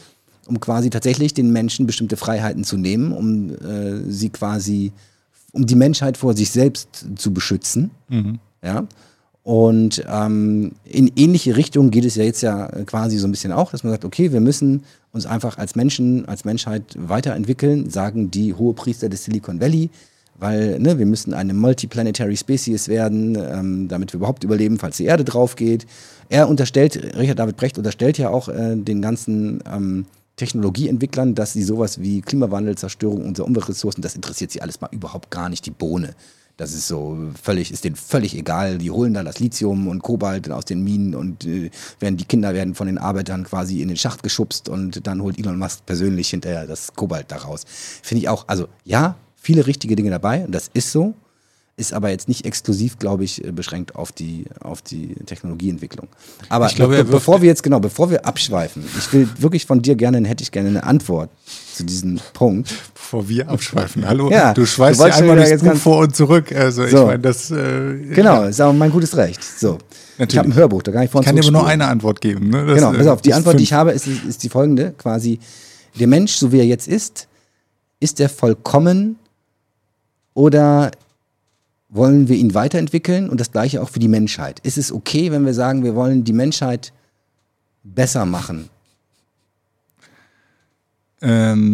[0.47, 4.93] um quasi tatsächlich den Menschen bestimmte Freiheiten zu nehmen, um äh, sie quasi
[5.57, 7.91] um die Menschheit vor sich selbst zu beschützen.
[8.09, 8.39] Mhm.
[8.63, 8.87] Ja.
[9.43, 13.71] Und ähm, in ähnliche Richtungen geht es ja jetzt ja quasi so ein bisschen auch,
[13.71, 14.83] dass man sagt, okay, wir müssen
[15.13, 19.91] uns einfach als Menschen, als Menschheit weiterentwickeln, sagen die Hohepriester des Silicon Valley,
[20.39, 25.05] weil ne, wir müssen eine multiplanetary Species werden, ähm, damit wir überhaupt überleben, falls die
[25.05, 25.87] Erde drauf geht.
[26.29, 30.07] Er unterstellt, Richard David Brecht unterstellt ja auch äh, den ganzen ähm,
[30.37, 35.31] Technologieentwicklern, dass sie sowas wie Klimawandel, Zerstörung unserer Umweltressourcen, das interessiert sie alles mal überhaupt
[35.31, 36.15] gar nicht, die Bohne.
[36.57, 38.79] Das ist so völlig, ist denen völlig egal.
[38.79, 41.71] Die holen da das Lithium und Kobalt aus den Minen und äh,
[42.01, 45.39] werden die Kinder werden von den Arbeitern quasi in den Schacht geschubst und dann holt
[45.39, 47.65] Elon Musk persönlich hinterher das Kobalt daraus.
[47.67, 51.15] Finde ich auch, also ja, viele richtige Dinge dabei und das ist so
[51.79, 56.09] ist aber jetzt nicht exklusiv, glaube ich, äh, beschränkt auf die, auf die Technologieentwicklung.
[56.49, 59.95] Aber glaube, be bevor wir jetzt, genau, bevor wir abschweifen, ich will wirklich von dir
[59.95, 61.29] gerne, hätte ich gerne eine Antwort
[61.75, 62.75] zu diesem Punkt.
[62.95, 66.51] Bevor wir abschweifen, hallo, ja, du schweißt ja einmal durchs Buch vor und zurück.
[66.53, 67.01] Also so.
[67.01, 67.51] ich meine, das...
[67.51, 69.43] Äh, genau, ist aber mein gutes Recht.
[69.45, 69.79] So.
[70.19, 70.33] Natürlich.
[70.33, 72.23] Ich habe ein Hörbuch, da kann ich vor Ich kann dir aber nur eine Antwort
[72.23, 72.49] geben.
[72.49, 72.65] Ne?
[72.65, 75.41] Das, genau, pass auf, die Antwort, die ich habe, ist, ist die folgende, quasi,
[75.99, 77.29] der Mensch, so wie er jetzt ist,
[78.01, 79.17] ist er vollkommen
[80.33, 80.91] oder
[81.97, 84.61] wollen wir ihn weiterentwickeln und das gleiche auch für die Menschheit.
[84.61, 86.93] Ist es okay, wenn wir sagen, wir wollen die Menschheit
[87.83, 88.69] besser machen?
[91.23, 91.65] Ähm,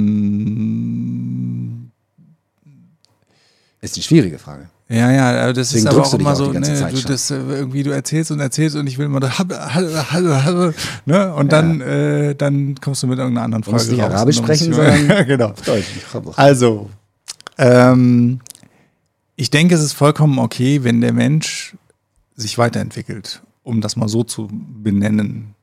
[3.81, 4.68] Ist eine schwierige Frage.
[4.89, 6.99] Ja, ja, das Deswegen ist aber auch immer auch so, die ganze ne, Zeit du,
[6.99, 7.11] schon.
[7.11, 9.33] das, äh, irgendwie du erzählst und erzählst und ich will immer da,
[11.07, 11.35] ne?
[11.35, 14.14] Und dann, äh, dann kommst du mit irgendeiner anderen Du musst Frage nicht raus.
[14.14, 15.55] Arabisch sprechen, sondern genau.
[15.64, 15.87] Deutsch.
[16.37, 16.91] Also,
[17.57, 18.41] ähm,
[19.37, 21.76] ich denke, es ist vollkommen okay, wenn der Mensch
[22.35, 25.55] sich weiterentwickelt, um das mal so zu benennen.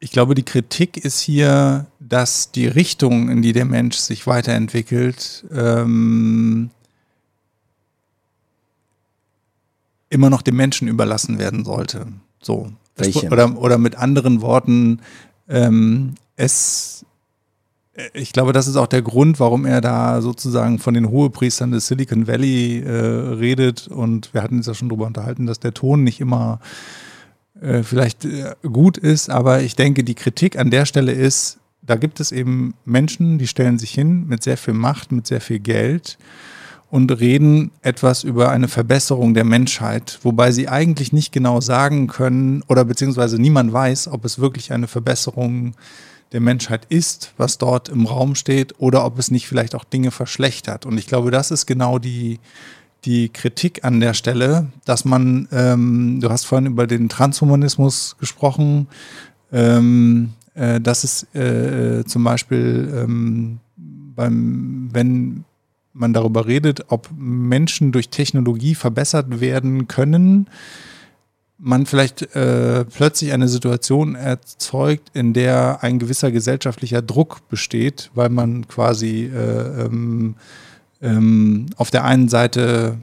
[0.00, 5.44] Ich glaube, die Kritik ist hier, dass die Richtung, in die der Mensch sich weiterentwickelt,
[5.52, 6.70] ähm,
[10.10, 12.06] immer noch dem Menschen überlassen werden sollte.
[12.40, 12.72] So.
[12.96, 13.28] Welche?
[13.28, 15.00] oder, oder mit anderen Worten,
[15.48, 17.04] ähm, es
[18.12, 21.88] ich glaube, das ist auch der Grund, warum er da sozusagen von den Hohepriestern des
[21.88, 23.88] Silicon Valley äh, redet.
[23.88, 26.60] Und wir hatten uns ja schon darüber unterhalten, dass der Ton nicht immer
[27.60, 29.30] äh, vielleicht äh, gut ist.
[29.30, 33.46] Aber ich denke, die Kritik an der Stelle ist, da gibt es eben Menschen, die
[33.46, 36.18] stellen sich hin mit sehr viel Macht, mit sehr viel Geld
[36.90, 42.62] und reden etwas über eine Verbesserung der Menschheit, wobei sie eigentlich nicht genau sagen können
[42.68, 45.74] oder beziehungsweise niemand weiß, ob es wirklich eine Verbesserung
[46.32, 50.10] der Menschheit ist, was dort im Raum steht, oder ob es nicht vielleicht auch Dinge
[50.10, 50.86] verschlechtert.
[50.86, 52.38] Und ich glaube, das ist genau die,
[53.04, 58.88] die Kritik an der Stelle, dass man, ähm, du hast vorhin über den Transhumanismus gesprochen,
[59.52, 65.44] ähm, äh, dass es äh, zum Beispiel ähm, beim, wenn
[65.92, 70.48] man darüber redet, ob Menschen durch Technologie verbessert werden können,
[71.58, 78.28] man vielleicht äh, plötzlich eine Situation erzeugt, in der ein gewisser gesellschaftlicher Druck besteht, weil
[78.28, 80.36] man quasi äh, ähm,
[81.02, 82.98] ähm, auf der einen Seite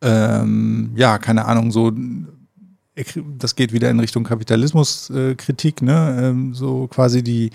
[0.00, 1.92] ähm, ja, keine Ahnung, so
[3.38, 6.18] das geht wieder in Richtung Kapitalismuskritik, ne?
[6.22, 7.50] Ähm, so quasi die,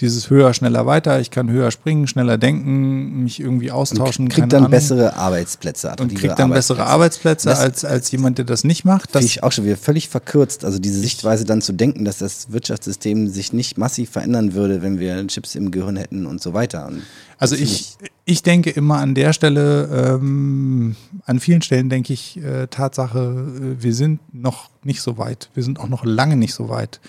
[0.00, 4.26] dieses höher, schneller, weiter, ich kann höher springen, schneller denken, mich irgendwie austauschen.
[4.26, 4.70] Und kriegt dann Ahnung.
[4.70, 5.94] bessere Arbeitsplätze.
[6.00, 9.14] und kriegt dann bessere Arbeitsplätze Das- als, als jemand, der das nicht macht.
[9.14, 10.64] Das ich auch schon wieder völlig verkürzt.
[10.64, 14.98] Also diese Sichtweise dann zu denken, dass das Wirtschaftssystem sich nicht massiv verändern würde, wenn
[14.98, 16.86] wir Chips im Gehirn hätten und so weiter.
[16.86, 17.02] Und
[17.38, 17.96] Also das ich,
[18.28, 23.82] ich denke immer an der Stelle, ähm, an vielen Stellen denke ich, äh, Tatsache, äh,
[23.82, 25.48] wir sind noch nicht so weit.
[25.54, 27.00] Wir sind auch noch lange nicht so weit.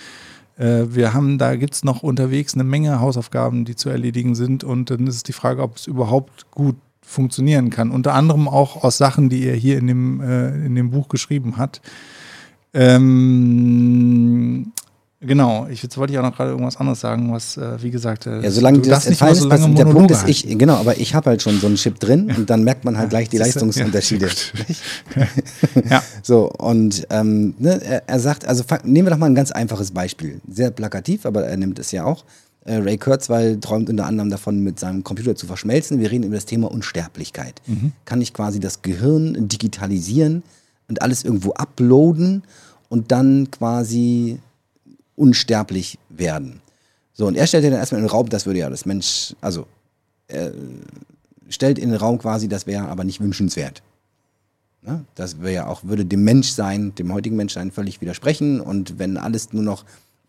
[0.58, 4.64] Äh, wir haben, da gibt es noch unterwegs eine Menge Hausaufgaben, die zu erledigen sind.
[4.64, 7.92] Und dann ist es die Frage, ob es überhaupt gut funktionieren kann.
[7.92, 11.58] Unter anderem auch aus Sachen, die er hier in dem, äh, in dem Buch geschrieben
[11.58, 11.82] hat.
[12.74, 14.72] Ähm,
[15.22, 18.26] genau, ich, jetzt wollte ich auch noch gerade irgendwas anderes sagen, was, äh, wie gesagt,
[18.26, 20.48] äh, Ja, solange du das nicht mal ist, so lange was- der Punkt ist, ich,
[20.58, 23.10] genau, aber ich habe halt schon so einen Chip drin und dann merkt man halt
[23.10, 23.38] gleich die?
[23.38, 24.30] Leistungsunterschiede.
[25.90, 26.04] Ja.
[26.24, 29.92] So, und ähm, ne, er, er sagt, also nehmen wir doch mal ein ganz einfaches
[29.92, 30.42] Beispiel.
[30.50, 32.26] Sehr plakativ, aber er nimmt es ja auch.
[32.66, 36.00] Äh, Ray Kurzweil träumt unter anderem davon, mit seinem Computer zu verschmelzen.
[36.00, 37.62] Wir reden über das Thema Unsterblichkeit.
[38.06, 40.44] Kann ich quasi das Gehirn digitalisieren
[40.88, 42.44] und alles irgendwo uploaden
[42.90, 44.40] und dann quasi
[45.20, 46.62] unsterblich werden?
[47.14, 49.36] So, und er stellt ja dann erstmal in den Raum, das würde ja das Mensch,
[49.42, 49.68] also
[50.28, 50.54] er
[51.50, 53.82] stellt in den Raum quasi, das wäre aber nicht wünschenswert.
[54.82, 55.04] Ne?
[55.16, 58.62] Das wäre ja auch, würde dem Menschsein, dem heutigen Menschsein völlig widersprechen.
[58.62, 59.84] Und wenn alles nur noch,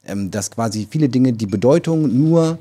[0.05, 2.59] ähm, dass quasi viele Dinge die Bedeutung nur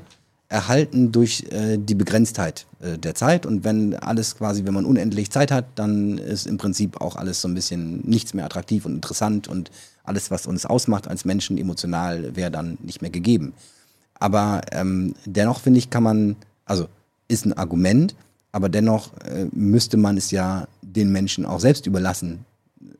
[0.48, 3.46] erhalten durch äh, die Begrenztheit äh, der Zeit.
[3.46, 7.40] Und wenn alles quasi, wenn man unendlich Zeit hat, dann ist im Prinzip auch alles
[7.40, 9.70] so ein bisschen nichts mehr attraktiv und interessant und
[10.04, 13.52] alles, was uns ausmacht als Menschen emotional, wäre dann nicht mehr gegeben.
[14.14, 16.88] Aber ähm, dennoch finde ich, kann man, also
[17.28, 18.14] ist ein Argument,
[18.52, 22.44] aber dennoch äh, müsste man es ja den Menschen auch selbst überlassen,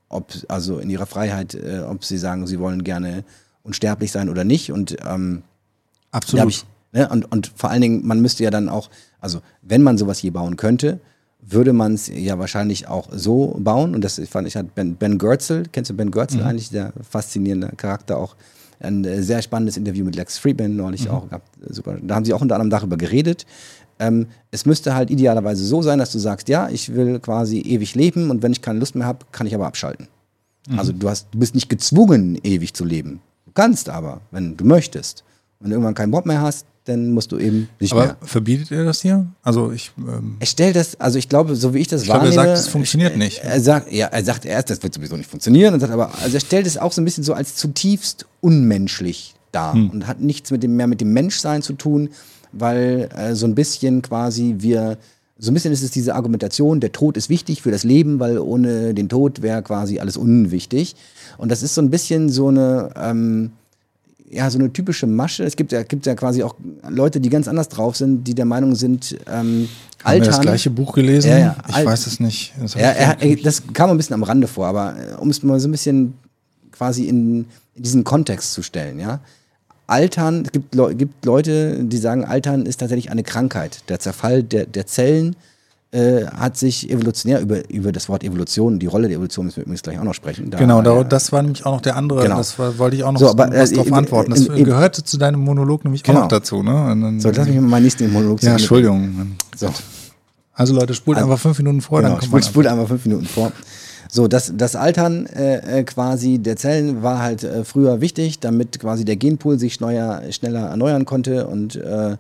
[0.09, 3.25] ob also in ihrer Freiheit, äh, ob sie sagen, sie wollen gerne
[3.63, 4.73] unsterblich sein oder nicht.
[4.73, 5.43] Und ähm,
[6.11, 6.49] Absolut.
[6.49, 8.91] ich, ne, und, und vor allen Dingen, man müsste ja dann auch,
[9.21, 11.01] also wenn man sowas je bauen könnte,
[11.43, 13.95] würde man es ja wahrscheinlich auch so bauen.
[13.95, 17.73] Und das fand ich hat Ben, ben Goertzel, kennst du Ben Goertzel eigentlich, der faszinierende
[17.77, 18.37] Charakter auch.
[18.83, 21.49] Ein äh, sehr spannendes Interview mit Lex Friedman neulich auch gehabt.
[21.63, 21.99] Äh, Super.
[22.01, 23.45] Da haben sie auch unter anderem darüber geredet.
[23.99, 27.95] Ähm, es müsste halt idealerweise so sein, dass du sagst, ja, ich will quasi ewig
[27.95, 30.09] leben und wenn ich keine Lust mehr habe, kann ich aber abschalten.
[30.77, 33.21] Also du hast, du bist nicht gezwungen, ewig zu leben.
[33.47, 35.25] Du kannst aber, wenn du möchtest.
[35.59, 38.17] Wenn du irgendwann keinen Bock mehr hast, dann musst du eben nicht Aber mehr.
[38.23, 39.27] verbietet er das hier?
[39.43, 42.27] Also ich, ähm, Er stellt das, also ich glaube, so wie ich das Ich glaube,
[42.29, 42.57] er wahrnehme.
[42.57, 43.39] sagt, es funktioniert nicht.
[43.45, 45.75] Er sagt, ja, er sagt erst, das wird sowieso nicht funktionieren.
[45.75, 49.35] Und sagt aber, also er stellt es auch so ein bisschen so als zutiefst unmenschlich
[49.53, 49.91] dar Hm.
[49.91, 52.09] und hat nichts mit dem, mehr mit dem Menschsein zu tun,
[52.53, 54.97] weil äh, so ein bisschen quasi wir,
[55.39, 58.39] so ein bisschen ist es diese Argumentation, der Tod ist wichtig für das Leben, weil
[58.39, 60.95] ohne den Tod wäre quasi alles unwichtig.
[61.37, 63.53] Und das ist so ein bisschen so eine, ähm,
[64.31, 65.45] ja, so eine typische Masche.
[65.45, 66.55] Es gibt ja, gibt ja quasi auch
[66.89, 69.69] Leute, die ganz anders drauf sind, die der Meinung sind, ähm,
[70.05, 71.31] Haben wir das gleiche Buch gelesen?
[71.31, 72.55] Ja, ja, ich Alt- weiß es nicht.
[72.61, 75.43] Das Ja, er, er, das kam ein bisschen am Rande vor, aber äh, um es
[75.43, 76.15] mal so ein bisschen
[76.71, 79.21] quasi in, in diesen Kontext zu stellen, ja.
[79.89, 83.83] Altern, es gibt, gibt Leute, die sagen, Altern ist tatsächlich eine Krankheit.
[83.89, 85.35] Der Zerfall der, der Zellen
[85.93, 89.63] äh, hat sich evolutionär über, über das Wort Evolution, die Rolle der Evolution müssen wir
[89.65, 90.49] übrigens gleich auch noch sprechen.
[90.51, 92.37] Da, Genau, da, äh, das war nämlich auch noch der andere, Genau.
[92.39, 94.31] das war, wollte ich auch noch So, aber, äh, drauf im- antworten.
[94.31, 96.19] Das gehörte zu deinem Monolog nämlich Genau.
[96.19, 96.63] auch noch dazu.
[96.63, 96.71] Ne?
[96.73, 99.37] Dann, So, lass mich mal meinen nächsten Monolog ja, Entschuldigung.
[99.57, 99.69] So.
[100.55, 103.05] Also Leute, spult Also- einfach fünf Minuten vor, Genau, dann kommt spult, spult einmal fünf
[103.07, 103.51] Minuten vor.
[104.13, 108.79] So, das, das Altern äh, äh, quasi der Zellen war halt äh, früher wichtig, damit
[108.79, 112.17] quasi der Genpool sich schneller, schneller erneuern konnte und, äh,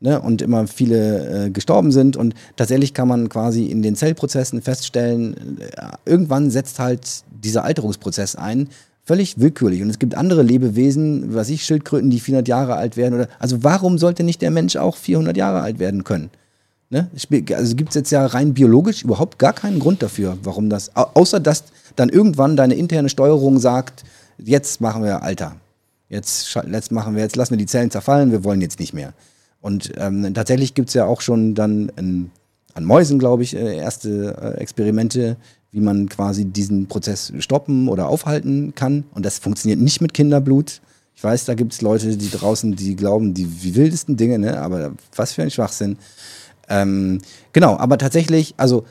[0.00, 2.16] ne, und immer viele äh, gestorben sind.
[2.16, 5.70] Und tatsächlich kann man quasi in den Zellprozessen feststellen, äh,
[6.04, 8.68] irgendwann setzt halt dieser Alterungsprozess ein,
[9.04, 9.80] völlig willkürlich.
[9.82, 13.14] Und es gibt andere Lebewesen, was ich, Schildkröten, die 400 Jahre alt werden.
[13.14, 16.30] Oder, also warum sollte nicht der Mensch auch 400 Jahre alt werden können?
[16.90, 17.08] Ne?
[17.54, 21.08] Also gibt es jetzt ja rein biologisch überhaupt gar keinen Grund dafür, warum das, au-
[21.14, 21.64] außer dass
[21.96, 24.04] dann irgendwann deine interne Steuerung sagt,
[24.38, 25.56] jetzt machen wir Alter.
[26.08, 29.12] Jetzt, jetzt machen wir, jetzt lassen wir die Zellen zerfallen, wir wollen jetzt nicht mehr.
[29.60, 32.30] Und ähm, tatsächlich gibt es ja auch schon dann in,
[32.74, 35.36] an Mäusen, glaube ich, äh, erste äh, Experimente,
[35.72, 39.04] wie man quasi diesen Prozess stoppen oder aufhalten kann.
[39.12, 40.80] Und das funktioniert nicht mit Kinderblut.
[41.14, 44.60] Ich weiß, da gibt es Leute, die draußen, die glauben, die, die wildesten Dinge, ne?
[44.60, 45.98] aber was für ein Schwachsinn.
[46.68, 47.20] Ähm,
[47.52, 48.84] genau, aber tatsächlich, also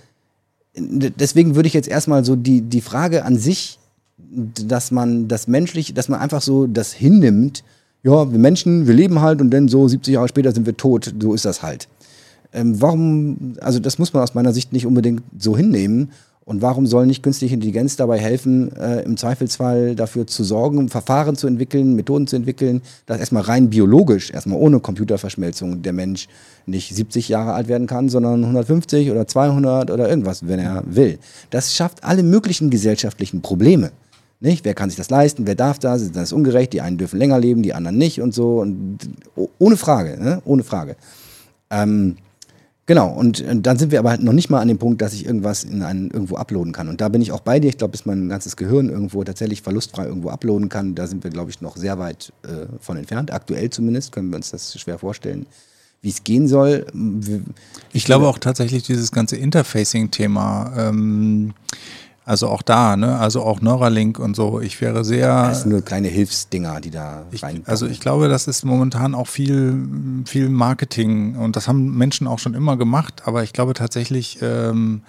[0.75, 3.79] deswegen würde ich jetzt erstmal so die, die Frage an sich,
[4.17, 7.63] dass man das menschlich, dass man einfach so das hinnimmt,
[8.03, 11.13] ja, wir Menschen, wir leben halt und dann so 70 Jahre später sind wir tot,
[11.19, 11.87] so ist das halt.
[12.53, 16.11] Ähm, warum, also das muss man aus meiner Sicht nicht unbedingt so hinnehmen.
[16.47, 21.35] Und warum soll nicht künstliche Intelligenz dabei helfen, äh, im Zweifelsfall dafür zu sorgen, Verfahren
[21.35, 26.29] zu entwickeln, Methoden zu entwickeln, dass erstmal rein biologisch, erstmal ohne Computerverschmelzung der Mensch
[26.65, 31.19] nicht 70 Jahre alt werden kann, sondern 150 oder 200 oder irgendwas, wenn er will.
[31.49, 33.91] Das schafft alle möglichen gesellschaftlichen Probleme.
[34.39, 34.65] Nicht?
[34.65, 35.47] Wer kann sich das leisten?
[35.47, 36.01] Wer darf das?
[36.01, 36.71] Ist das ungerecht?
[36.73, 38.59] Die einen dürfen länger leben, die anderen nicht und so.
[38.59, 38.99] Und
[39.35, 40.41] oh- ohne Frage, ne?
[40.45, 40.95] ohne Frage.
[41.71, 42.17] Ähm,
[42.85, 45.13] genau, und äh, dann sind wir aber halt noch nicht mal an dem Punkt, dass
[45.13, 46.87] ich irgendwas in einen irgendwo uploaden kann.
[46.87, 47.67] Und da bin ich auch bei dir.
[47.69, 51.31] Ich glaube, bis mein ganzes Gehirn irgendwo tatsächlich verlustfrei irgendwo uploaden kann, da sind wir,
[51.31, 53.33] glaube ich, noch sehr weit äh, von entfernt.
[53.33, 55.47] Aktuell zumindest können wir uns das schwer vorstellen,
[56.03, 56.85] wie es gehen soll.
[57.91, 61.55] Ich glaube auch tatsächlich dieses ganze Interfacing-Thema, ähm,
[62.27, 64.59] also auch da, ne, also auch Neuralink und so.
[64.59, 67.63] Ich wäre sehr, Das sind nur kleine Hilfsdinger, die da ich, rein.
[67.65, 69.87] also ich glaube, das ist momentan auch viel,
[70.25, 75.03] viel Marketing und das haben Menschen auch schon immer gemacht, aber ich glaube tatsächlich, ähm,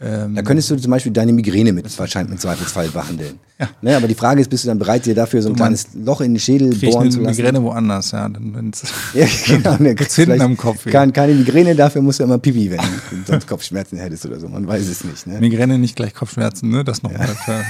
[0.00, 3.38] ähm, Da könntest du zum Beispiel deine Migräne mit wahrscheinlich im Zweifelsfall behandeln.
[3.82, 6.22] Ne, aber die Frage ist, bist du dann bereit, dir dafür so ein kleines Loch
[6.22, 7.36] in den Schädel bohren eine zu lassen?
[7.36, 8.28] Migräne woanders, ja.
[8.28, 8.82] Dann, wenn's,
[9.14, 9.76] Ja, genau.
[9.76, 10.86] Dann kriegst hinten am Kopf.
[10.86, 12.84] Kein, keine Migräne, dafür musst du immer Pipi, wenn du
[13.26, 14.48] sonst Kopfschmerzen hättest oder so.
[14.48, 15.26] Man weiß es nicht.
[15.26, 15.40] Ne?
[15.40, 16.84] Migräne nicht gleich Kopfschmerzen, ne?
[16.84, 17.28] Das nochmal.
[17.46, 17.60] Ja.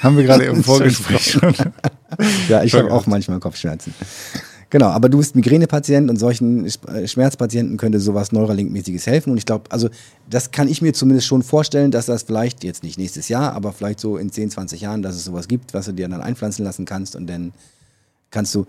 [0.00, 1.54] Haben wir gerade im Vorgespräch schon.
[2.48, 3.92] Ja, ich habe auch manchmal Kopfschmerzen.
[4.68, 9.30] Genau, aber du bist Migränepatient und solchen äh, Schmerzpatienten könnte sowas Neuralink-mäßiges helfen.
[9.30, 9.88] Und ich glaube, also
[10.28, 13.72] das kann ich mir zumindest schon vorstellen, dass das vielleicht jetzt nicht nächstes Jahr, aber
[13.72, 16.64] vielleicht so in 10, 20 Jahren, dass es sowas gibt, was du dir dann einpflanzen
[16.64, 17.52] lassen kannst und dann
[18.30, 18.66] kannst du.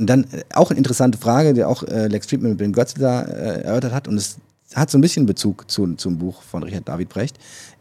[0.00, 2.98] Und dann äh, auch eine interessante Frage, die auch äh, Lex Friedman mit Ben Götze
[2.98, 4.38] da äh, erörtert hat, und es
[4.74, 7.36] hat so ein bisschen Bezug zu, zum Buch von Richard David Brecht,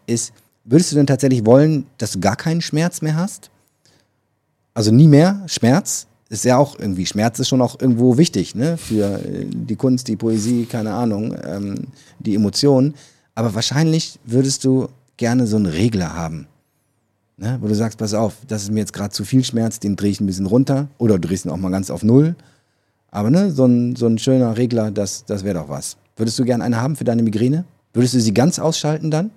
[0.06, 0.34] ist,
[0.65, 3.49] würdest du denn tatsächlich wollen, dass du gar keinen Schmerz mehr hast?
[4.73, 6.07] Also nie mehr Schmerz?
[6.29, 8.77] Ist ja auch irgendwie, Schmerz ist schon auch irgendwo wichtig, ne?
[8.77, 11.75] Für äh, die Kunst, die Poesie, keine Ahnung, ähm,
[12.19, 12.95] die Emotionen.
[13.35, 14.87] Aber wahrscheinlich würdest du
[15.17, 16.47] gerne so einen Regler haben.
[17.37, 17.57] Ne?
[17.61, 20.11] Wo du sagst, pass auf, das ist mir jetzt gerade zu viel Schmerz, den drehe
[20.11, 20.87] ich ein bisschen runter.
[20.97, 22.35] Oder du drehst ihn auch mal ganz auf Null.
[23.11, 25.97] Aber ne, so ein, so ein schöner Regler, das, das wäre doch was.
[26.15, 27.65] Würdest du gerne eine haben für deine Migräne?
[27.93, 29.31] Würdest du sie ganz ausschalten dann?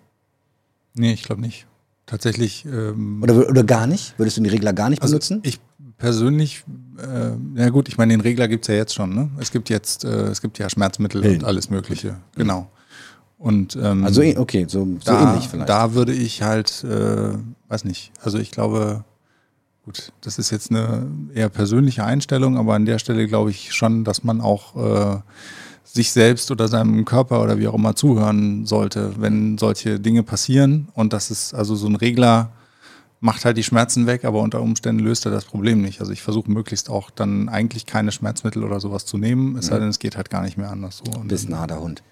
[0.94, 1.66] Nee, ich glaube nicht.
[2.06, 2.64] Tatsächlich.
[2.64, 4.14] Ähm, Oder, oder gar nicht?
[4.18, 5.40] Würdest du den Regler gar nicht also benutzen?
[5.42, 5.58] ich
[5.98, 6.64] persönlich,
[6.98, 9.30] äh, ja gut, ich meine, den Regler gibt's ja jetzt schon, ne?
[9.38, 11.38] Es gibt jetzt, äh, es gibt ja Schmerzmittel Pillen.
[11.38, 12.16] und alles Mögliche.
[12.36, 12.70] Genau.
[13.38, 15.68] Und ähm, Also eh- okay, so, so da, ähnlich vielleicht.
[15.68, 17.34] Da würde ich halt, äh,
[17.68, 19.04] weiß nicht, also ich glaube,
[19.84, 24.04] gut, das ist jetzt eine eher persönliche Einstellung, aber an der Stelle glaube ich schon,
[24.04, 25.20] dass man auch äh,
[25.84, 30.88] sich selbst oder seinem Körper oder wie auch immer zuhören sollte, wenn solche Dinge passieren.
[30.94, 32.50] Und das ist also so ein Regler
[33.20, 36.00] macht halt die Schmerzen weg, aber unter Umständen löst er das Problem nicht.
[36.00, 39.78] Also ich versuche möglichst auch dann eigentlich keine Schmerzmittel oder sowas zu nehmen, es sei
[39.78, 41.18] denn, es geht halt gar nicht mehr anders so.
[41.20, 42.02] Und bist ein harter Hund.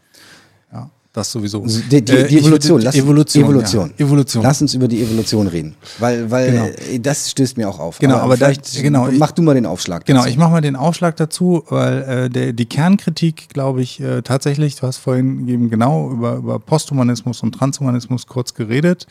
[0.72, 0.90] ja.
[1.12, 1.64] Das sowieso.
[1.64, 3.92] Die, die, Äh, die Evolution, lass, Evolution, Evolution.
[3.96, 4.04] Ja.
[4.04, 4.42] Evolution.
[4.42, 6.64] Lass uns über die Evolution reden, weil, weil Genau.
[6.64, 8.00] äh, das stößt mir auch auf.
[8.00, 10.04] Genau, aber da- vielleicht genau, mach du mal den Aufschlag.
[10.06, 10.30] Genau, dazu.
[10.30, 14.74] ich mache mal den Aufschlag dazu, weil äh, der, die Kernkritik, glaube ich, äh, tatsächlich,
[14.74, 19.06] du hast vorhin eben genau über, über Posthumanismus und Transhumanismus kurz geredet.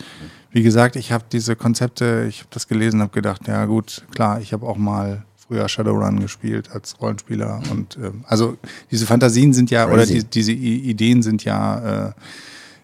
[0.53, 4.39] Wie gesagt, ich habe diese Konzepte, ich habe das gelesen, habe gedacht, ja gut, klar,
[4.39, 8.57] ich habe auch mal früher Shadowrun gespielt als Rollenspieler und ähm, also
[8.91, 10.19] diese Fantasien sind ja, oder Crazy.
[10.19, 12.11] die, diese I Ideen sind ja, äh,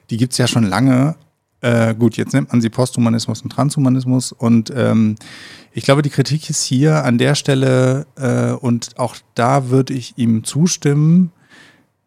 [0.09, 1.15] die gibt es ja schon lange.
[1.61, 5.15] Äh, gut, jetzt nennt man sie Posthumanismus und Transhumanismus und ähm,
[5.71, 10.17] ich glaube, die Kritik ist hier an der Stelle äh, und auch da würde ich
[10.17, 11.31] ihm zustimmen,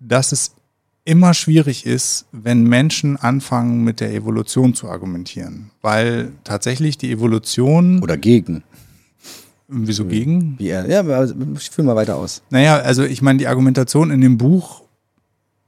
[0.01, 0.57] dass es
[1.05, 5.71] immer schwierig ist, wenn Menschen anfangen, mit der Evolution zu argumentieren.
[5.81, 8.63] Weil tatsächlich die Evolution, Oder gegen.
[9.69, 10.59] wieso gegen?
[10.59, 12.43] Wie er, ja, aber führ mal weiter aus.
[12.51, 14.83] Naja, also ich meine, die Argumentation in dem Buch,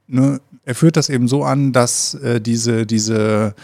[0.06, 3.54] ne, er führt das eben so an, dass äh, diese, diese,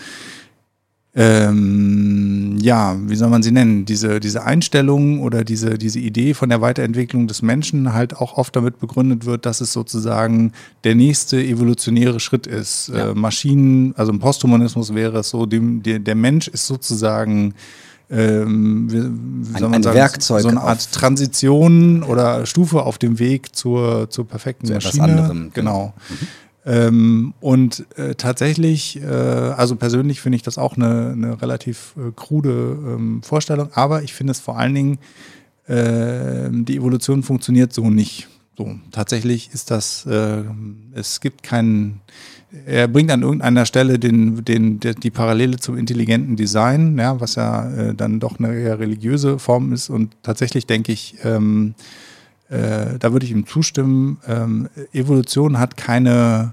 [1.15, 6.49] ähm, ja, wie soll man sie nennen, diese, diese Einstellung oder diese, diese Idee von
[6.49, 10.53] der Weiterentwicklung des Menschen halt auch oft damit begründet wird, dass es sozusagen
[10.85, 12.89] der nächste evolutionäre Schritt ist.
[12.95, 13.11] Ja.
[13.11, 17.55] Äh, Maschinen, also im Posthumanismus wäre es so, dem, der, der Mensch ist sozusagen
[18.13, 22.83] ähm, wie, wie Ein- soll man ein sagen, Werkzeug so eine Art Transition oder Stufe
[22.83, 25.03] auf dem Weg zur, zur perfekten Zu Maschine.
[25.05, 25.95] anderem, Genau.
[26.67, 32.13] Ähm, und äh, tatsächlich, äh, also persönlich finde ich das auch eine, eine relativ äh,
[32.15, 34.99] krude ähm, Vorstellung, aber ich finde es vor allen Dingen,
[35.67, 38.29] äh, die Evolution funktioniert so nicht.
[38.59, 40.43] So, tatsächlich ist das, äh,
[40.93, 42.03] es gibt keinen,
[42.67, 47.37] er bringt an irgendeiner Stelle den, den, der, die Parallele zum intelligenten Design, ja, was
[47.37, 49.89] ja äh, dann doch eine eher religiöse Form ist.
[49.89, 51.75] Und tatsächlich denke ich, ähm,
[52.51, 56.53] äh, da würde ich ihm zustimmen, ähm, Evolution hat keine,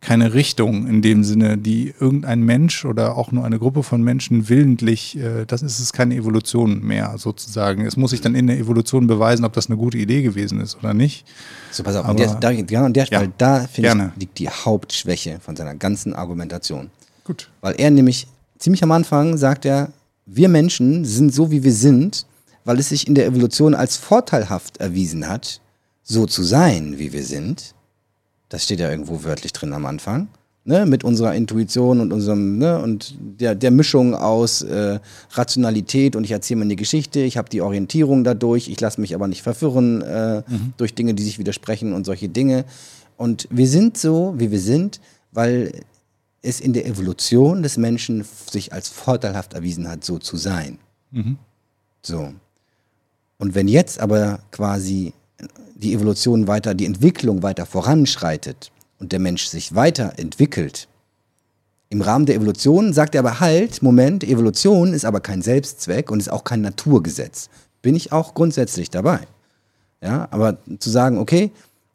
[0.00, 4.50] keine Richtung in dem Sinne, die irgendein Mensch oder auch nur eine Gruppe von Menschen
[4.50, 7.86] willentlich, äh, das ist es keine Evolution mehr sozusagen.
[7.86, 10.76] Es muss sich dann in der Evolution beweisen, ob das eine gute Idee gewesen ist
[10.76, 11.24] oder nicht.
[11.70, 12.04] So, pass auf.
[12.04, 15.74] Aber- Und der, da, genau, der, Ja, da finde ich, liegt die Hauptschwäche von seiner
[15.74, 16.90] ganzen Argumentation.
[17.24, 17.48] Gut.
[17.62, 18.26] Weil er nämlich
[18.58, 19.90] ziemlich am Anfang sagt er,
[20.26, 22.26] wir Menschen sind so, wie wir sind,
[22.64, 25.60] weil es sich in der Evolution als vorteilhaft erwiesen hat,
[26.02, 27.74] so zu sein, wie wir sind.
[28.48, 30.28] Das steht ja irgendwo wörtlich drin am Anfang.
[30.66, 34.98] Ne, mit unserer Intuition und unserem, ne, und der, der Mischung aus äh,
[35.32, 39.14] Rationalität und ich erzähle mir eine Geschichte, ich habe die Orientierung dadurch, ich lasse mich
[39.14, 40.42] aber nicht verwirren äh,
[40.78, 42.64] durch Dinge, die sich widersprechen und solche Dinge.
[43.18, 45.70] Und wir sind so, wie wir sind, weil
[46.40, 50.78] es in der Evolution des Menschen sich als vorteilhaft erwiesen hat, so zu sein.
[52.00, 52.32] So.
[53.38, 55.12] Und wenn jetzt aber quasi
[55.74, 60.88] die Evolution weiter, die Entwicklung weiter voranschreitet und der Mensch sich weiterentwickelt,
[61.90, 66.18] im Rahmen der Evolution sagt er aber halt, Moment, Evolution ist aber kein Selbstzweck und
[66.18, 67.50] ist auch kein Naturgesetz.
[67.82, 69.20] Bin ich auch grundsätzlich dabei.
[70.02, 71.50] Ja, aber zu sagen, okay,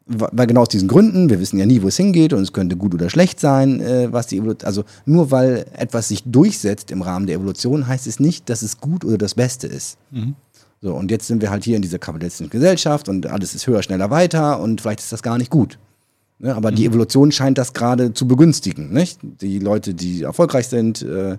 [0.06, 2.76] weil genau aus diesen Gründen, wir wissen ja nie, wo es hingeht und es könnte
[2.76, 7.02] gut oder schlecht sein, äh, was die Evolution, also nur weil etwas sich durchsetzt im
[7.02, 9.98] Rahmen der Evolution, heißt es nicht, dass es gut oder das Beste ist.
[10.82, 13.82] So, und jetzt sind wir halt hier in dieser kapitalistischen Gesellschaft und alles ist höher,
[13.82, 15.78] schneller, weiter und vielleicht ist das gar nicht gut.
[16.38, 18.90] Ne, aber die Evolution scheint das gerade zu begünstigen.
[18.94, 19.18] Nicht?
[19.22, 21.36] Die Leute, die erfolgreich sind, äh,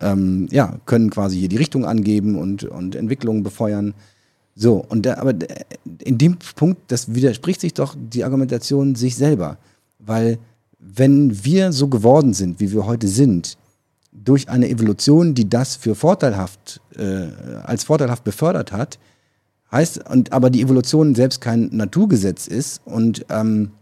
[0.00, 3.94] ähm, ja, können quasi hier die Richtung angeben und, und Entwicklungen befeuern.
[4.56, 5.46] So, und da, aber d-
[6.02, 9.56] in dem Punkt, das widerspricht sich doch die Argumentation sich selber.
[10.00, 10.38] Weil
[10.80, 13.56] wenn wir so geworden sind, wie wir heute sind,
[14.14, 17.26] durch eine Evolution, die das für vorteilhaft, äh,
[17.64, 18.98] als vorteilhaft befördert hat,
[19.70, 23.72] heißt, und aber die Evolution selbst kein Naturgesetz ist und ähm,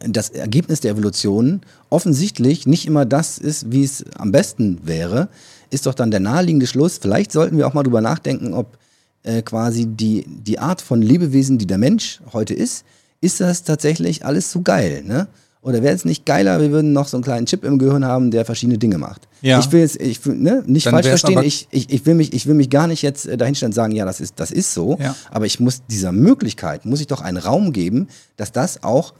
[0.00, 1.60] das Ergebnis der Evolution
[1.90, 5.28] offensichtlich nicht immer das ist, wie es am besten wäre,
[5.70, 8.78] ist doch dann der naheliegende Schluss, vielleicht sollten wir auch mal drüber nachdenken, ob
[9.22, 12.84] äh, quasi die, die Art von Lebewesen, die der Mensch heute ist,
[13.20, 15.28] ist das tatsächlich alles so geil, ne?
[15.62, 18.32] Oder wäre es nicht geiler, wir würden noch so einen kleinen Chip im Gehirn haben,
[18.32, 19.28] der verschiedene Dinge macht.
[19.42, 19.60] Ja.
[19.60, 22.32] Ich will jetzt, ich will, ne, nicht Dann falsch verstehen, ich, ich, ich, will mich,
[22.32, 24.74] ich will mich gar nicht jetzt äh, dahinstellen und sagen, ja, das ist, das ist
[24.74, 25.14] so, Ja.
[25.30, 29.14] aber ich muss dieser Möglichkeit, muss ich doch einen Raum geben, dass das auch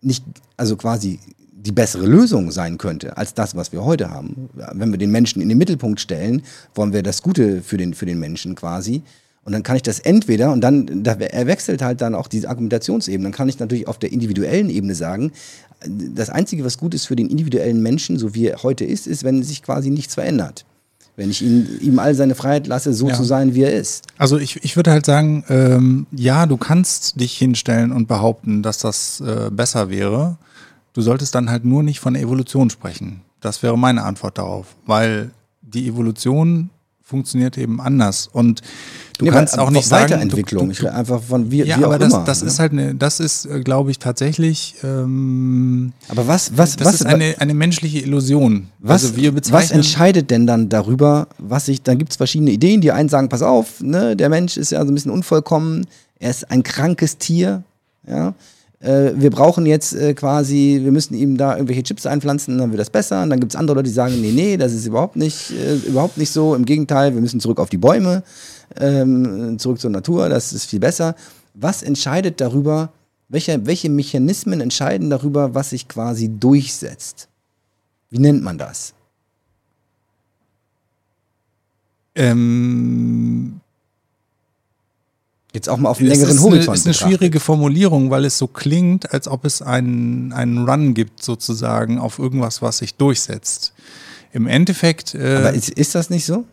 [0.00, 0.24] nicht,
[0.56, 1.18] also quasi
[1.50, 4.48] die bessere Lösung sein könnte als das, was wir heute haben.
[4.54, 6.42] Wenn wir den Menschen in den Mittelpunkt stellen,
[6.76, 9.02] wollen wir das Gute für den, für den Menschen quasi.
[9.42, 12.50] Und dann kann ich das entweder, und dann, da er wechselt halt dann auch diese
[12.50, 15.32] Argumentationsebene, dann kann ich natürlich auf der individuellen Ebene sagen,
[15.86, 19.24] das Einzige, was gut ist für den individuellen Menschen, so wie er heute ist, ist,
[19.24, 20.64] wenn sich quasi nichts verändert.
[21.16, 23.14] Wenn ich ihn, ihm all seine Freiheit lasse, so Ja.
[23.14, 24.04] zu sein, wie er ist.
[24.18, 28.78] Also ich, ich würde halt sagen, ähm, ja, du kannst dich hinstellen und behaupten, dass
[28.78, 30.38] das äh, besser wäre.
[30.92, 33.22] Du solltest dann halt nur nicht von Evolution sprechen.
[33.40, 35.30] Das wäre meine Antwort darauf, weil
[35.62, 36.70] die Evolution
[37.02, 38.62] funktioniert eben anders und
[39.18, 40.60] du Nee, kannst auch nicht Weiterentwicklung.
[40.60, 42.24] sagen, ich rede einfach von wie, ja, wie auch aber das, immer.
[42.24, 42.48] das ne?
[42.48, 46.94] ist halt eine, das ist, äh, glaube ich, tatsächlich, ähm, aber was, was, das was,
[46.96, 48.68] ist eine, eine menschliche Illusion.
[48.78, 52.80] was, also wir was entscheidet denn dann darüber, was ich, dann gibt es verschiedene Ideen,
[52.80, 55.86] die einen sagen, pass auf, ne, der Mensch ist ja so ein bisschen unvollkommen,
[56.18, 57.62] er ist ein krankes Tier,
[58.08, 58.34] ja.
[58.80, 62.80] Äh, wir brauchen jetzt äh, quasi, wir müssen ihm da irgendwelche Chips einpflanzen, dann wird
[62.80, 63.22] das besser.
[63.22, 65.76] Und dann gibt es andere Leute, die sagen, nee, nee, das ist überhaupt nicht, äh,
[65.88, 66.54] überhaupt nicht so.
[66.54, 68.22] Im Gegenteil, wir müssen zurück auf die Bäume,
[68.78, 71.14] ähm, zurück zur Natur, das ist viel besser.
[71.54, 72.92] Was entscheidet darüber,
[73.28, 77.28] welche, welche Mechanismen entscheiden darüber, was sich quasi durchsetzt?
[78.10, 78.94] Wie nennt man das?
[82.18, 83.60] ähm,
[85.54, 86.68] Jetzt auch mal auf einen längeren ist Horizont.
[86.68, 87.18] Eine, ist eine betrachtet.
[87.18, 92.18] schwierige Formulierung, weil es so klingt, als ob es einen, einen Run gibt, sozusagen, auf
[92.18, 93.72] irgendwas, was sich durchsetzt.
[94.32, 96.44] Im Endeffekt, äh, Aber ist, ist das nicht so?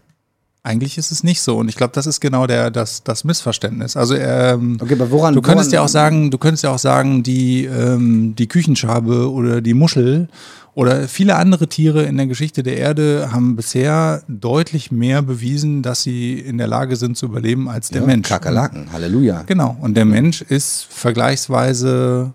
[0.65, 1.57] eigentlich ist es nicht so.
[1.57, 3.95] Und ich glaube, das ist genau der, das, das Missverständnis.
[3.95, 5.35] Also, ähm, Okay, aber woran?
[5.35, 9.31] du könntest woran, ja auch sagen, du könntest ja auch sagen, die, ähm, die Küchenschabe
[9.31, 10.27] oder die Muschel
[10.76, 16.03] oder viele andere Tiere in der Geschichte der Erde haben bisher deutlich mehr bewiesen, dass
[16.03, 18.27] sie in der Lage sind zu überleben als der ja, Mensch.
[18.27, 19.43] Kakerlaken, Halleluja.
[19.43, 19.77] Genau.
[19.81, 22.34] Und der Mensch ist vergleichsweise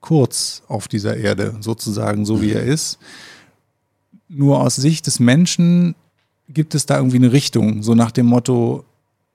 [0.00, 2.98] kurz auf dieser Erde, sozusagen, so wie er ist.
[4.28, 5.94] Nur aus Sicht des Menschen
[6.50, 8.84] gibt es da irgendwie eine Richtung, so nach dem Motto,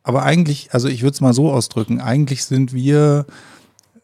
[0.03, 3.25] aber eigentlich, also ich würde es mal so ausdrücken, eigentlich sind wir,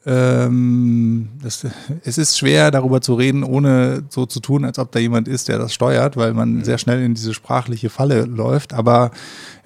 [0.06, 1.65] ähm, das,
[2.03, 5.48] es ist schwer darüber zu reden, ohne so zu tun, als ob da jemand ist,
[5.48, 8.73] der das steuert, weil man sehr schnell in diese sprachliche Falle läuft.
[8.73, 9.11] Aber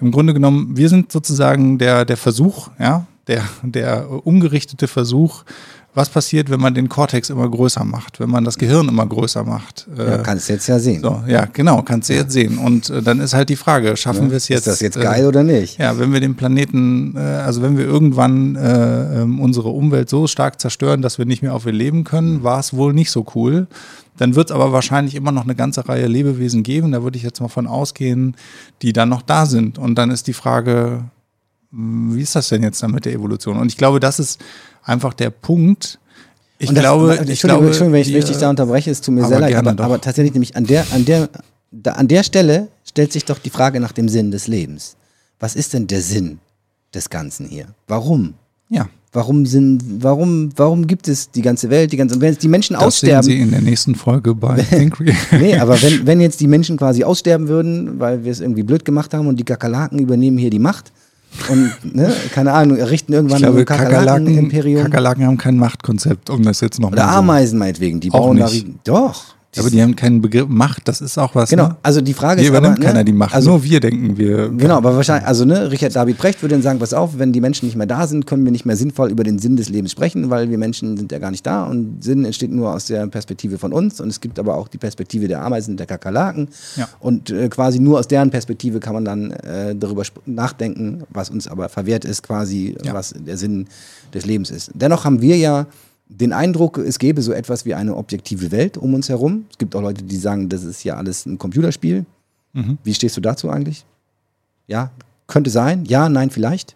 [0.02, 5.44] im Grunde genommen, wir sind sozusagen der, der Versuch, ja, der, der umgerichtete Versuch,
[5.96, 9.44] was passiert, wenn man den Kortex immer größer macht, wenn man das Gehirn immer größer
[9.44, 9.88] macht.
[9.98, 11.02] Ja, Äh, kannst du jetzt ja sehen.
[11.02, 12.58] so, ja, genau, kannst du jetzt sehen.
[12.58, 14.32] Und äh, dann ist halt die Frage, schaffen Ne?
[14.32, 14.60] wir es jetzt?
[14.60, 15.80] ist das jetzt äh, geil oder nicht?
[15.80, 20.28] ja, wenn wir den Planeten, äh, also wenn wir irgendwann äh, ähm, unsere Umwelt so
[20.28, 23.26] stark zerstören, dass wir nicht mehr auf ihr leben können, war es wohl nicht so
[23.34, 23.68] cool.
[24.18, 27.24] Dann wird es aber wahrscheinlich immer noch eine ganze Reihe Lebewesen geben, da würde ich
[27.24, 28.36] jetzt mal von ausgehen,
[28.82, 29.78] die dann noch da sind.
[29.78, 31.06] Und dann ist die Frage,
[31.72, 33.58] mh, wie ist das denn jetzt dann mit der Evolution?
[33.58, 34.40] Und ich glaube, das ist
[34.86, 36.00] einfach der Punkt.
[36.58, 38.90] Ich Und das- glaube, aber, ich Entschuldigung, glaube, Entschuldigung, wenn ich, wir- dich da unterbreche,
[38.92, 41.30] es tut mir aber sehr leid, aber, aber tatsächlich nämlich an der, an der,
[41.72, 44.96] da, an der Stelle stellt sich doch die Frage nach dem Sinn des Lebens.
[45.40, 46.40] Was ist denn der Sinn
[46.94, 47.66] des Ganzen hier?
[47.88, 48.36] Warum?
[48.70, 52.50] ja, Warum sind, warum, warum gibt es die ganze Welt, die ganze, wenn jetzt die
[52.50, 54.92] Menschen das sehen aussterben, Sie in der nächsten Folge bei Re
[55.40, 58.84] nee, aber wenn, wenn jetzt die Menschen quasi aussterben würden, weil wir es irgendwie blöd
[58.84, 60.92] gemacht haben und die Kakerlaken übernehmen hier die Macht
[61.50, 64.84] und, ne, keine Ahnung, errichten irgendwann glaube, ein Kakerlaken, Kakerlaken-Imperium.
[64.84, 67.18] Kakerlaken haben kein Machtkonzept, um das jetzt nochmal Oder so.
[67.18, 68.66] Ameisen meinetwegen, die Auch bauen da nicht.
[68.68, 69.35] wie- Doch.
[69.60, 71.50] Aber die haben keinen Begriff Macht, das ist auch was.
[71.50, 71.76] Genau, Ne?
[71.84, 73.34] also die Frage Hier ist aber, übernimmt ne, keiner die Macht.
[73.34, 74.50] Also, Nur wir denken, wir.
[74.50, 77.42] genau, aber wahrscheinlich, also ne, Richard David Precht würde dann sagen, pass auf, wenn die
[77.42, 79.92] Menschen nicht mehr da sind, können wir nicht mehr sinnvoll über den Sinn des Lebens
[79.92, 83.08] sprechen, weil wir Menschen sind ja gar nicht da und Sinn entsteht nur aus der
[83.08, 86.48] Perspektive von uns und es gibt aber auch die Perspektive der Ameisen und der Kakerlaken
[86.76, 86.88] Ja.
[87.00, 91.48] und äh, quasi nur aus deren Perspektive kann man dann äh, darüber nachdenken, was uns
[91.48, 92.94] aber verwehrt ist quasi, Ja.
[92.94, 93.68] was der Sinn
[94.14, 94.72] des Lebens ist.
[94.74, 95.66] Dennoch haben wir ja
[96.08, 99.46] den Eindruck, es gäbe so etwas wie eine objektive Welt um uns herum.
[99.52, 102.06] Es gibt auch Leute, die sagen, das ist ja alles ein Computerspiel.
[102.54, 102.78] Mhm.
[102.84, 103.86] Wie stehst du dazu eigentlich?
[104.68, 104.92] Ja,
[105.28, 105.86] könnte sein.
[105.86, 106.76] Ja, nein, vielleicht.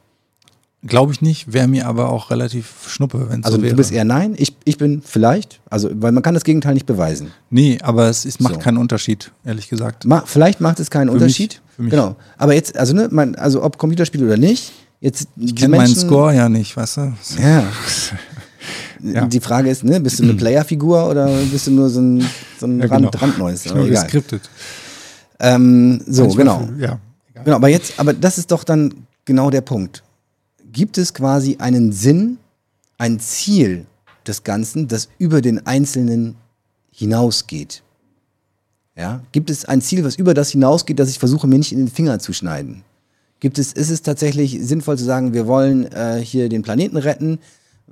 [0.85, 3.71] Glaube ich nicht, wäre mir aber auch relativ schnuppe, wenn es Also so wäre.
[3.73, 4.33] du bist eher nein.
[4.37, 5.59] Ich, ich bin vielleicht.
[5.69, 7.31] Also, weil man kann das Gegenteil nicht beweisen.
[7.49, 8.59] nee, aber es, es macht So.
[8.61, 10.05] keinen Unterschied, ehrlich gesagt.
[10.05, 11.61] Ma vielleicht macht es keinen Für mich- Unterschied.
[11.75, 11.91] für mich.
[11.91, 12.15] Genau.
[12.37, 16.33] Aber jetzt, also ne, man, also ob Computerspiel oder nicht, jetzt Ich kenne meinen Score
[16.33, 17.13] ja nicht, weißt du?
[17.41, 17.63] Ja.
[19.01, 19.25] Ja.
[19.27, 22.25] Die Frage ist, ne, bist du eine Playerfigur oder bist du nur so ein,
[22.59, 23.17] so ein Ja, Rand, genau.
[23.23, 23.63] Randneues?
[23.63, 23.89] Bin egal.
[23.89, 24.49] geskriptet.
[25.39, 26.67] Ähm, so, Manchmal genau.
[26.77, 26.99] für- Ja.
[27.45, 28.93] Genau, aber jetzt, aber das ist doch dann
[29.23, 30.03] genau der Punkt.
[30.73, 32.37] Gibt es quasi einen Sinn,
[32.97, 33.85] ein Ziel
[34.27, 36.35] des Ganzen, das über den Einzelnen
[36.91, 37.81] hinausgeht?
[38.97, 39.21] Ja?
[39.31, 41.87] Gibt es ein Ziel, was über das hinausgeht, das ich versuche, mir nicht in den
[41.87, 42.83] Finger zu schneiden?
[43.39, 47.39] Gibt es, ist es tatsächlich sinnvoll zu sagen, wir wollen äh, hier den Planeten retten,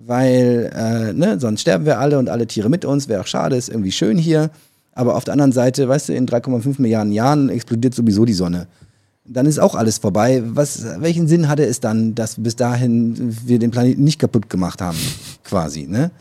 [0.06, 3.56] weil äh, ne, sonst sterben wir alle und alle Tiere mit uns, wäre auch schade,
[3.56, 4.52] ist irgendwie schön hier.
[4.94, 8.68] Aber auf der anderen Seite, weißt du, in 3,5 Milliarden Jahren explodiert sowieso die Sonne.
[9.26, 10.42] Dann ist auch alles vorbei.
[10.46, 14.82] Was, welchen Sinn hatte es dann, dass bis dahin wir den Planeten nicht kaputt gemacht
[14.82, 14.98] haben,
[15.44, 15.86] quasi?
[15.86, 16.12] Ne?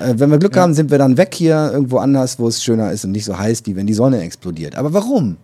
[0.00, 2.92] Äh, wenn wir Glück haben, sind wir dann weg hier irgendwo anders, wo es schöner
[2.92, 4.76] ist und nicht so heiß, wie wenn die Sonne explodiert.
[4.76, 5.36] Aber warum?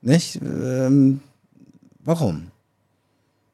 [0.00, 0.40] Nicht?
[0.42, 1.20] Ähm,
[2.04, 2.48] warum?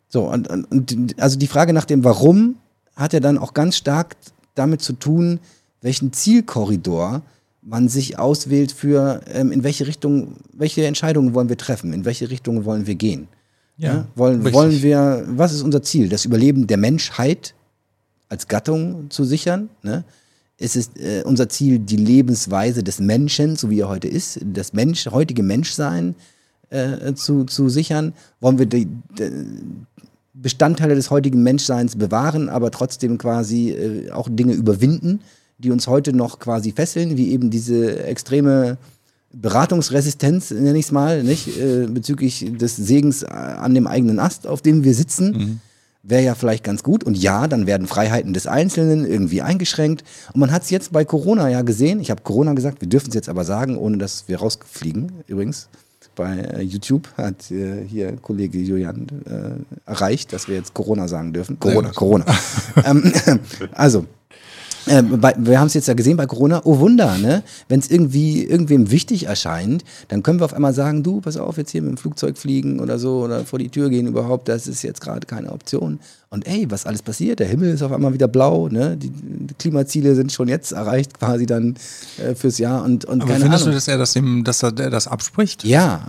[0.08, 2.56] So, und, und also die Frage nach dem Warum
[2.96, 4.16] hat ja dann auch ganz stark
[4.54, 5.40] damit zu tun,
[5.80, 7.22] welchen Zielkorridor
[7.62, 12.30] man sich auswählt für, ähm, in welche Richtung, welche Entscheidungen wollen wir treffen, in welche
[12.30, 13.28] Richtung wollen wir gehen.
[13.76, 16.08] Ja, wollen, wollen wir, was ist unser Ziel?
[16.08, 17.54] Das Überleben der Menschheit
[18.28, 19.68] als Gattung zu sichern?
[19.82, 20.04] Ne?
[20.58, 24.74] Es ist äh, unser Ziel, die Lebensweise des Menschen, so wie er heute ist, das
[24.74, 26.14] Mensch, heutige Menschsein
[26.70, 28.12] äh, zu, zu sichern?
[28.40, 28.86] Wollen wir die,
[29.18, 29.30] die,
[30.34, 35.20] Bestandteile des heutigen Menschseins bewahren, aber trotzdem quasi äh, auch Dinge überwinden,
[35.58, 38.76] die uns heute noch quasi fesseln, wie eben diese extreme
[39.32, 41.58] Beratungsresistenz, nenne ich es mal, nicht?
[41.58, 45.32] Äh, bezüglich des Segens an dem eigenen Ast, auf dem wir sitzen.
[45.32, 45.60] Mhm.
[46.02, 47.02] Wäre ja vielleicht ganz gut.
[47.02, 50.04] Und ja, dann werden Freiheiten des Einzelnen irgendwie eingeschränkt.
[50.34, 51.98] Und man hat es jetzt bei Corona ja gesehen.
[51.98, 55.68] Ich habe Corona gesagt, wir dürfen es jetzt aber sagen, ohne dass wir rausfliegen, übrigens.
[56.14, 61.32] Bei äh, YouTube hat äh, hier Kollege Julian äh, erreicht, dass wir jetzt Corona sagen
[61.32, 61.58] dürfen.
[61.58, 62.24] Corona, Corona.
[62.84, 63.12] ähm,
[63.72, 64.06] also,
[64.86, 67.42] äh, bei, wir haben es jetzt ja gesehen bei Corona, oh Wunder, ne?
[67.68, 71.56] Wenn es irgendwie irgendwem wichtig erscheint, dann können wir auf einmal sagen, du, pass auf,
[71.56, 74.66] jetzt hier mit dem Flugzeug fliegen oder so oder vor die Tür gehen überhaupt, das
[74.66, 76.00] ist jetzt gerade keine Option.
[76.30, 78.96] Und ey, was alles passiert, der Himmel ist auf einmal wieder blau, ne?
[78.96, 81.76] Die, die Klimaziele sind schon jetzt erreicht, quasi dann
[82.18, 83.72] äh, fürs Jahr und, und Aber keine findest Ahnung.
[83.72, 85.64] du, dass er das, dem, dass er das abspricht?
[85.64, 86.02] Ja.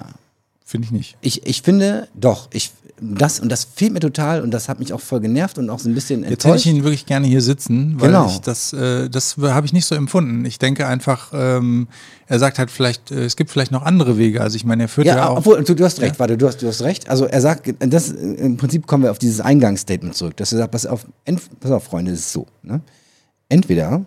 [0.67, 1.17] Finde ich nicht.
[1.21, 4.93] Ich, ich finde, doch, ich, das und das fehlt mir total und das hat mich
[4.93, 6.45] auch voll genervt und auch so ein bisschen enttäuscht.
[6.45, 8.27] Jetzt hätte ich ihn wirklich gerne hier sitzen, weil genau.
[8.27, 10.45] ich das, äh, das habe ich nicht so empfunden.
[10.45, 11.87] Ich denke einfach, ähm,
[12.27, 14.41] er sagt halt vielleicht, äh, es gibt vielleicht noch andere Wege.
[14.41, 15.37] Also ich meine, er führt ja, ja auch.
[15.37, 16.19] Obwohl, du, du hast recht, ja.
[16.19, 17.09] warte, du hast, du hast recht.
[17.09, 20.71] Also er sagt, das im Prinzip kommen wir auf dieses Eingangsstatement zurück, dass er sagt,
[20.71, 21.05] pass auf,
[21.59, 22.47] pass auf, Freunde, es ist so.
[22.63, 22.79] Ne?
[23.49, 24.05] Entweder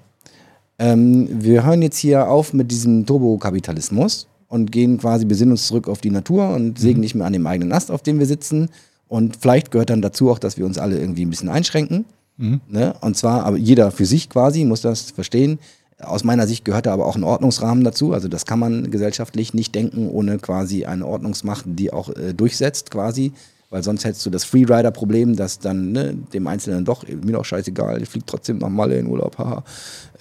[0.78, 5.88] ähm, wir hören jetzt hier auf mit diesem Turbokapitalismus und gehen quasi, besinnen uns zurück
[5.88, 7.00] auf die Natur und sägen mhm.
[7.02, 8.68] nicht mehr an dem eigenen Ast, auf dem wir sitzen.
[9.06, 12.04] Und vielleicht gehört dann dazu auch, dass wir uns alle irgendwie ein bisschen einschränken.
[12.36, 12.60] Mhm.
[12.68, 12.94] Ne?
[13.00, 15.58] Und zwar, aber jeder für sich quasi muss das verstehen.
[16.00, 18.12] Aus meiner Sicht gehört da aber auch ein Ordnungsrahmen dazu.
[18.12, 22.90] Also das kann man gesellschaftlich nicht denken, ohne quasi eine Ordnungsmacht, die auch äh, durchsetzt
[22.90, 23.32] quasi.
[23.70, 28.00] Weil sonst hättest du das Freerider-Problem, dass dann ne, dem Einzelnen doch, mir doch scheißegal,
[28.02, 29.62] ich fliege trotzdem nach Malle in Urlaub, haha.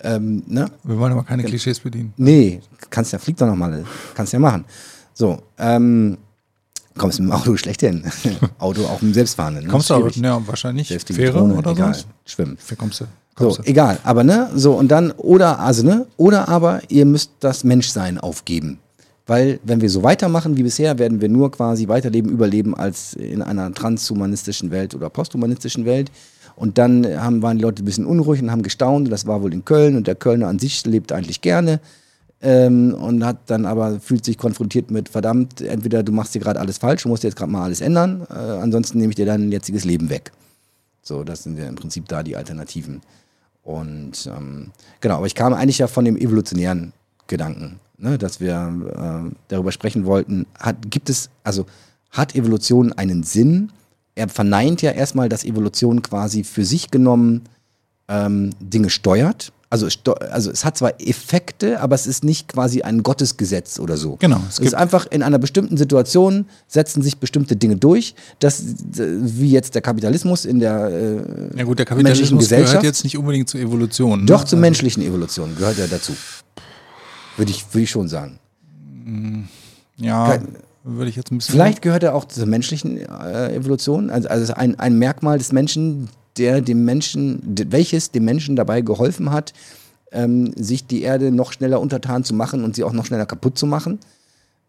[0.02, 0.70] Ähm, ne?
[0.84, 2.14] Wir wollen aber keine Klischees bedienen.
[2.18, 2.60] Nee,
[2.90, 4.66] kannst ja, flieg doch nach Malle, kannst ja machen.
[5.14, 6.18] So, ähm,
[6.98, 8.04] kommst mit dem Auto schlecht hin.
[8.60, 9.66] Auto auch im Selbstfahrenden.
[9.66, 9.72] Ne?
[9.72, 12.04] Kommst du aber, ja, wahrscheinlich Fähre Drohne, oder egal, so?
[12.26, 12.58] Schwimmen.
[12.68, 13.06] Wie kommst du?
[13.36, 13.70] Kommst so, du?
[13.70, 18.18] egal, aber ne, so und dann, oder, also ne, oder aber ihr müsst das Menschsein
[18.18, 18.80] aufgeben.
[19.28, 23.42] Weil, wenn wir so weitermachen wie bisher, werden wir nur quasi weiterleben, überleben als in
[23.42, 26.12] einer transhumanistischen Welt oder posthumanistischen Welt.
[26.56, 29.12] Und dann haben, waren die Leute ein bisschen unruhig und haben gestaunt.
[29.12, 29.98] Das war wohl in Köln.
[29.98, 31.82] Und der Kölner an sich lebt eigentlich gerne.
[32.42, 36.60] Ähm, und hat dann aber fühlt sich konfrontiert mit, verdammt, entweder du machst hier gerade
[36.60, 39.52] alles falsch, du musst jetzt gerade mal alles ändern, äh, ansonsten nehme ich dir dein
[39.52, 40.32] jetziges Leben weg.
[41.02, 43.02] So, das sind ja im Prinzip da die Alternativen.
[43.64, 44.70] Und ähm,
[45.02, 46.94] genau, aber ich kam eigentlich ja von dem evolutionären
[47.26, 51.66] Gedanken ne, dass wir äh, darüber sprechen wollten, hat, gibt es, also
[52.12, 53.72] hat Evolution einen Sinn?
[54.16, 57.44] Er verneint ja erstmal, dass Evolution quasi für sich genommen
[58.08, 59.52] ähm, Dinge steuert.
[59.70, 59.90] Also,
[60.32, 64.16] also es hat zwar Effekte, aber es ist nicht quasi ein Gottesgesetz oder so.
[64.16, 64.42] Genau.
[64.48, 68.64] Es, es ist einfach in einer bestimmten Situation setzen sich bestimmte Dinge durch, dass
[68.94, 73.50] wie jetzt der Kapitalismus in der äh, ja gut, der Kapitalismus gehört jetzt nicht unbedingt
[73.50, 74.22] zur Evolution.
[74.22, 74.26] Ne?
[74.26, 76.14] Doch zur also menschlichen Evolution gehört er dazu.
[77.38, 78.40] Würde ich, würde ich schon sagen.
[79.98, 80.40] Ja,
[80.84, 81.54] würde ich jetzt ein bisschen.
[81.54, 84.10] Vielleicht gehört er auch zur menschlichen äh, Evolution.
[84.10, 89.32] Also, also ein, ein Merkmal des Menschen, der dem Menschen, welches dem Menschen dabei geholfen
[89.32, 89.54] hat,
[90.12, 93.58] ähm, sich die Erde noch schneller untertan zu machen und sie auch noch schneller kaputt
[93.58, 94.00] zu machen.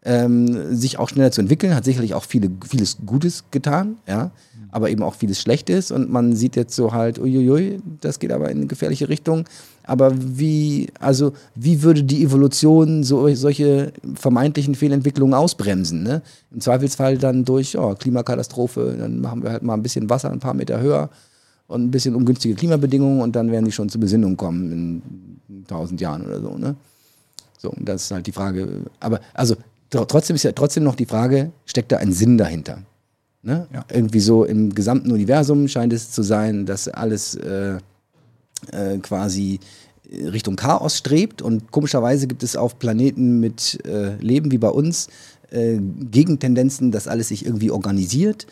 [0.01, 4.31] Ähm, sich auch schneller zu entwickeln, hat sicherlich auch viele, vieles Gutes getan, ja,
[4.71, 8.49] aber eben auch vieles Schlechtes und man sieht jetzt so halt, uiuiui, das geht aber
[8.49, 9.43] in eine gefährliche Richtung.
[9.89, 16.03] Aber wie, also, wie würde die Evolution so, solche vermeintlichen Fehlentwicklungen ausbremsen?
[16.03, 16.21] Ne?
[16.51, 20.39] Im Zweifelsfall dann durch oh, Klimakatastrophe, dann machen wir halt mal ein bisschen Wasser ein
[20.39, 21.09] paar Meter höher
[21.65, 25.99] und ein bisschen ungünstige Klimabedingungen und dann werden die schon zur Besinnung kommen in tausend
[25.99, 26.55] Jahren oder so.
[26.55, 26.75] Ne?
[27.57, 28.67] So, das ist halt die Frage.
[28.99, 29.55] Aber also
[29.89, 32.83] trotzdem ist ja trotzdem noch die Frage, steckt da ein Sinn dahinter?
[33.41, 33.65] Ne?
[33.73, 33.85] Ja.
[33.91, 37.77] Irgendwie so im gesamten Universum scheint es zu sein, dass alles äh,
[38.71, 39.59] äh, quasi
[40.11, 41.41] Richtung Chaos strebt.
[41.41, 45.07] Und komischerweise gibt es auf Planeten mit äh, Leben wie bei uns
[45.51, 45.77] äh,
[46.11, 48.47] Gegentendenzen, dass alles sich irgendwie organisiert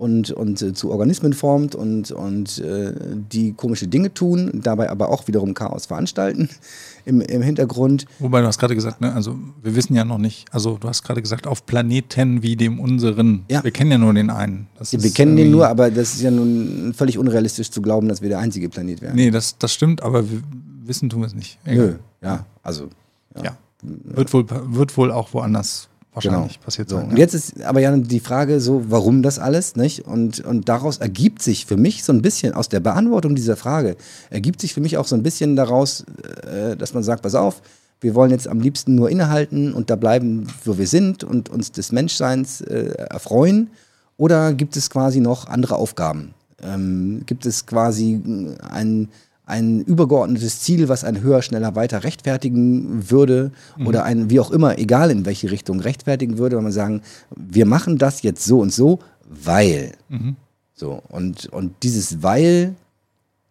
[0.00, 2.92] und, und äh, zu Organismen formt und, und äh,
[3.30, 6.48] die komische Dinge tun, dabei aber auch wiederum Chaos veranstalten
[7.04, 8.06] im, im Hintergrund.
[8.18, 11.02] Wobei du hast gerade gesagt, ne, also wir wissen ja noch nicht, also du hast
[11.02, 13.44] gerade gesagt, auf Planeten wie dem unseren.
[13.50, 13.62] Ja.
[13.62, 14.68] Wir kennen ja nur den einen.
[14.90, 18.22] Ja, wir kennen den nur, aber das ist ja nun völlig unrealistisch zu glauben, dass
[18.22, 19.16] wir der einzige Planet wären.
[19.16, 20.42] Nee, das, das stimmt, aber wir
[20.90, 21.58] wissen tun wir es nicht.
[21.64, 22.90] Nö, ja, also.
[23.36, 23.44] Ja.
[23.44, 23.58] ja.
[23.82, 26.64] Wird, wohl, wird wohl auch woanders wahrscheinlich genau.
[26.64, 27.04] passiert sein.
[27.06, 27.10] So.
[27.10, 30.06] Und jetzt ist aber ja die Frage so, warum das alles, nicht?
[30.06, 33.96] Und, und daraus ergibt sich für mich so ein bisschen, aus der Beantwortung dieser Frage,
[34.28, 36.04] ergibt sich für mich auch so ein bisschen daraus,
[36.46, 37.62] äh, dass man sagt, pass auf,
[38.00, 41.70] wir wollen jetzt am liebsten nur innehalten und da bleiben, wo wir sind und uns
[41.72, 43.70] des Menschseins äh, erfreuen?
[44.16, 46.34] Oder gibt es quasi noch andere Aufgaben?
[46.62, 48.20] Ähm, gibt es quasi
[48.70, 49.08] ein
[49.50, 53.86] ein übergeordnetes Ziel, was ein höher, schneller, weiter rechtfertigen würde mhm.
[53.86, 57.02] oder ein, wie auch immer, egal in welche Richtung rechtfertigen würde, wenn man sagen,
[57.36, 59.92] wir machen das jetzt so und so, weil.
[60.08, 60.36] Mhm.
[60.74, 62.74] So, und, und dieses Weil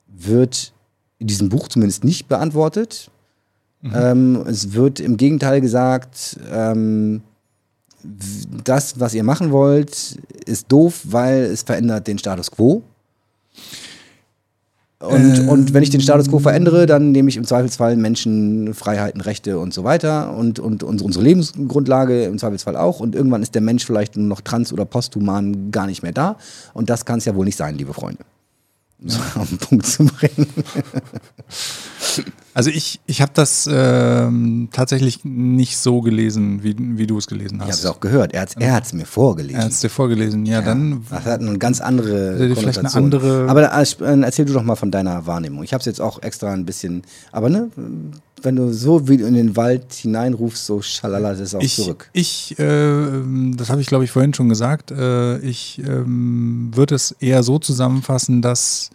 [0.07, 0.73] wird
[1.19, 3.11] in diesem Buch zumindest nicht beantwortet.
[3.81, 3.91] Mhm.
[3.93, 7.21] Ähm, es wird im Gegenteil gesagt, ähm,
[8.63, 12.81] das, was ihr machen wollt, ist doof, weil es verändert den Status quo.
[15.01, 15.49] Und, ähm.
[15.49, 19.57] und wenn ich den Status quo verändere, dann nehme ich im Zweifelsfall Menschen Freiheiten, Rechte
[19.57, 22.99] und so weiter und, und unsere Lebensgrundlage im Zweifelsfall auch.
[22.99, 26.37] Und irgendwann ist der Mensch vielleicht nur noch trans- oder posthuman gar nicht mehr da.
[26.73, 28.23] Und das kann es ja wohl nicht sein, liebe Freunde.
[29.05, 30.47] So auf den Punkt zu bringen.
[32.53, 37.61] Also ich, ich habe das ähm, tatsächlich nicht so gelesen, wie, wie du es gelesen
[37.61, 37.67] hast.
[37.67, 38.33] Ich habe es auch gehört.
[38.33, 39.55] Er hat es mir vorgelesen.
[39.55, 41.05] Er hat es dir vorgelesen, ja, ja, dann.
[41.09, 43.49] Das hat eine ganz andere Vielleicht eine andere.
[43.49, 45.63] Aber dann, erzähl du doch mal von deiner Wahrnehmung.
[45.63, 47.03] Ich habe es jetzt auch extra ein bisschen.
[47.31, 47.69] Aber ne,
[48.41, 52.09] wenn du so wie in den Wald hineinrufst, so schalala das auch ich, zurück.
[52.13, 53.07] Ich, äh,
[53.55, 54.91] das habe ich glaube ich vorhin schon gesagt.
[54.91, 58.89] Äh, ich ähm, würde es eher so zusammenfassen, dass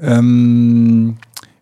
[0.00, 1.16] ähm,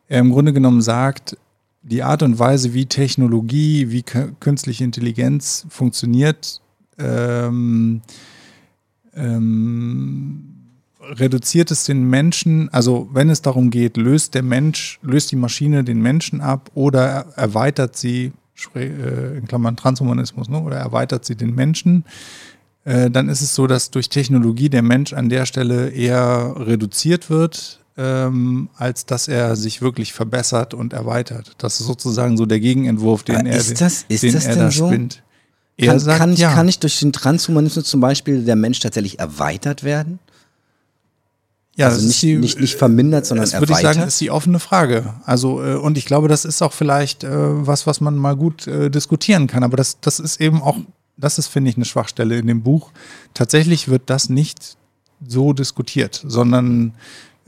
[0.09, 1.37] er im Grunde genommen sagt,
[1.83, 6.61] die Art und Weise, wie Technologie, wie künstliche Intelligenz funktioniert,
[6.99, 8.03] ähm,
[9.15, 10.55] ähm,
[11.01, 15.85] reduziert es den Menschen, also wenn es darum geht, löst der Mensch, löst die Maschine
[15.85, 18.33] den Menschen ab oder erweitert sie,
[18.75, 22.05] äh, in Klammern Transhumanismus, ne, oder erweitert sie den Menschen,
[22.85, 27.31] äh, dann ist es so, dass durch Technologie der Mensch an der Stelle eher reduziert
[27.31, 31.53] wird, ähm, als dass er sich wirklich verbessert und erweitert.
[31.59, 34.55] Das ist sozusagen so der Gegenentwurf, den Aber er, ist das, ist den das er
[34.55, 34.87] denn da so?
[34.87, 35.23] spinnt.
[35.77, 36.55] Er kann, sagt, kann, ich, ja.
[36.55, 40.21] kann ich durch den Transhumanismus zum Beispiel der Mensch tatsächlich erweitert werden?
[41.77, 43.93] Ja, also das nicht, ist die, nicht, nicht vermindert, sondern das würde erweitert.
[43.93, 45.15] ich sagen, ist die offene Frage.
[45.25, 48.67] Also, äh, und ich glaube, das ist auch vielleicht äh, was, was man mal gut
[48.67, 49.63] äh, diskutieren kann.
[49.63, 50.77] Aber das, das ist eben auch,
[51.17, 52.91] das ist, finde ich, eine Schwachstelle in dem Buch.
[53.35, 54.77] Tatsächlich wird das nicht
[55.27, 56.95] so diskutiert, sondern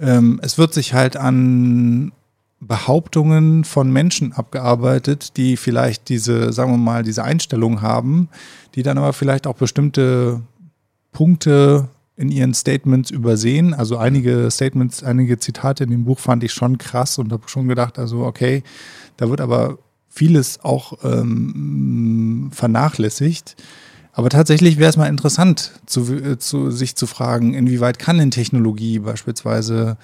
[0.01, 2.13] ähm, es wird sich halt an
[2.61, 8.29] Behauptungen von Menschen abgearbeitet, die vielleicht diese, sagen wir mal, diese Einstellung haben,
[8.75, 10.43] die dann aber vielleicht auch bestimmte
[11.13, 13.73] Punkte in ihren Statements übersehen.
[13.73, 17.67] Also einige Statements, einige Zitate in dem Buch fand ich schon krass und habe schon
[17.67, 18.63] gedacht, also okay,
[19.17, 19.79] da wird aber
[20.11, 23.57] vieles auch ähm, vernachlässigt.
[24.13, 28.31] Aber tatsächlich wäre es mal interessant, zu, äh, zu, sich zu fragen, inwieweit kann denn
[28.31, 29.97] Technologie beispielsweise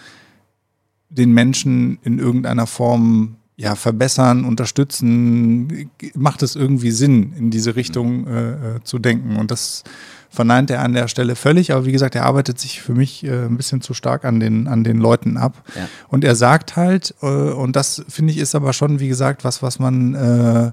[1.09, 5.91] den Menschen in irgendeiner Form ja, verbessern, unterstützen?
[6.15, 9.37] Macht es irgendwie Sinn, in diese Richtung äh, äh, zu denken?
[9.37, 9.83] Und das
[10.29, 11.73] verneint er an der Stelle völlig.
[11.73, 14.69] Aber wie gesagt, er arbeitet sich für mich äh, ein bisschen zu stark an den,
[14.69, 15.63] an den Leuten ab.
[15.75, 15.89] Ja.
[16.09, 19.63] Und er sagt halt, äh, und das finde ich ist aber schon, wie gesagt, was,
[19.63, 20.73] was man äh,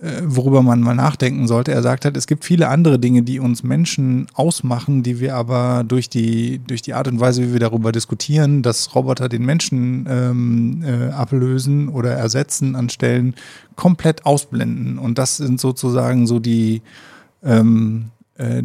[0.00, 1.72] worüber man mal nachdenken sollte.
[1.72, 5.82] Er sagt halt, es gibt viele andere Dinge, die uns Menschen ausmachen, die wir aber
[5.86, 10.06] durch die, durch die Art und Weise, wie wir darüber diskutieren, dass Roboter den Menschen
[10.08, 13.34] ähm, äh, ablösen oder ersetzen an Stellen,
[13.74, 14.98] komplett ausblenden.
[14.98, 16.82] Und das sind sozusagen so die,
[17.42, 18.62] ähm, äh,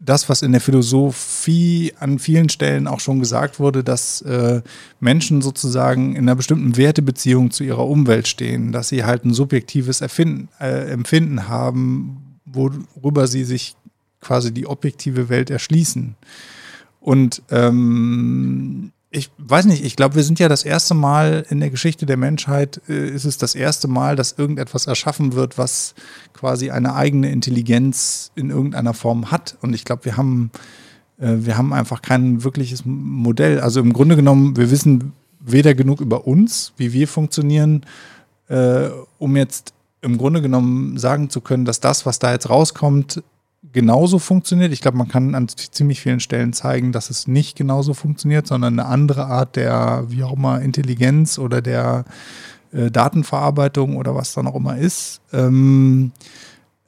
[0.00, 4.62] das, was in der Philosophie an vielen Stellen auch schon gesagt wurde, dass äh,
[4.98, 10.00] Menschen sozusagen in einer bestimmten Wertebeziehung zu ihrer Umwelt stehen, dass sie halt ein subjektives
[10.00, 13.76] Erfinden, äh, Empfinden haben, worüber sie sich
[14.22, 16.16] quasi die objektive Welt erschließen.
[17.00, 21.70] Und ähm, ich weiß nicht, ich glaube, wir sind ja das erste Mal in der
[21.70, 25.94] Geschichte der Menschheit, äh, ist es das erste Mal, dass irgendetwas erschaffen wird, was
[26.32, 29.56] quasi eine eigene Intelligenz in irgendeiner Form hat.
[29.62, 30.52] Und ich glaube, wir haben,
[31.18, 33.60] äh, wir haben einfach kein wirkliches Modell.
[33.60, 37.84] Also im Grunde genommen, wir wissen weder genug über uns, wie wir funktionieren,
[38.48, 43.22] äh, um jetzt im Grunde genommen sagen zu können, dass das, was da jetzt rauskommt,
[43.72, 44.72] genauso funktioniert.
[44.72, 48.78] Ich glaube, man kann an ziemlich vielen Stellen zeigen, dass es nicht genauso funktioniert, sondern
[48.78, 52.04] eine andere Art der, wie auch immer, Intelligenz oder der
[52.72, 55.20] äh, Datenverarbeitung oder was dann auch immer ist.
[55.32, 56.12] Ähm,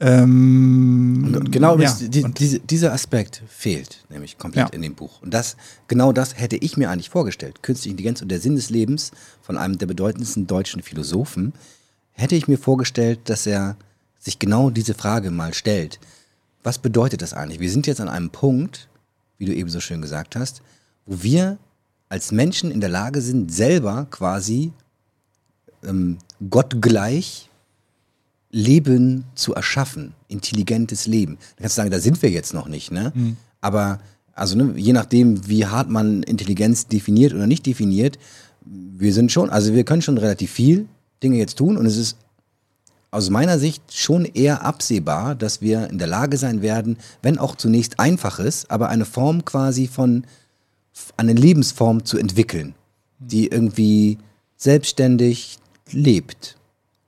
[0.04, 4.74] Ähm, Und genau ja, die, und- diese, dieser Aspekt fehlt nämlich komplett Ja.
[4.74, 5.22] in dem Buch.
[5.22, 7.62] Und das, genau das hätte ich mir eigentlich vorgestellt.
[7.62, 9.12] Künstliche Intelligenz und der Sinn des Lebens
[9.42, 11.52] von einem der bedeutendsten deutschen Philosophen,
[12.10, 13.76] hätte ich mir vorgestellt, dass er
[14.18, 16.00] sich genau diese Frage mal stellt.
[16.62, 17.60] Was bedeutet das eigentlich?
[17.60, 18.88] Wir sind jetzt an einem Punkt,
[19.38, 20.62] wie du eben so schön gesagt hast,
[21.06, 21.58] wo wir
[22.08, 24.72] als Menschen in der Lage sind, selber quasi
[25.82, 26.18] ähm,
[26.50, 27.48] gottgleich
[28.50, 31.38] Leben zu erschaffen, intelligentes Leben.
[31.56, 33.12] Da kannst du sagen, da sind wir jetzt noch nicht, ne?
[33.62, 33.98] Aber
[34.34, 38.18] also ne, je nachdem, wie hart man Intelligenz definiert oder nicht definiert,
[38.64, 40.86] wir sind schon, also wir können schon relativ viel
[41.22, 42.16] Dinge jetzt tun und es ist
[43.12, 47.54] aus meiner Sicht schon eher absehbar, dass wir in der Lage sein werden, wenn auch
[47.54, 50.24] zunächst einfaches, aber eine Form quasi von,
[51.18, 52.74] eine Lebensform zu entwickeln,
[53.18, 54.18] die irgendwie
[54.56, 55.58] selbstständig
[55.90, 56.56] lebt.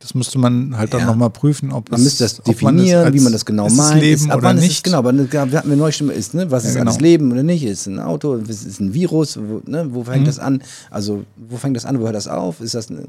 [0.04, 1.06] Das müsste man halt dann Ja.
[1.06, 3.70] nochmal prüfen, ob Man es, müsste das ob man definieren, als- wie man das genau
[3.70, 4.02] meint.
[4.02, 4.66] Leben ist, ab oder wann nicht.
[4.66, 6.50] Ist es, genau, aber wir hatten wir neulich schon ist, ne?
[6.50, 6.90] was Ja, ist genau.
[6.90, 7.64] alles Leben oder nicht?
[7.64, 9.88] Ist ein Auto, ist ein Virus, wo, ne?
[9.92, 10.04] wo Mhm.
[10.04, 10.62] fängt das an?
[10.90, 12.60] Also wo fängt das an, wo hört das auf?
[12.60, 13.00] Ist das, ne?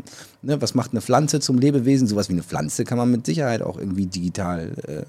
[0.42, 2.08] was macht eine Pflanze zum Lebewesen?
[2.08, 5.02] Sowas wie eine Pflanze kann man mit Sicherheit auch irgendwie digital äh,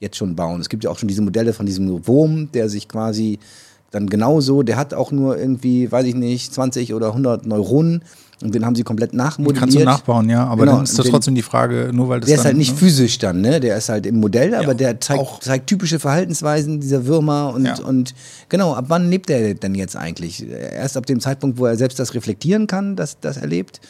[0.00, 0.60] jetzt schon bauen.
[0.60, 3.38] Es gibt ja auch schon diese Modelle von diesem Wurm, der sich quasi
[3.90, 8.02] dann genauso, der hat auch nur irgendwie, weiß ich nicht, 20 oder 100 Neuronen
[8.42, 9.60] und den haben sie komplett nachmodelliert.
[9.60, 12.26] Kannst du nachbauen, ja, aber Genau, dann ist das trotzdem die Frage, nur weil das
[12.28, 12.76] Der ist dann, halt nicht ne?
[12.78, 13.60] physisch dann, ne?
[13.60, 17.52] Der ist halt im Modell, aber Ja, der zeigt, auch- zeigt typische Verhaltensweisen dieser Würmer
[17.54, 17.78] und, Ja.
[17.84, 18.14] und
[18.48, 20.46] genau, ab wann lebt er denn jetzt eigentlich?
[20.48, 23.80] Erst ab dem Zeitpunkt, wo er selbst das reflektieren kann, dass das er lebt.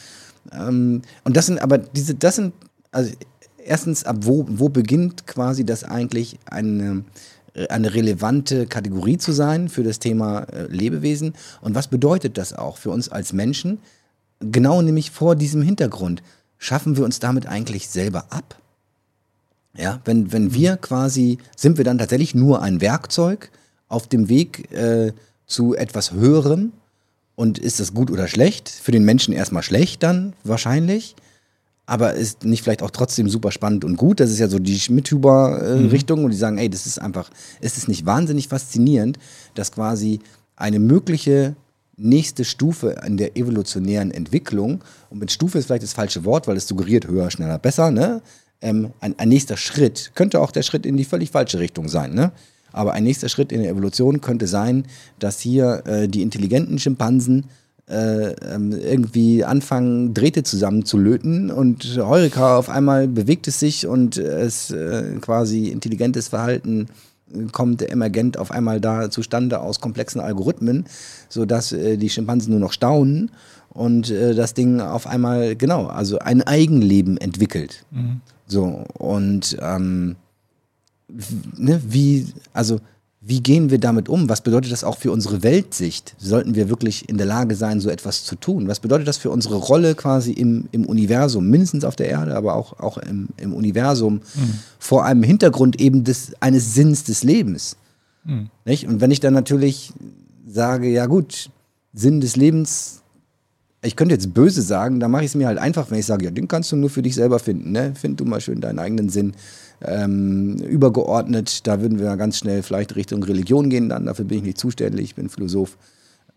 [0.53, 2.53] Ähm, und das sind aber diese, das sind,
[2.91, 3.11] also
[3.65, 7.05] erstens, ab wo, wo beginnt quasi das eigentlich eine,
[7.69, 11.35] eine relevante Kategorie zu sein für das Thema äh, Lebewesen?
[11.61, 13.79] Und was bedeutet das auch für uns als Menschen?
[14.51, 16.23] Genau nämlich vor diesem Hintergrund.
[16.59, 18.57] Schaffen wir uns damit eigentlich selber ab?
[19.77, 23.51] Ja, wenn, wenn wir quasi, sind wir dann tatsächlich nur ein Werkzeug
[23.89, 25.13] auf dem Weg äh,
[25.47, 26.73] zu etwas Höherem?
[27.35, 28.69] Und ist das gut oder schlecht?
[28.69, 31.17] Für den Menschen erstmal schlecht dann wahrscheinlich.
[31.87, 34.21] Aber ist nicht vielleicht auch trotzdem super spannend und gut.
[34.21, 36.25] Das ist ja so die Schmidhuber-Richtung.
[36.25, 39.19] und die sagen, ey, das ist einfach, ist es nicht wahnsinnig faszinierend,
[39.55, 40.21] dass quasi
[40.57, 41.57] eine mögliche
[42.03, 46.57] nächste Stufe in der evolutionären Entwicklung, und mit Stufe ist vielleicht das falsche Wort, weil
[46.57, 48.23] es suggeriert höher, schneller, besser, ne?
[48.61, 52.15] Ähm, ein, ein nächster Schritt könnte auch der Schritt in die völlig falsche Richtung sein,
[52.15, 52.33] ne?
[52.73, 54.87] Aber ein nächster Schritt in der Evolution könnte sein,
[55.19, 57.47] dass hier äh, die intelligenten Schimpansen
[57.89, 64.71] äh, ähm, irgendwie anfangen, Drähte zusammenzulöten und Heureka auf einmal bewegt es sich und es
[64.71, 66.87] äh, quasi intelligentes Verhalten
[67.53, 70.87] kommt emergent auf einmal da zustande aus komplexen Algorithmen,
[71.29, 73.31] sodass äh, die Schimpansen nur noch staunen
[73.71, 77.85] und äh, das Ding auf einmal, genau, also ein Eigenleben entwickelt.
[78.47, 80.17] So, und ähm,
[81.57, 82.81] ne, wie, also
[83.25, 84.29] wie gehen wir damit um?
[84.29, 86.17] Was bedeutet das auch für unsere Weltsicht?
[86.19, 88.67] Sollten wir wirklich in der Lage sein, so etwas zu tun?
[88.67, 92.57] Was bedeutet das für unsere Rolle quasi im, im Universum, mindestens auf der Erde, aber
[92.57, 94.23] auch, auch im, im Universum,
[94.81, 97.77] vor einem Hintergrund eben des, eines Sinns des Lebens?
[98.65, 98.89] Nicht?
[98.89, 99.93] Und wenn ich dann natürlich
[100.47, 101.51] sage, ja gut,
[101.93, 103.03] Sinn des Lebens,
[103.83, 106.25] ich könnte jetzt böse sagen, da mache ich es mir halt einfach, wenn ich sage,
[106.25, 107.73] ja, den kannst du nur für dich selber finden.
[107.73, 107.95] Ne?
[107.95, 109.33] Find du mal schön deinen eigenen Sinn.
[109.85, 114.45] Ähm, übergeordnet, da würden wir ganz schnell vielleicht Richtung Religion gehen, dann dafür bin ich
[114.45, 115.77] nicht zuständig, ich bin Philosoph.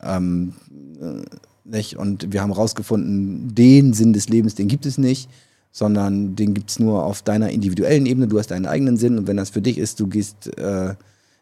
[0.01, 0.53] Ähm,
[0.99, 1.23] äh,
[1.65, 1.97] nicht?
[1.97, 5.29] Und wir haben herausgefunden, den Sinn des Lebens, den gibt es nicht,
[5.71, 8.27] sondern den gibt es nur auf deiner individuellen Ebene.
[8.27, 10.95] Du hast deinen eigenen Sinn und wenn das für dich ist, du gehst äh,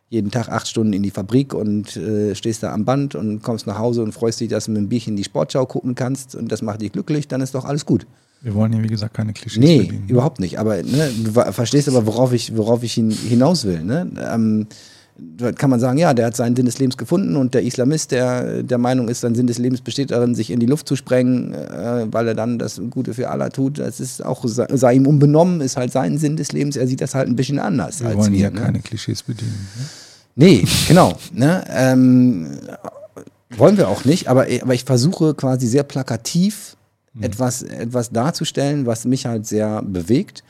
[0.09, 3.67] jeden Tag acht Stunden in die Fabrik und äh, stehst da am Band und kommst
[3.67, 6.51] nach Hause und freust dich, dass du mit einem Bierchen die Sportschau gucken kannst und
[6.51, 8.05] das macht dich glücklich, dann ist doch alles gut.
[8.43, 10.09] Wir wollen hier, wie gesagt, keine Klischees Nee, bedienen.
[10.09, 10.59] überhaupt nicht.
[10.59, 13.81] Aber ne, du verstehst aber, worauf ich, worauf ich hin, hinaus will.
[13.81, 14.05] Ne?
[14.31, 14.67] Ähm,
[15.17, 18.11] da kann man sagen, ja, der hat seinen Sinn des Lebens gefunden und der Islamist,
[18.11, 20.95] der der Meinung ist, sein Sinn des Lebens besteht darin, sich in die Luft zu
[20.97, 23.79] sprengen, äh, weil er dann das Gute für Allah tut.
[23.79, 26.75] Das ist auch, sei, ihm unbenommen, ist halt sein Sinn des Lebens.
[26.75, 28.39] Er sieht das halt ein bisschen anders Wir als wollen wir.
[28.39, 28.59] hier ne?
[28.59, 29.67] keine Klischees bedienen.
[29.77, 29.85] Ne?
[30.35, 31.13] Nee, genau.
[31.31, 31.63] Ne?
[31.69, 32.47] Ähm,
[33.55, 36.75] wollen wir auch nicht, aber, aber ich versuche quasi sehr plakativ
[37.21, 40.43] etwas, etwas darzustellen, was mich halt sehr bewegt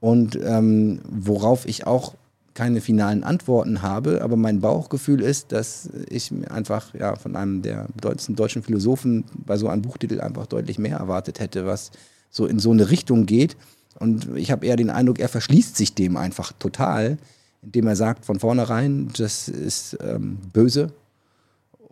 [0.00, 2.14] und ähm, worauf ich auch
[2.54, 7.62] keine finalen Antworten habe, aber mein Bauchgefühl ist, dass ich mir einfach ja, von einem
[7.62, 11.92] der bedeutendsten deutschen Philosophen bei so einem Buchtitel einfach deutlich mehr erwartet hätte, was
[12.28, 13.56] so in so eine Richtung geht.
[13.98, 17.18] Und ich habe eher den Eindruck, er verschließt sich dem einfach total,
[17.62, 20.92] indem er sagt von vornherein, das ist ähm, böse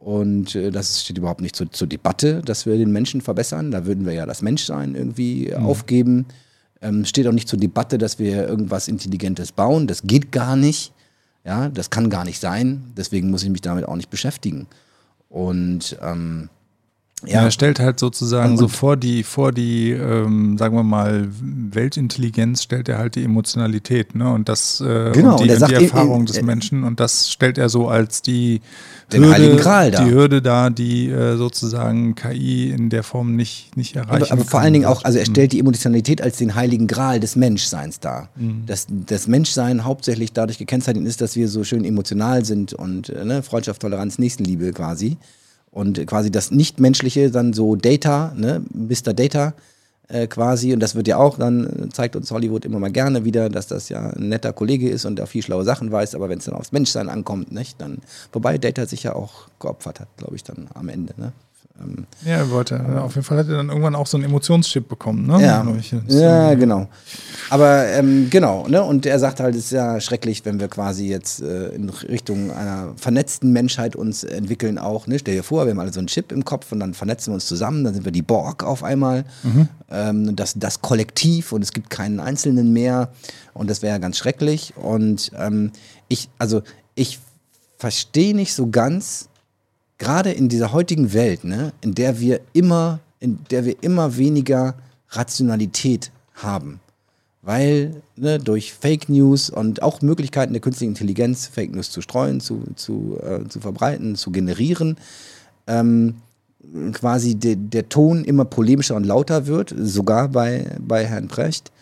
[0.00, 3.70] und äh, das steht überhaupt nicht zur, zur Debatte, dass wir den Menschen verbessern.
[3.70, 6.26] Da würden wir ja das Menschsein irgendwie aufgeben.
[6.80, 9.86] Ähm, steht auch nicht zur Debatte, dass wir irgendwas Intelligentes bauen.
[9.88, 10.92] Das geht gar nicht.
[11.44, 12.92] Ja, das kann gar nicht sein.
[12.96, 14.66] Deswegen muss ich mich damit auch nicht beschäftigen.
[15.28, 16.48] Und ähm,
[17.26, 17.42] ja.
[17.42, 22.62] Er stellt halt sozusagen und, so vor die, vor die, ähm, sagen wir mal, Weltintelligenz
[22.62, 24.32] stellt er halt die Emotionalität, ne?
[24.32, 27.32] Und das äh, genau, und die, und die Erfahrung in, in, des Menschen und das
[27.32, 28.60] stellt er so als die
[29.12, 30.04] den Hürde, Heiligen Gral da.
[30.04, 34.44] Die Hürde da, die äh, sozusagen KI in der Form nicht, nicht erreichen aber, aber
[34.44, 35.32] vor allen Dingen auch, also er mhm.
[35.32, 38.28] stellt die Emotionalität als den Heiligen Gral des Menschseins dar.
[38.36, 38.64] Mhm.
[38.66, 43.24] Dass das Menschsein hauptsächlich dadurch gekennzeichnet ist, dass wir so schön emotional sind und äh,
[43.24, 45.16] ne, Freundschaft, Toleranz, Nächstenliebe quasi.
[45.78, 49.14] Und quasi das Nichtmenschliche dann so Data, ne, Mr.
[49.14, 49.54] Data
[50.08, 50.72] äh, quasi.
[50.74, 53.88] Und das wird ja auch, dann zeigt uns Hollywood immer mal gerne wieder, dass das
[53.88, 56.16] ja ein netter Kollege ist und der viel schlaue Sachen weiß.
[56.16, 57.98] Aber wenn es dann aufs Menschsein ankommt, nicht, dann,
[58.32, 61.14] wobei Data sich ja auch geopfert hat, glaube ich, dann am Ende.
[61.16, 61.32] Ne?
[61.80, 62.74] Ähm, ja, er wollte.
[62.76, 65.42] Äh, auf jeden Fall hat er dann irgendwann auch so einen Emotionschip bekommen, ne?
[65.42, 65.62] Ja,
[66.08, 66.88] ja genau.
[67.50, 68.82] Aber ähm, genau, ne?
[68.82, 72.50] Und er sagt halt, es ist ja schrecklich, wenn wir quasi jetzt äh, in Richtung
[72.50, 75.06] einer vernetzten Menschheit uns entwickeln auch.
[75.06, 75.18] Ne?
[75.18, 77.34] Stell dir vor, wir haben alle so einen Chip im Kopf und dann vernetzen wir
[77.34, 79.24] uns zusammen, dann sind wir die Borg auf einmal.
[79.42, 79.68] Mhm.
[79.90, 83.10] Ähm, das, das Kollektiv und es gibt keinen Einzelnen mehr.
[83.54, 84.74] Und das wäre ja ganz schrecklich.
[84.76, 85.72] Und ähm,
[86.08, 86.62] ich, also
[86.94, 87.18] ich
[87.78, 89.27] verstehe nicht so ganz,
[89.98, 94.74] gerade in dieser heutigen Welt, ne, in der wir immer, in der wir immer weniger
[95.10, 96.80] Rationalität haben.
[97.42, 102.40] Weil ne, durch Fake News und auch Möglichkeiten der künstlichen Intelligenz, Fake News zu streuen,
[102.40, 104.96] zu, zu, äh, zu verbreiten, zu generieren,
[105.66, 106.16] ähm,
[106.92, 111.72] quasi de, der Ton immer polemischer und lauter wird, sogar bei, bei Herrn Precht,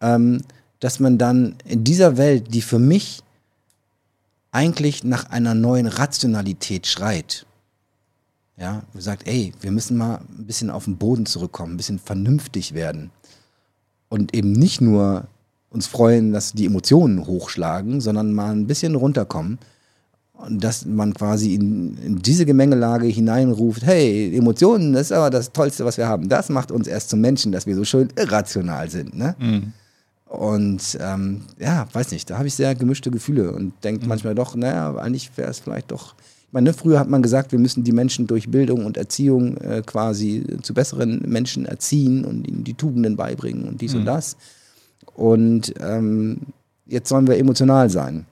[0.00, 0.42] ähm,
[0.80, 3.22] dass man dann in dieser Welt, die für mich
[4.56, 7.44] eigentlich nach einer neuen Rationalität schreit.
[8.56, 12.72] Ja, sagt, ey, wir müssen mal ein bisschen auf den Boden zurückkommen, ein bisschen vernünftig
[12.72, 13.10] werden.
[14.08, 15.28] Und eben nicht nur
[15.68, 19.58] uns freuen, dass die Emotionen hochschlagen, sondern mal ein bisschen runterkommen.
[20.32, 25.52] Und dass man quasi in, in diese Gemengelage hineinruft, hey, Emotionen, das ist aber das
[25.52, 26.30] Tollste, was wir haben.
[26.30, 29.14] Das macht uns erst zum Menschen, dass wir so schön irrational sind.
[29.14, 29.36] Ne?
[29.38, 29.72] Mhm.
[30.36, 34.08] Und ähm, ja, weiß nicht, da habe ich sehr gemischte Gefühle und denke mhm.
[34.08, 36.14] manchmal doch, naja, eigentlich wäre es vielleicht doch.
[36.46, 39.56] Ich meine, ne, früher hat man gesagt, wir müssen die Menschen durch Bildung und Erziehung
[39.58, 44.00] äh, quasi zu besseren Menschen erziehen und ihnen die Tugenden beibringen und dies mhm.
[44.00, 44.36] und das.
[45.14, 46.40] Und ähm,
[46.86, 48.26] jetzt sollen wir emotional sein.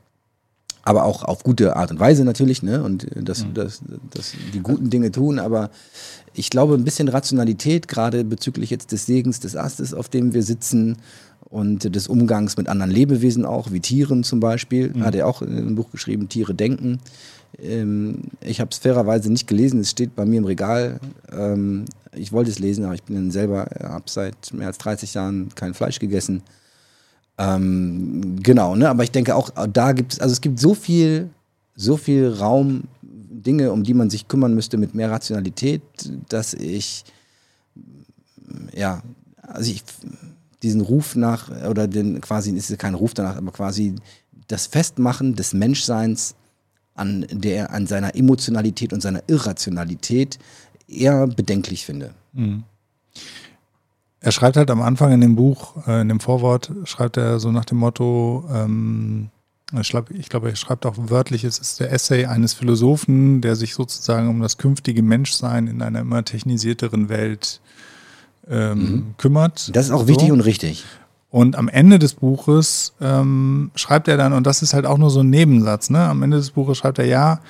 [0.82, 2.82] Aber auch auf gute Art und Weise natürlich, ne?
[2.82, 3.54] Und dass, mhm.
[3.54, 5.38] dass, dass die guten Dinge tun.
[5.38, 5.70] Aber
[6.34, 10.42] ich glaube, ein bisschen Rationalität, gerade bezüglich jetzt des Segens des Astes, auf dem wir
[10.42, 10.98] sitzen,
[11.54, 14.90] und des Umgangs mit anderen Lebewesen auch, wie Tieren zum Beispiel.
[14.92, 15.04] Mhm.
[15.04, 16.98] Hat er auch in einem Buch geschrieben, Tiere denken.
[17.62, 20.98] Ähm, ich habe es fairerweise nicht gelesen, es steht bei mir im Regal.
[21.30, 25.48] Ähm, ich wollte es lesen, aber ich bin selber, habe seit mehr als 30 Jahren
[25.54, 26.42] kein Fleisch gegessen.
[27.38, 28.88] Ähm, genau, ne?
[28.88, 31.30] aber ich denke auch, da gibt es, also es gibt so viel,
[31.76, 35.82] so viel Raum, Dinge, um die man sich kümmern müsste mit mehr Rationalität,
[36.28, 37.04] dass ich,
[38.72, 39.02] ja,
[39.40, 39.84] also ich
[40.64, 43.94] diesen Ruf nach, oder den quasi, ist es kein Ruf danach, aber quasi
[44.48, 46.34] das Festmachen des Menschseins
[46.94, 50.38] an, der, an seiner Emotionalität und seiner Irrationalität
[50.88, 52.14] eher bedenklich finde.
[52.32, 52.64] Mhm.
[54.20, 57.52] Er schreibt halt am Anfang in dem Buch, äh, in dem Vorwort, schreibt er so
[57.52, 59.28] nach dem Motto, ähm,
[59.80, 63.74] ich glaube, glaub, er schreibt auch wörtlich, es ist der Essay eines Philosophen, der sich
[63.74, 67.60] sozusagen um das künftige Menschsein in einer immer technisierteren Welt
[68.48, 69.14] ähm, mhm.
[69.16, 69.74] kümmert.
[69.74, 70.08] Das ist auch so.
[70.08, 70.84] wichtig und richtig.
[71.30, 75.10] Und am Ende des Buches ähm, schreibt er dann, und das ist halt auch nur
[75.10, 76.00] so ein Nebensatz, ne?
[76.00, 77.40] Am Ende des Buches schreibt er, ja,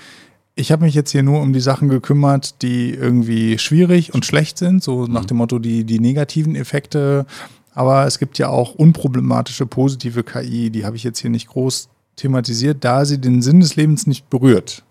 [0.54, 4.56] ich habe mich jetzt hier nur um die Sachen gekümmert, die irgendwie schwierig und schlecht
[4.56, 5.12] sind, so mhm.
[5.12, 7.26] nach dem Motto die, die negativen Effekte.
[7.74, 11.88] Aber es gibt ja auch unproblematische positive KI, die habe ich jetzt hier nicht groß
[12.16, 14.83] thematisiert, da sie den Sinn des Lebens nicht berührt.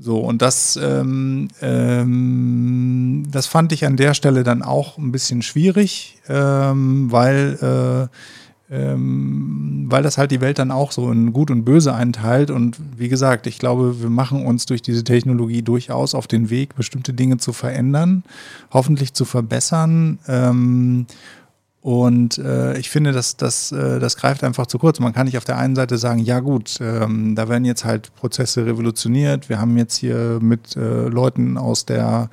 [0.00, 5.42] So, und das, ähm, ähm, das fand ich an der Stelle dann auch ein bisschen
[5.42, 8.08] schwierig, ähm, weil,
[8.70, 12.50] äh, ähm, weil das halt die Welt dann auch so in Gut und Böse einteilt.
[12.50, 16.76] Und wie gesagt, ich glaube, wir machen uns durch diese Technologie durchaus auf den Weg,
[16.76, 18.24] bestimmte Dinge zu verändern,
[18.70, 20.18] hoffentlich zu verbessern.
[21.80, 24.98] Und äh, ich finde, das, das, äh, das greift einfach zu kurz.
[24.98, 28.12] Man kann nicht auf der einen Seite sagen, ja gut, ähm, da werden jetzt halt
[28.16, 29.48] Prozesse revolutioniert.
[29.48, 32.30] Wir haben jetzt hier mit äh, Leuten aus der,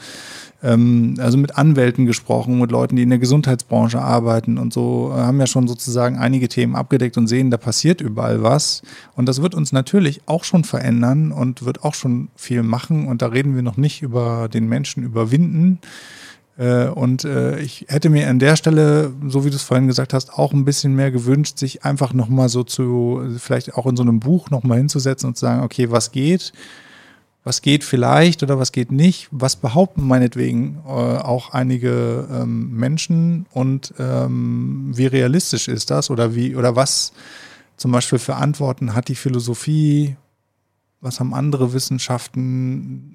[0.63, 5.19] ähm, also mit Anwälten gesprochen, mit Leuten, die in der Gesundheitsbranche arbeiten und so, äh,
[5.19, 8.81] haben ja schon sozusagen einige Themen abgedeckt und sehen, da passiert überall was.
[9.15, 13.07] Und das wird uns natürlich auch schon verändern und wird auch schon viel machen.
[13.07, 15.81] Und da reden wir noch nicht über den Menschen überwinden
[16.57, 20.33] und äh, ich hätte mir an der Stelle, so wie du es vorhin gesagt hast,
[20.33, 24.21] auch ein bisschen mehr gewünscht, sich einfach nochmal so zu, vielleicht auch in so einem
[24.21, 26.53] Buch nochmal hinzusetzen und zu sagen, okay, was geht?
[27.43, 29.27] Was geht vielleicht oder was geht nicht?
[29.31, 36.33] Was behaupten meinetwegen äh, auch einige ähm, Menschen und ähm, wie realistisch ist das oder
[36.33, 37.13] wie oder was
[37.77, 40.15] zum Beispiel für Antworten hat die Philosophie?
[41.01, 43.14] Was haben andere Wissenschaften?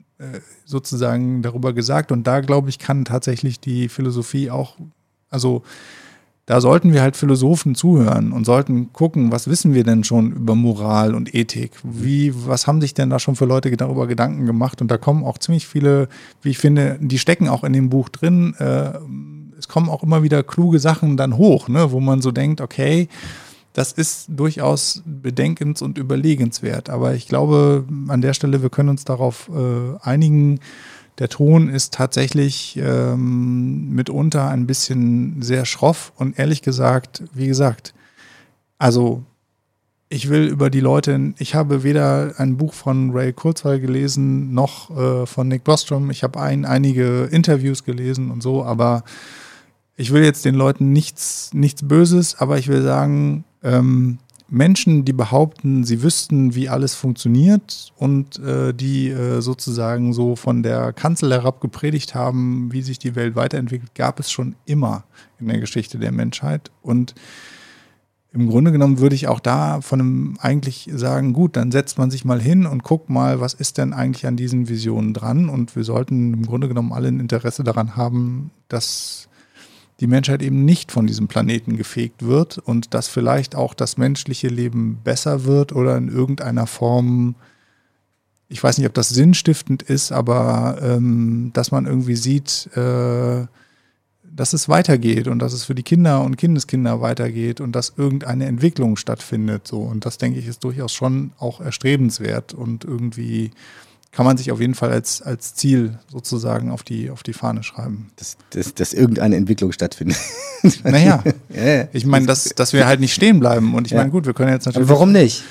[0.64, 2.12] Sozusagen darüber gesagt.
[2.12, 4.76] Und da, glaube ich, kann tatsächlich die Philosophie auch,
[5.30, 5.62] also
[6.50, 10.56] da sollten wir halt Philosophen zuhören und sollten gucken, was wissen wir denn schon über
[10.56, 11.70] Moral und Ethik?
[11.84, 14.82] Wie, was haben sich denn da schon für Leute darüber Gedanken gemacht?
[14.82, 16.08] Und da kommen auch ziemlich viele,
[16.42, 18.54] wie ich finde, die stecken auch in dem Buch drin.
[18.58, 18.98] Äh,
[19.60, 23.08] es kommen auch immer wieder kluge Sachen dann hoch, ne, wo man so denkt, okay,
[23.72, 26.90] das ist durchaus bedenkens- und überlegenswert.
[26.90, 30.60] Aber ich glaube, an der Stelle, wir können uns darauf äh, einigen,
[31.18, 37.94] der Ton ist tatsächlich ähm, mitunter ein bisschen sehr schroff und ehrlich gesagt, wie gesagt,
[38.78, 39.22] also
[40.08, 44.90] ich will über die Leute, ich habe weder ein Buch von Ray Kurzweil gelesen, noch
[44.90, 46.10] äh, von Nick Bostrom.
[46.10, 49.04] Ich habe ein, einige Interviews gelesen und so, aber
[49.96, 54.18] ich will jetzt den Leuten nichts, nichts Böses, aber ich will sagen, ähm,
[54.52, 60.64] Menschen, die behaupten, sie wüssten, wie alles funktioniert und äh, die äh, sozusagen so von
[60.64, 65.04] der Kanzel herab gepredigt haben, wie sich die Welt weiterentwickelt, gab es schon immer
[65.38, 66.72] in der Geschichte der Menschheit.
[66.82, 67.14] Und
[68.32, 72.10] im Grunde genommen würde ich auch da von einem eigentlich sagen, gut, dann setzt man
[72.10, 75.48] sich mal hin und guckt mal, was ist denn eigentlich an diesen Visionen dran?
[75.48, 79.28] Und wir sollten im Grunde genommen alle ein Interesse daran haben, dass
[80.00, 84.48] die Menschheit eben nicht von diesem Planeten gefegt wird und dass vielleicht auch das menschliche
[84.48, 87.34] Leben besser wird oder in irgendeiner Form,
[88.48, 93.46] ich weiß nicht, ob das sinnstiftend ist, aber ähm, dass man irgendwie sieht, äh,
[94.32, 98.46] dass es weitergeht und dass es für die Kinder und Kindeskinder weitergeht und dass irgendeine
[98.46, 99.66] Entwicklung stattfindet.
[99.66, 99.80] So.
[99.80, 103.50] Und das, denke ich, ist durchaus schon auch erstrebenswert und irgendwie
[104.12, 107.62] kann man sich auf jeden Fall als, als Ziel sozusagen auf die, auf die Fahne
[107.62, 108.10] schreiben.
[108.16, 110.16] Dass, dass, dass irgendeine Entwicklung stattfindet.
[110.84, 113.74] Naja, ja, ich meine, dass, dass wir halt nicht stehen bleiben.
[113.74, 114.86] Und ich meine, gut, wir können jetzt natürlich.
[114.86, 115.42] Aber warum nicht?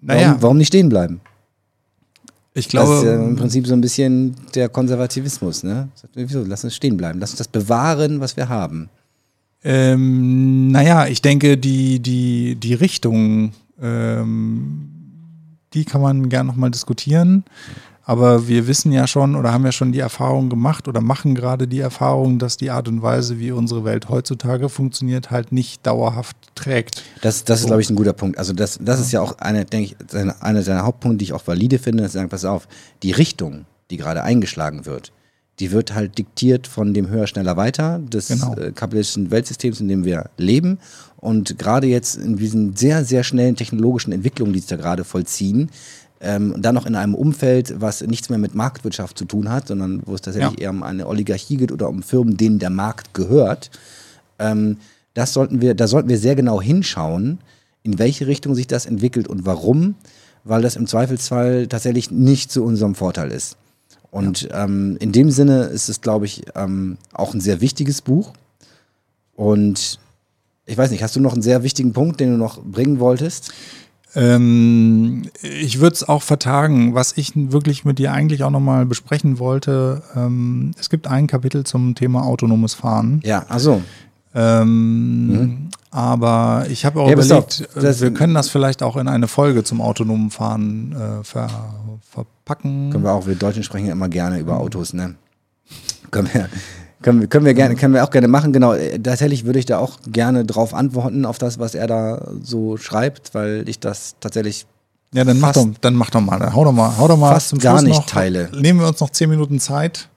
[0.00, 0.28] Naja.
[0.28, 1.20] Warum, warum nicht stehen bleiben?
[2.54, 2.90] Ich glaube.
[2.90, 5.90] Das ist ja im Prinzip so ein bisschen der Konservativismus, ne?
[6.14, 6.42] Wieso?
[6.42, 7.20] Lass uns stehen bleiben.
[7.20, 8.88] Lass uns das bewahren, was wir haben.
[9.62, 13.52] Ähm, naja, ich denke, die, die, die Richtung
[13.82, 14.87] ähm,
[15.74, 17.44] die kann man gern nochmal diskutieren.
[18.04, 21.68] Aber wir wissen ja schon oder haben ja schon die Erfahrung gemacht oder machen gerade
[21.68, 26.34] die Erfahrung, dass die Art und Weise, wie unsere Welt heutzutage funktioniert, halt nicht dauerhaft
[26.54, 27.02] trägt.
[27.20, 28.38] Das, das ist, glaube ich, ein guter Punkt.
[28.38, 31.46] Also das, das ist ja auch eine, denke ich, einer seiner Hauptpunkte, die ich auch
[31.46, 32.66] valide finde, sie sagen, pass auf,
[33.02, 35.12] die Richtung, die gerade eingeschlagen wird,
[35.60, 38.54] die wird halt diktiert von dem Höher, Schneller, Weiter des Genau.
[38.54, 40.78] äh, kapitalistischen Weltsystems, in dem wir leben.
[41.20, 45.70] Und gerade jetzt in diesen sehr, sehr schnellen technologischen Entwicklungen, die sich da gerade vollziehen,
[46.20, 49.68] ähm, und dann noch in einem Umfeld, was nichts mehr mit Marktwirtschaft zu tun hat,
[49.68, 50.64] sondern wo es tatsächlich Ja.
[50.64, 53.70] eher um eine Oligarchie geht oder um Firmen, denen der Markt gehört.
[54.38, 54.78] Ähm,
[55.14, 57.38] das sollten wir, da sollten wir sehr genau hinschauen,
[57.82, 59.94] in welche Richtung sich das entwickelt und warum,
[60.44, 63.56] weil das im Zweifelsfall tatsächlich nicht zu unserem Vorteil ist.
[64.10, 68.32] Und ähm, in dem Sinne ist es, glaube ich, ähm, auch ein sehr wichtiges Buch.
[69.36, 69.98] Und
[70.68, 73.52] ich weiß nicht, hast du noch einen sehr wichtigen Punkt, den du noch bringen wolltest?
[74.14, 79.38] Ähm, ich würde es auch vertagen, was ich wirklich mit dir eigentlich auch nochmal besprechen
[79.38, 80.02] wollte.
[80.16, 83.20] Ähm, es gibt ein Kapitel zum Thema autonomes Fahren.
[83.24, 83.82] Ja, also
[84.34, 87.18] Ähm, Aber ich habe auch Mhm.
[87.18, 90.92] Ja, überlegt, auf, das- wir können das vielleicht auch in eine Folge zum autonomen Fahren
[90.92, 91.48] äh, ver,
[92.10, 92.90] verpacken.
[92.90, 95.14] können wir auch, wir Deutschen sprechen ja immer gerne über Autos, ne?
[96.10, 96.48] Können wir,
[97.02, 98.72] können, wir- können wir gerne, können wir auch gerne machen, genau.
[98.74, 102.76] äh, Tatsächlich würde ich da auch gerne drauf antworten, auf das, was er da so
[102.76, 104.66] schreibt, weil ich das tatsächlich
[105.14, 107.50] Ja, dann mach, doch, dann mach doch mal, hau doch mal, hau doch mal fast
[107.50, 108.50] zum gar Schluss nicht noch, teile.
[108.54, 110.08] Nehmen wir uns noch zehn Minuten Zeit.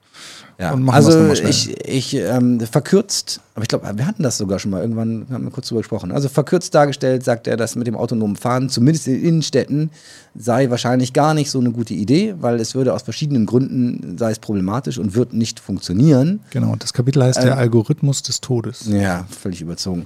[0.61, 1.49] Ja, Und machen also noch mal schnell.
[1.49, 5.43] ich, ich ähm, verkürzt, aber ich glaube, wir hatten das sogar schon mal irgendwann, haben
[5.43, 6.11] wir kurz drüber gesprochen.
[6.11, 9.89] Also verkürzt dargestellt sagt er, dass mit dem autonomen Fahren, zumindest in Innenstädten,
[10.35, 14.29] sei wahrscheinlich gar nicht so eine gute Idee, weil es würde aus verschiedenen Gründen, sei
[14.29, 16.41] es problematisch und wird nicht funktionieren.
[16.51, 18.85] Genau, das Kapitel heißt Ähm, der Algorithmus des Todes.
[18.85, 20.05] Ja, völlig überzogen.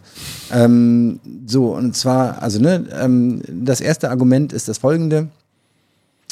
[0.53, 5.27] Ähm, so, und zwar, also, ne, ähm, das erste Argument ist das folgende.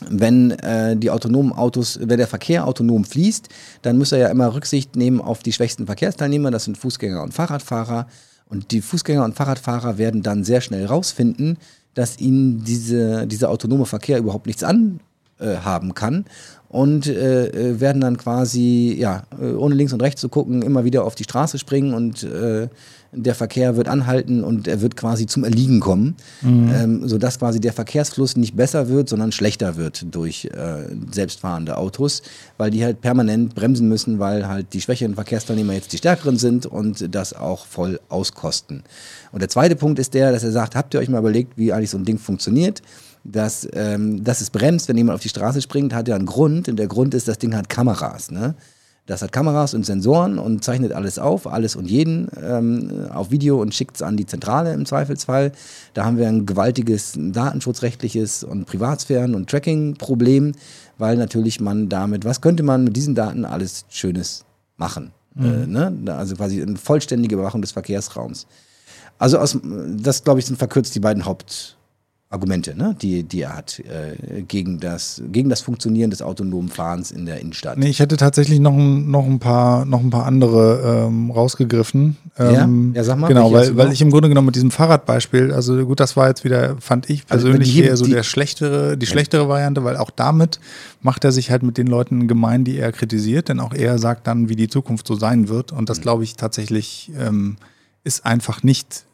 [0.10, 3.50] Wenn äh, die autonomen Autos, wenn der Verkehr autonom fließt,
[3.82, 7.34] dann muss er ja immer Rücksicht nehmen auf die schwächsten Verkehrsteilnehmer, das sind Fußgänger und
[7.34, 8.08] Fahrradfahrer.
[8.48, 11.58] Und die Fußgänger und Fahrradfahrer werden dann sehr schnell rausfinden,
[11.94, 14.64] dass ihnen diese, dieser autonome Verkehr überhaupt nichts
[15.40, 16.26] äh, haben kann
[16.74, 20.84] und äh, äh, werden dann quasi, ja, äh, ohne links und rechts zu gucken, immer
[20.84, 22.68] wieder auf die Straße springen und äh,
[23.12, 26.72] der Verkehr wird anhalten und er wird quasi zum Erliegen kommen, mhm.
[26.74, 32.24] ähm, sodass quasi der Verkehrsfluss nicht besser wird, sondern schlechter wird durch äh, selbstfahrende Autos,
[32.58, 36.66] weil die halt permanent bremsen müssen, weil halt die schwächeren Verkehrsteilnehmer jetzt die stärkeren sind
[36.66, 38.82] und das auch voll auskosten.
[39.32, 41.72] Und der zweite Punkt ist der, dass er sagt, habt ihr euch mal überlegt, wie
[41.72, 42.82] eigentlich so ein Ding funktioniert?
[43.24, 46.68] Dass, ähm, dass es bremst, wenn jemand auf die Straße springt, hat ja einen Grund.
[46.68, 48.32] Und der Grund ist, das Ding hat Kameras.
[48.32, 48.56] Ne?
[49.06, 53.62] Das hat Kameras und Sensoren und zeichnet alles auf, alles und jeden ähm, auf Video
[53.62, 55.52] und schickt es an die Zentrale im Zweifelsfall.
[55.94, 60.54] Da haben wir ein gewaltiges datenschutzrechtliches und Privatsphären- und Tracking-Problem,
[60.98, 64.46] weil natürlich man damit, was könnte man mit diesen Daten alles Schönes
[64.78, 65.12] machen?
[65.36, 65.46] Mhm.
[65.46, 66.14] Äh, ne?
[66.14, 68.48] Also quasi eine vollständige Überwachung des Verkehrsraums.
[69.18, 69.58] Also aus,
[69.98, 71.78] das, glaube ich, sind verkürzt die beiden Haupt.
[72.34, 77.12] Argumente, ne, die, die er hat äh, gegen, das, gegen das Funktionieren des autonomen Fahrens
[77.12, 77.78] in der Innenstadt.
[77.78, 82.18] Nee, ich hätte tatsächlich noch ein, noch ein, paar, noch ein paar andere ähm, rausgegriffen.
[82.40, 83.02] Ähm, ja?
[83.02, 83.28] ja, sag mal.
[83.28, 86.44] Genau, weil, weil ich im Grunde genommen mit diesem Fahrradbeispiel, also gut, das war jetzt
[86.44, 89.12] wieder, fand ich also persönlich also eher so der schlechtere, die ja.
[89.12, 90.60] schlechtere Variante, weil auch damit
[91.02, 94.26] macht er sich halt mit den Leuten gemein, die er kritisiert, denn auch er sagt
[94.26, 95.72] dann, wie die Zukunft so sein wird.
[95.72, 96.04] Und das mhm.
[96.04, 97.58] glaube ich tatsächlich ähm,
[98.04, 99.06] ist einfach nicht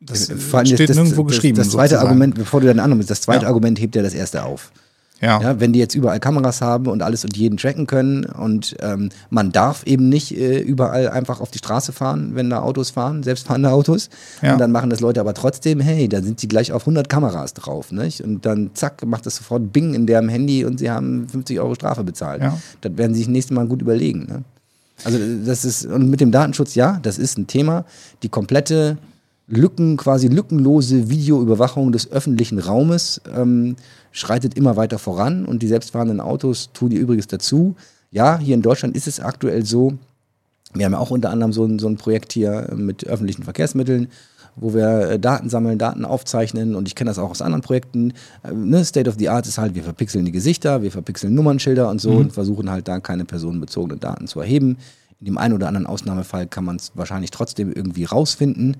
[0.00, 1.56] das Vor steht das, nirgendwo das, geschrieben.
[1.56, 2.08] Das, das zweite sozusagen.
[2.08, 3.48] Argument, bevor du dann annimmst, das zweite ja.
[3.48, 4.72] Argument hebt ja das erste auf.
[5.20, 5.40] Ja.
[5.40, 5.60] ja.
[5.60, 9.52] Wenn die jetzt überall Kameras haben und alles und jeden tracken können und ähm, man
[9.52, 13.70] darf eben nicht äh, überall einfach auf die Straße fahren, wenn da Autos fahren, selbstfahrende
[13.70, 14.08] Autos.
[14.40, 14.54] Ja.
[14.54, 17.52] Und dann machen das Leute aber trotzdem, hey, da sind die gleich auf 100 Kameras
[17.52, 17.92] drauf.
[17.92, 18.22] Nicht?
[18.22, 21.74] Und dann zack, macht das sofort Bing in deren Handy und sie haben 50 Euro
[21.74, 22.40] Strafe bezahlt.
[22.40, 22.58] Ja.
[22.80, 24.26] Das werden sie sich nächstes Mal gut überlegen.
[24.26, 24.44] Ne?
[25.04, 27.84] Also das ist, und mit dem Datenschutz, ja, das ist ein Thema.
[28.22, 28.96] Die komplette
[29.50, 33.74] Lücken, quasi lückenlose Videoüberwachung des öffentlichen Raumes ähm,
[34.12, 37.74] schreitet immer weiter voran und die selbstfahrenden Autos tun ihr Übriges dazu.
[38.12, 39.94] Ja, hier in Deutschland ist es aktuell so,
[40.72, 44.06] wir haben ja auch unter anderem so ein, so ein Projekt hier mit öffentlichen Verkehrsmitteln,
[44.54, 48.12] wo wir äh, Daten sammeln, Daten aufzeichnen und ich kenne das auch aus anderen Projekten.
[48.44, 51.88] Äh, ne, State of the Art ist halt, wir verpixeln die Gesichter, wir verpixeln Nummernschilder
[51.88, 52.18] und so mhm.
[52.18, 54.76] und versuchen halt da keine personenbezogenen Daten zu erheben.
[55.18, 58.76] In dem einen oder anderen Ausnahmefall kann man es wahrscheinlich trotzdem irgendwie rausfinden.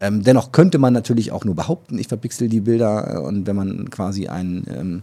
[0.00, 3.56] Ähm, dennoch könnte man natürlich auch nur behaupten, ich verpixel die Bilder äh, und wenn
[3.56, 5.00] man quasi ein ähm,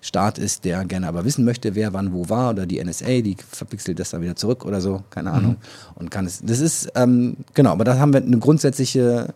[0.00, 3.36] Staat ist, der gerne aber wissen möchte, wer wann wo war oder die NSA, die
[3.36, 5.52] verpixelt das dann wieder zurück oder so, keine Ahnung.
[5.52, 5.56] Mhm.
[5.96, 9.34] Und kann es, das ist, ähm, genau, aber da haben wir eine grundsätzliche,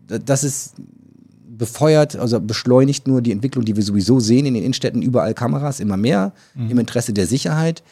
[0.00, 0.74] das ist
[1.46, 5.80] befeuert, also beschleunigt nur die Entwicklung, die wir sowieso sehen in den Innenstädten, überall Kameras,
[5.80, 6.70] immer mehr, mhm.
[6.70, 7.82] im Interesse der Sicherheit,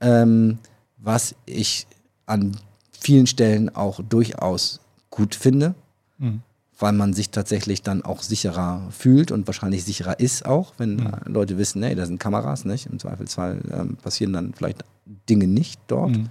[0.00, 0.58] ähm,
[0.98, 1.86] was ich
[2.26, 2.56] an
[3.00, 4.80] vielen Stellen auch durchaus
[5.10, 5.74] gut finde.
[6.18, 6.40] Mhm.
[6.78, 11.12] Weil man sich tatsächlich dann auch sicherer fühlt und wahrscheinlich sicherer ist auch, wenn mhm.
[11.24, 12.86] Leute wissen, nee, da sind Kameras, nicht?
[12.86, 14.84] Im Zweifelsfall ähm, passieren dann vielleicht
[15.28, 16.16] Dinge nicht dort.
[16.16, 16.28] Mhm.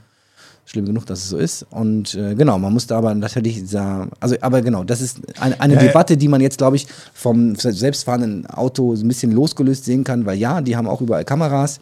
[0.67, 1.63] Schlimm genug, dass es so ist.
[1.69, 5.59] Und äh, genau, man muss da aber natürlich sagen, also aber genau, das ist eine,
[5.61, 9.85] eine ja, Debatte, die man jetzt, glaube ich, vom selbstfahrenden Auto so ein bisschen losgelöst
[9.85, 11.79] sehen kann, weil ja, die haben auch überall Kameras.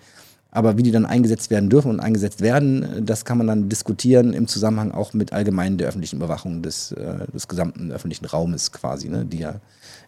[0.56, 4.34] Aber wie die dann eingesetzt werden dürfen und eingesetzt werden, das kann man dann diskutieren
[4.34, 9.10] im Zusammenhang auch mit allgemein der öffentlichen Überwachung des, äh, des gesamten öffentlichen Raumes quasi,
[9.10, 9.56] ne, die ja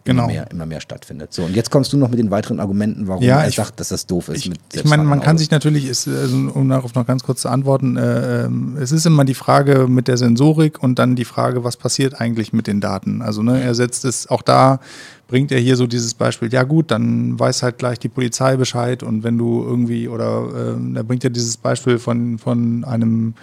[0.06, 0.24] genau.
[0.24, 1.32] immer, mehr, immer mehr stattfindet.
[1.32, 3.78] So, und jetzt kommst du noch mit den weiteren Argumenten, warum ja, er ich, sagt,
[3.80, 4.46] dass das doof ist.
[4.46, 7.48] Ich, ich meine, man kann sich natürlich, ist, also, um darauf noch ganz kurz zu
[7.48, 11.64] antworten, äh, ähm, es ist immer die Frage mit der Sensorik und dann die Frage,
[11.64, 13.22] was passiert eigentlich mit den Daten.
[13.22, 14.80] Also ne, er setzt es auch da
[15.28, 19.02] bringt er hier so dieses Beispiel, ja gut, dann weiß halt gleich die Polizei Bescheid
[19.02, 23.34] und wenn du irgendwie, oder äh, da bringt er dieses Beispiel von, von einem,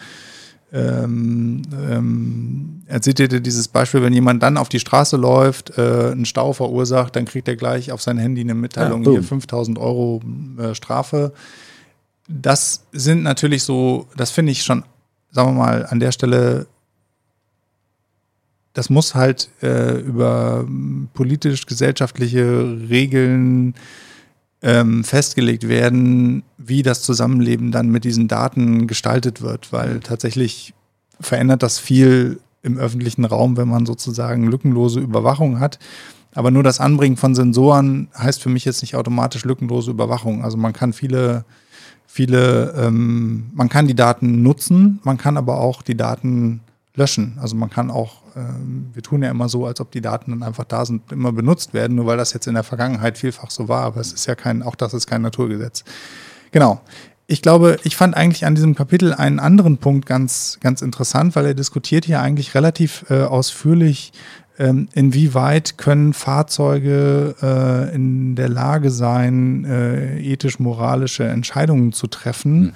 [0.73, 6.25] ähm, ähm, er zitierte dieses Beispiel, wenn jemand dann auf die Straße läuft, äh, einen
[6.25, 10.21] Stau verursacht, dann kriegt er gleich auf sein Handy eine Mitteilung, ja, hier 5000 Euro
[10.57, 11.31] äh, Strafe.
[12.27, 14.83] Das sind natürlich so, das finde ich schon,
[15.31, 16.67] sagen wir mal, an der Stelle
[18.73, 20.65] das muss halt äh, über
[21.13, 23.75] politisch-gesellschaftliche Regeln
[24.64, 30.73] ähm, festgelegt werden, wie das Zusammenleben dann mit diesen Daten gestaltet wird, weil tatsächlich
[31.19, 35.80] verändert das viel im öffentlichen Raum, wenn man sozusagen lückenlose Überwachung hat.
[36.34, 40.44] Aber nur das Anbringen von Sensoren heißt für mich jetzt nicht automatisch lückenlose Überwachung.
[40.44, 41.44] Also man kann viele,
[42.07, 46.61] viele, ähm, man kann die Daten nutzen, man kann aber auch die Daten
[46.95, 47.38] löschen.
[47.41, 48.40] Also man kann auch, äh,
[48.94, 51.74] wir tun ja immer so, als ob die Daten dann einfach da sind, immer benutzt
[51.74, 54.36] werden, nur weil das jetzt in der Vergangenheit vielfach so war, aber es ist ja
[54.36, 55.84] kein, auch das ist kein Naturgesetz.
[56.52, 56.82] Genau.
[57.26, 61.45] Ich glaube, ich fand eigentlich an diesem Kapitel einen anderen Punkt ganz, ganz interessant, weil
[61.45, 64.11] er diskutiert hier eigentlich relativ äh, ausführlich
[64.60, 72.61] ähm, inwieweit können Fahrzeuge äh, in der Lage sein, äh, ethisch-moralische Entscheidungen zu treffen?
[72.61, 72.74] Mhm.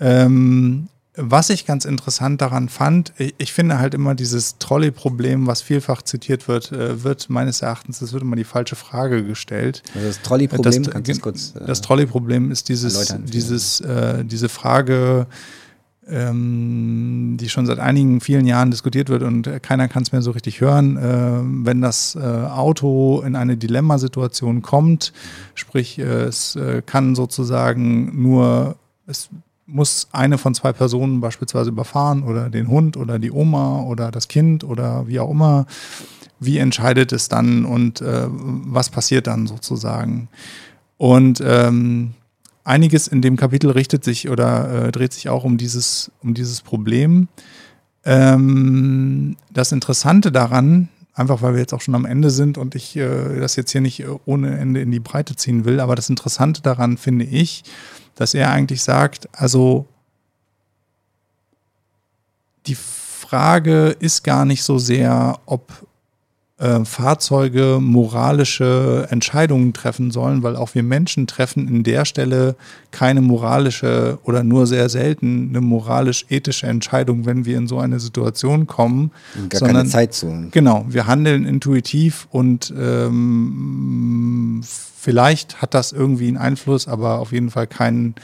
[0.00, 0.88] Ähm,
[1.20, 6.02] was ich ganz interessant daran fand, ich, ich finde halt immer dieses Trolley-Problem, was vielfach
[6.02, 9.82] zitiert wird, äh, wird meines Erachtens, es wird immer die falsche Frage gestellt.
[9.94, 14.48] Also das Trolley-Problem, das, kannst du kurz äh, Das Trolley-Problem ist dieses, dieses, äh, diese
[14.48, 15.26] Frage,
[16.08, 20.30] ähm, die schon seit einigen vielen Jahren diskutiert wird und keiner kann es mehr so
[20.30, 20.96] richtig hören.
[20.96, 25.12] Äh, wenn das äh, Auto in eine Dilemmasituation kommt,
[25.54, 28.76] sprich, äh, es äh, kann sozusagen nur,
[29.06, 29.28] es
[29.68, 34.26] muss eine von zwei Personen beispielsweise überfahren oder den Hund oder die Oma oder das
[34.26, 35.66] Kind oder wie auch immer.
[36.40, 40.28] Wie entscheidet es dann und äh, was passiert dann sozusagen?
[40.96, 42.14] Und ähm,
[42.64, 46.62] einiges in dem Kapitel richtet sich oder äh, dreht sich auch um dieses, um dieses
[46.62, 47.28] Problem.
[48.04, 50.88] Ähm, das Interessante daran,
[51.18, 53.80] einfach weil wir jetzt auch schon am Ende sind und ich äh, das jetzt hier
[53.80, 57.64] nicht ohne Ende in die Breite ziehen will, aber das Interessante daran finde ich,
[58.14, 59.86] dass er eigentlich sagt, also
[62.66, 65.87] die Frage ist gar nicht so sehr, ob
[66.58, 72.56] äh, Fahrzeuge moralische Entscheidungen treffen sollen, weil auch wir Menschen treffen in der Stelle
[72.90, 78.66] keine moralische oder nur sehr selten eine moralisch-ethische Entscheidung, wenn wir in so eine Situation
[78.66, 79.12] kommen.
[79.48, 80.48] Gar sondern, keine Zeit zu.
[80.50, 87.50] Genau, wir handeln intuitiv und ähm, vielleicht hat das irgendwie einen Einfluss, aber auf jeden
[87.50, 88.16] Fall keinen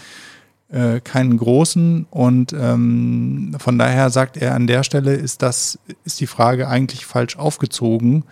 [0.71, 2.07] äh, keinen großen.
[2.11, 7.07] Und ähm, von daher sagt er an der Stelle ist das ist die Frage eigentlich
[7.07, 8.25] falsch aufgezogen,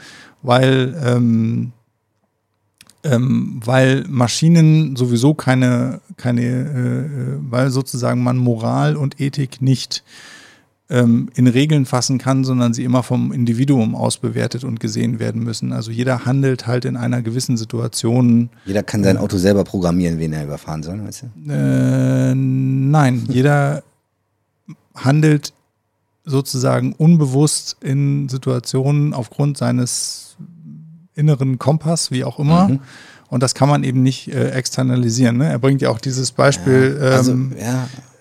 [0.42, 1.72] weil ähm,
[3.04, 10.04] ähm, weil Maschinen sowieso keine keine äh, äh weil sozusagen man Moral und Ethik nicht
[10.92, 15.42] ähm, in Regeln fassen kann, sondern sie immer vom Individuum aus bewertet und gesehen werden
[15.42, 15.72] müssen.
[15.72, 18.50] Also jeder handelt halt in einer gewissen Situation.
[18.66, 21.50] Jeder kann sein Auto selber programmieren, wen er überfahren soll, weißt du?
[21.50, 23.82] Äh, nein, jeder
[24.94, 25.54] handelt
[26.24, 30.36] sozusagen unbewusst in Situationen aufgrund seines
[31.14, 32.68] inneren Kompass, wie auch immer.
[32.68, 32.80] Mhm.
[33.28, 35.38] Und das kann man eben nicht äh, externalisieren.
[35.38, 35.48] Ne?
[35.48, 36.98] Er bringt ja auch dieses Beispiel.
[37.00, 38.11] Ja, also, ähm, ja äh,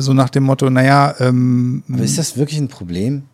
[0.00, 1.14] so nach dem Motto, naja.
[1.20, 3.24] Ähm, Aber ist das wirklich ein Problem?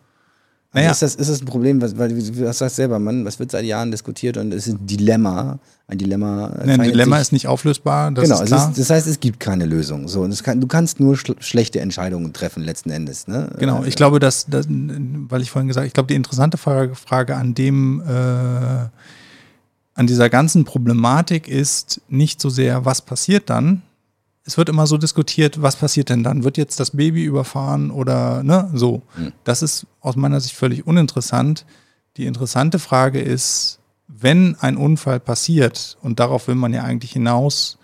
[0.73, 0.91] Also naja.
[0.91, 3.63] ist, das, ist das ein Problem, weil, weil du sagst selber, Mann, was wird seit
[3.63, 5.59] Jahren diskutiert und es ist ein Dilemma.
[5.87, 6.51] Ein Dilemma.
[6.65, 8.09] Nee, ein Dilemma ist nicht auflösbar.
[8.09, 8.69] Das genau, ist klar.
[8.71, 10.07] Ist, das heißt, es gibt keine Lösung.
[10.07, 13.27] So, und kann, du kannst nur schl schlechte Entscheidungen treffen, letzten Endes.
[13.27, 13.51] Ne?
[13.59, 16.95] Genau, ich glaube, dass, dass, weil ich vorhin gesagt habe, ich glaube, die interessante Frage,
[16.95, 18.87] Frage an dem, äh,
[19.93, 23.83] an dieser ganzen Problematik ist nicht so sehr, was passiert dann,
[24.45, 26.43] es wird immer so diskutiert, was passiert denn dann?
[26.43, 29.01] Wird jetzt das Baby überfahren oder ne, so?
[29.15, 29.31] Mhm.
[29.43, 31.65] Das ist aus meiner Sicht völlig uninteressant.
[32.17, 37.77] Die interessante Frage ist, wenn ein Unfall passiert, und darauf will man ja eigentlich hinaus,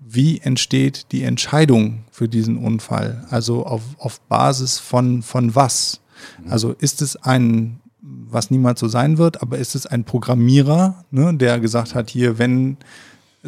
[0.00, 3.26] wie entsteht die Entscheidung für diesen Unfall?
[3.30, 6.00] Also auf, auf Basis von, von was?
[6.42, 6.52] Mhm.
[6.52, 11.34] Also ist es ein, was niemals so sein wird, aber ist es ein Programmierer, ne,
[11.34, 12.78] der gesagt hat, hier, wenn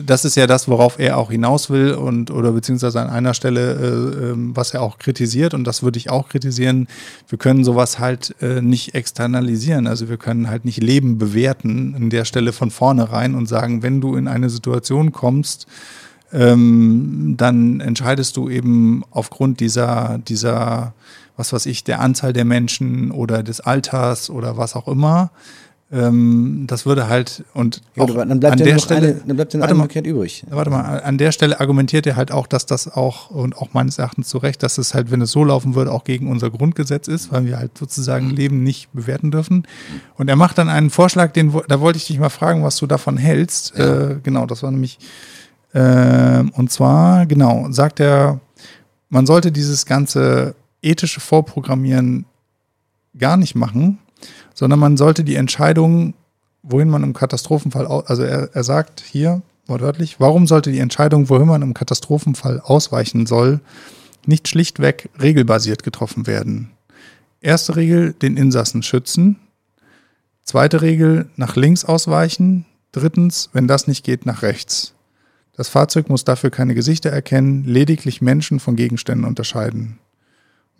[0.05, 3.72] das ist ja das, worauf er auch hinaus will und oder beziehungsweise an einer Stelle,
[3.72, 6.89] äh, ähm, was er auch kritisiert und das würde ich auch kritisieren.
[7.28, 9.86] Wir können sowas halt äh, nicht externalisieren.
[9.86, 14.01] Also wir können halt nicht Leben bewerten an der Stelle von vornherein und sagen, wenn
[14.01, 15.66] du in eine Situation kommst,
[16.32, 20.94] ähm, dann entscheidest du eben aufgrund dieser, dieser,
[21.36, 25.31] was weiß ich, der Anzahl der Menschen oder des Alters oder was auch immer,
[25.93, 29.75] ähm, das würde halt und ja, dann bleibt an der Stelle, eine, dann bleibt eine
[29.75, 30.45] Möglichkeit übrig.
[30.49, 33.99] Warte mal, an der Stelle argumentiert er halt auch, dass das auch und auch meines
[33.99, 37.09] Erachtens zu Recht, dass es halt, wenn es so laufen würde, auch gegen unser Grundgesetz
[37.09, 38.37] ist, weil wir halt sozusagen mhm.
[38.37, 39.67] Leben nicht bewerten dürfen.
[40.17, 42.87] Und er macht dann einen Vorschlag, den da wollte ich dich mal fragen, was du
[42.87, 43.75] davon hältst.
[43.77, 44.11] Ja.
[44.11, 44.99] Äh, genau, das war nämlich
[45.73, 48.41] äh, und zwar genau sagt er,
[49.09, 52.27] man sollte dieses ganze ethische Vorprogrammieren
[53.19, 53.99] gar nicht machen,
[54.55, 56.14] sondern man sollte die Entscheidung,
[56.62, 61.47] wohin man im Katastrophenfall, also er, er sagt hier wortwörtlich, warum sollte die Entscheidung, wohin
[61.47, 63.60] man im Katastrophenfall ausweichen soll,
[64.27, 66.72] nicht schlichtweg regelbasiert getroffen werden?
[67.40, 69.36] Erste Regel, den Insassen schützen.
[70.43, 72.66] Zweite Regel, nach links ausweichen.
[72.93, 74.94] Drittens, wenn das nicht geht, nach rechts.
[75.55, 79.99] Das Fahrzeug muss dafür keine Gesichter erkennen, lediglich Menschen von Gegenständen unterscheiden.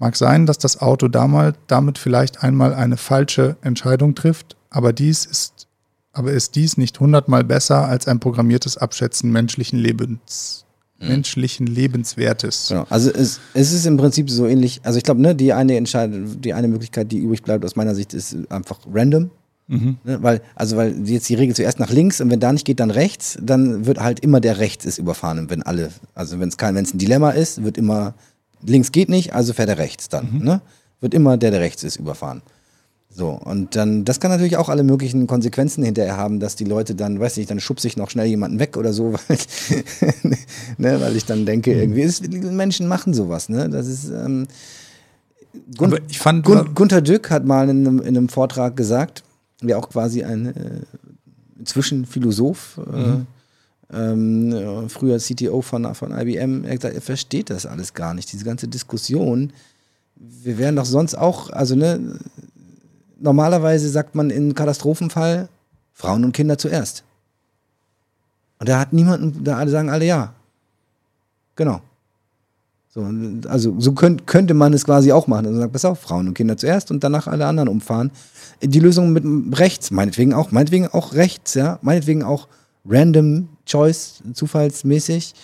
[0.01, 5.27] Mag sein, dass das Auto damals, damit vielleicht einmal eine falsche Entscheidung trifft, aber dies
[5.27, 5.67] ist,
[6.15, 10.65] aber ist dies nicht hundertmal besser als ein programmiertes Abschätzen menschlichen Lebens,
[10.99, 11.09] mhm.
[11.09, 12.69] menschlichen Lebenswertes.
[12.71, 12.87] Genau.
[12.89, 16.41] Also es, es ist im Prinzip so ähnlich, also ich glaube, ne, die eine Entscheidung,
[16.41, 19.31] die eine Möglichkeit, die übrig bleibt aus meiner Sicht, ist einfach random.
[19.69, 19.99] Mhm.
[20.03, 22.81] Ne, weil, also weil jetzt die Regel zuerst nach links und wenn da nicht geht,
[22.81, 25.51] dann rechts, dann wird halt immer der rechts ist überfahren.
[25.51, 28.15] Wenn alle, also wenn es kein, wenn es ein Dilemma ist, wird immer
[28.65, 30.33] links geht nicht, also fährt er rechts dann.
[30.33, 30.45] Mhm.
[30.45, 30.61] Ne?
[31.01, 32.43] Wird immer der, der rechts ist, überfahren.
[33.13, 36.95] So, und dann, das kann natürlich auch alle möglichen Konsequenzen hinterher haben, dass die Leute
[36.95, 39.39] dann, weiß nicht, dann schubse ich noch schnell jemanden weg oder so, weil,
[40.79, 41.81] ne, weil ich dann denke, mhm.
[41.81, 43.69] irgendwie, ist, Menschen machen sowas, ne?
[43.69, 44.47] Das ist, ähm,
[45.77, 49.25] Gun ich fand, Gun Gunter Dück hat mal in einem, in einem Vortrag gesagt,
[49.61, 50.81] ja auch quasi ein äh,
[51.59, 53.27] inzwischen Philosoph, äh, mhm.
[53.93, 58.45] Ähm, früher CTO von, von IBM, er, gesagt, er versteht das alles gar nicht, diese
[58.45, 59.53] ganze Diskussion.
[60.17, 62.19] Wir wären doch sonst auch, also ne,
[63.19, 65.49] normalerweise sagt man in Katastrophenfall
[65.93, 67.05] Frauen und Kinder zuerst.
[68.59, 70.35] Und da hat niemanden, da sagen alle ja.
[71.57, 71.81] Genau.
[72.93, 73.09] So,
[73.49, 75.47] also so könnt, könnte man es quasi auch machen.
[75.47, 78.11] Also sagt, pass auf, Frauen und Kinder zuerst und danach alle anderen umfahren.
[78.63, 79.25] Die Lösung mit
[79.59, 82.49] rechts, meinetwegen auch, meinetwegen auch rechts, ja, meinetwegen auch
[82.85, 85.35] random choice, zufallsmäßig.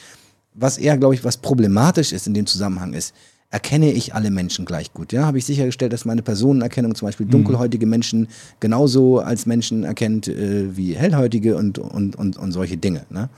[0.55, 3.15] Was eher, glaube ich, was problematisch ist in dem Zusammenhang ist,
[3.51, 5.13] erkenne ich alle Menschen gleich gut.
[5.13, 7.31] Ja, habe ich sichergestellt, dass meine Personenerkennung zum Beispiel mhm.
[7.31, 8.29] dunkelhäutige Menschen
[8.61, 13.07] genauso als Menschen erkennt äh, wie hellhäutige und, und, und, und solche Dinge.
[13.11, 13.29] Ne?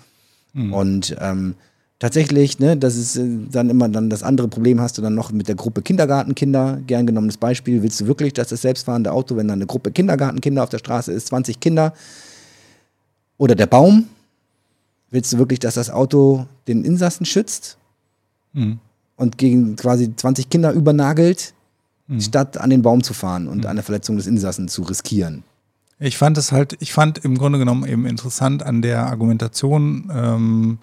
[0.54, 0.72] Mhm.
[0.72, 1.54] Und ähm,
[1.98, 5.30] tatsächlich, ne, das ist äh, dann immer dann das andere Problem hast du dann noch
[5.30, 6.80] mit der Gruppe Kindergartenkinder.
[6.86, 7.82] Gern genommenes Beispiel.
[7.82, 11.12] Willst du wirklich, dass das selbstfahrende Auto, wenn da eine Gruppe Kindergartenkinder auf der Straße
[11.12, 11.92] ist, 20 Kinder
[13.36, 14.06] oder der Baum,
[15.10, 17.78] willst du wirklich, dass das Auto den Insassen schützt
[18.52, 18.78] mhm.
[19.16, 21.54] und gegen quasi 20 Kinder übernagelt,
[22.06, 22.20] mhm.
[22.20, 23.66] statt an den Baum zu fahren und mhm.
[23.66, 25.44] eine Verletzung des Insassen zu riskieren?
[26.00, 30.78] Ich fand es halt, ich fand im Grunde genommen eben interessant an der Argumentation, ähm,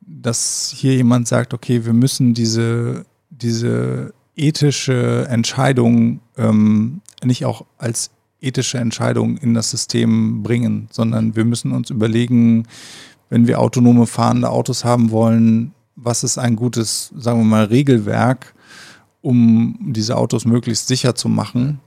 [0.00, 8.10] dass hier jemand sagt, okay, wir müssen diese, diese ethische Entscheidung ähm, nicht auch als
[8.40, 12.66] ethische Entscheidung in das System bringen, sondern wir müssen uns überlegen,
[13.34, 18.54] wenn wir autonome fahrende Autos haben wollen, was ist ein gutes, sagen wir mal, Regelwerk,
[19.22, 21.80] um diese Autos möglichst sicher zu machen.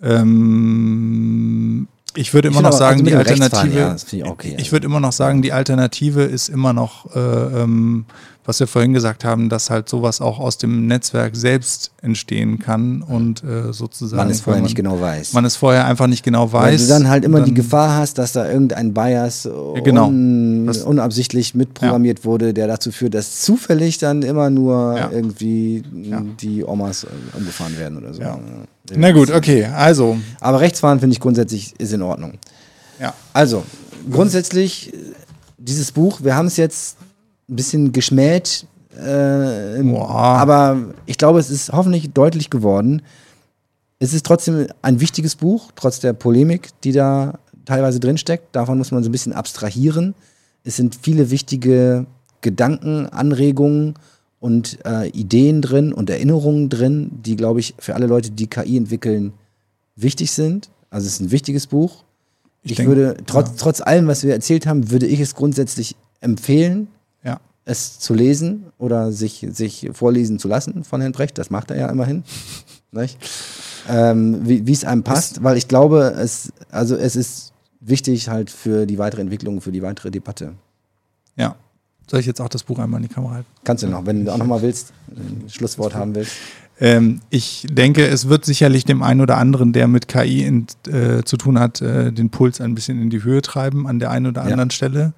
[0.00, 3.78] Ähm, ich würde immer ich noch sagen, also die Alternative.
[3.78, 8.06] Ja, ich, okay, ich würde immer noch sagen, die Alternative ist immer noch, äh, ähm,
[8.44, 13.02] was wir vorhin gesagt haben, dass halt sowas auch aus dem Netzwerk selbst entstehen kann
[13.02, 14.18] und äh, sozusagen.
[14.18, 15.32] Man es vorher man, nicht genau weiß.
[15.32, 16.64] Man es vorher einfach nicht genau weiß.
[16.64, 20.08] Weil du dann halt immer dann, die Gefahr hast, dass da irgendein Bias ja, genau.
[20.08, 22.24] un, unabsichtlich mitprogrammiert ja.
[22.24, 25.82] wurde, der dazu führt, dass zufällig dann immer nur irgendwie
[26.40, 28.22] die Omas äh, umgefahren werden oder so.
[28.90, 30.18] Na gut, okay, also.
[30.40, 32.38] Aber Rechtsfahren finde ich grundsätzlich ist in Ordnung.
[33.00, 33.14] Ja.
[33.32, 33.64] Also,
[34.10, 34.92] grundsätzlich,
[35.58, 36.96] dieses Buch, wir haben es jetzt
[37.48, 40.76] ein bisschen geschmäht, äh, aber
[41.06, 43.02] ich glaube, es ist hoffentlich deutlich geworden.
[43.98, 48.54] Es ist trotzdem ein wichtiges Buch, trotz der Polemik, die da teilweise drinsteckt.
[48.54, 50.14] Davon muss man so ein bisschen abstrahieren.
[50.64, 52.06] Es sind viele wichtige
[52.40, 53.94] Gedanken, Anregungen
[54.42, 58.76] und äh, Ideen drin und Erinnerungen drin, die, glaube ich, für alle Leute, die KI
[58.76, 59.32] entwickeln,
[59.94, 60.68] wichtig sind.
[60.90, 62.02] Also es ist ein wichtiges Buch.
[62.64, 63.54] Ich, ich denk, würde, trotz, ja.
[63.56, 66.88] trotz allem, was wir erzählt haben, würde ich es grundsätzlich empfehlen,
[67.22, 67.40] ja.
[67.64, 71.38] es zu lesen oder sich, sich vorlesen zu lassen von Herrn Brecht.
[71.38, 72.24] Das macht er ja immerhin.
[73.88, 78.50] ähm, wie es einem passt, es weil ich glaube, es, also es ist wichtig halt
[78.50, 80.54] für die weitere Entwicklung, für die weitere Debatte.
[81.36, 81.56] Ja,
[82.12, 83.48] soll ich jetzt auch das Buch einmal in die Kamera halten?
[83.64, 86.32] Kannst du noch, wenn du auch noch mal willst, ein Schlusswort haben willst.
[86.78, 91.22] Ähm, ich denke, es wird sicherlich dem einen oder anderen, der mit KI in, äh,
[91.22, 94.26] zu tun hat, äh, den Puls ein bisschen in die Höhe treiben an der einen
[94.26, 94.74] oder anderen ja.
[94.74, 95.14] Stelle.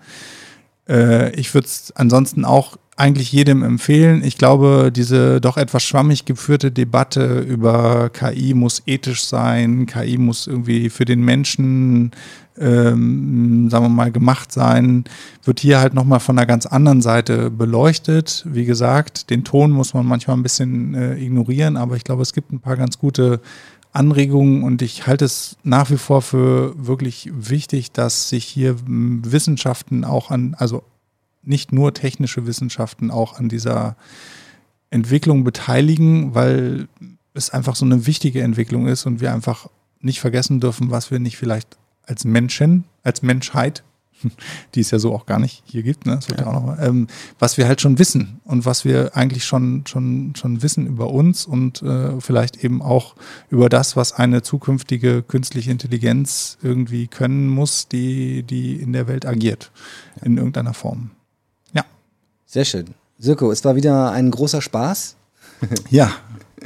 [0.88, 4.22] Äh, ich würde es ansonsten auch eigentlich jedem empfehlen.
[4.22, 10.46] Ich glaube, diese doch etwas schwammig geführte Debatte über KI muss ethisch sein, KI muss
[10.46, 12.12] irgendwie für den Menschen,
[12.58, 15.04] ähm, sagen wir mal, gemacht sein,
[15.42, 18.44] wird hier halt nochmal von einer ganz anderen Seite beleuchtet.
[18.48, 22.32] Wie gesagt, den Ton muss man manchmal ein bisschen äh, ignorieren, aber ich glaube, es
[22.32, 23.40] gibt ein paar ganz gute
[23.92, 30.04] Anregungen und ich halte es nach wie vor für wirklich wichtig, dass sich hier Wissenschaften
[30.04, 30.82] auch an, also
[31.42, 33.96] nicht nur technische Wissenschaften auch an dieser
[34.90, 36.88] Entwicklung beteiligen, weil
[37.34, 39.68] es einfach so eine wichtige Entwicklung ist und wir einfach
[40.00, 43.82] nicht vergessen dürfen, was wir nicht vielleicht als Menschen, als Menschheit
[44.74, 46.18] die es ja so auch gar nicht hier gibt, ne?
[46.36, 46.52] Ja.
[46.52, 47.06] Noch, ähm,
[47.38, 51.46] was wir halt schon wissen und was wir eigentlich schon, schon, schon wissen über uns
[51.46, 53.14] und äh, vielleicht eben auch
[53.50, 59.26] über das, was eine zukünftige künstliche Intelligenz irgendwie können muss, die, die in der Welt
[59.26, 59.70] agiert,
[60.16, 60.26] ja.
[60.26, 61.10] in irgendeiner Form.
[61.72, 61.84] Ja.
[62.46, 62.94] Sehr schön.
[63.18, 65.16] Sirko, es war wieder ein großer Spaß.
[65.90, 66.10] ja.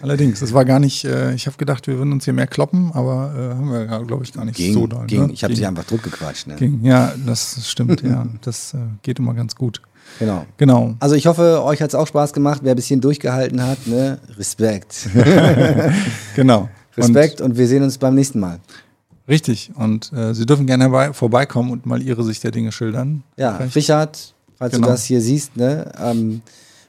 [0.03, 2.91] Allerdings, es war gar nicht, äh, ich habe gedacht, wir würden uns hier mehr kloppen,
[2.93, 5.07] aber äh, haben wir, ja, glaube ich, gar nicht Ging, so doll.
[5.07, 5.27] ging.
[5.27, 5.33] Ne?
[5.33, 6.47] Ich habe dich einfach druckgequatscht.
[6.47, 6.57] Ne?
[6.57, 6.81] Ging.
[6.85, 8.27] Ja, das stimmt, ja.
[8.43, 9.83] Das äh, geht immer ganz gut.
[10.19, 10.47] Genau.
[10.57, 10.95] Genau.
[11.01, 12.61] Also ich hoffe, euch hat es auch Spaß gemacht.
[12.65, 14.19] Wer bis hierhin durchgehalten hat, ne?
[14.39, 15.09] Respekt.
[16.35, 16.69] Genau.
[16.97, 18.55] Respekt und, wir sehen uns beim nächsten Mal.
[18.55, 19.70] Und, richtig.
[19.75, 23.23] Und äh, Sie dürfen gerne vorbeikommen und mal Ihre Sicht der Dinge schildern.
[23.37, 23.77] Ja, Vielleicht.
[23.77, 24.87] Richard, falls Genau.
[24.89, 25.93] du das hier siehst, ne?
[26.03, 26.41] Ähm,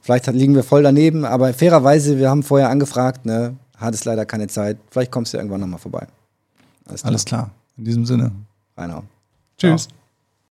[0.10, 3.56] vielleicht liegen wir voll daneben, aber fairerweise, wir haben vorher angefragt, ne?
[3.78, 4.78] Hattest leider keine Zeit.
[4.90, 6.08] Vielleicht kommst du irgendwann nochmal vorbei.
[6.86, 7.10] Alles klar.
[7.12, 7.52] Alles klar.
[7.78, 8.32] In diesem Sinne.
[8.76, 9.04] Reinhau.
[9.58, 9.88] Tschüss.
[9.88, 9.99] Ciao.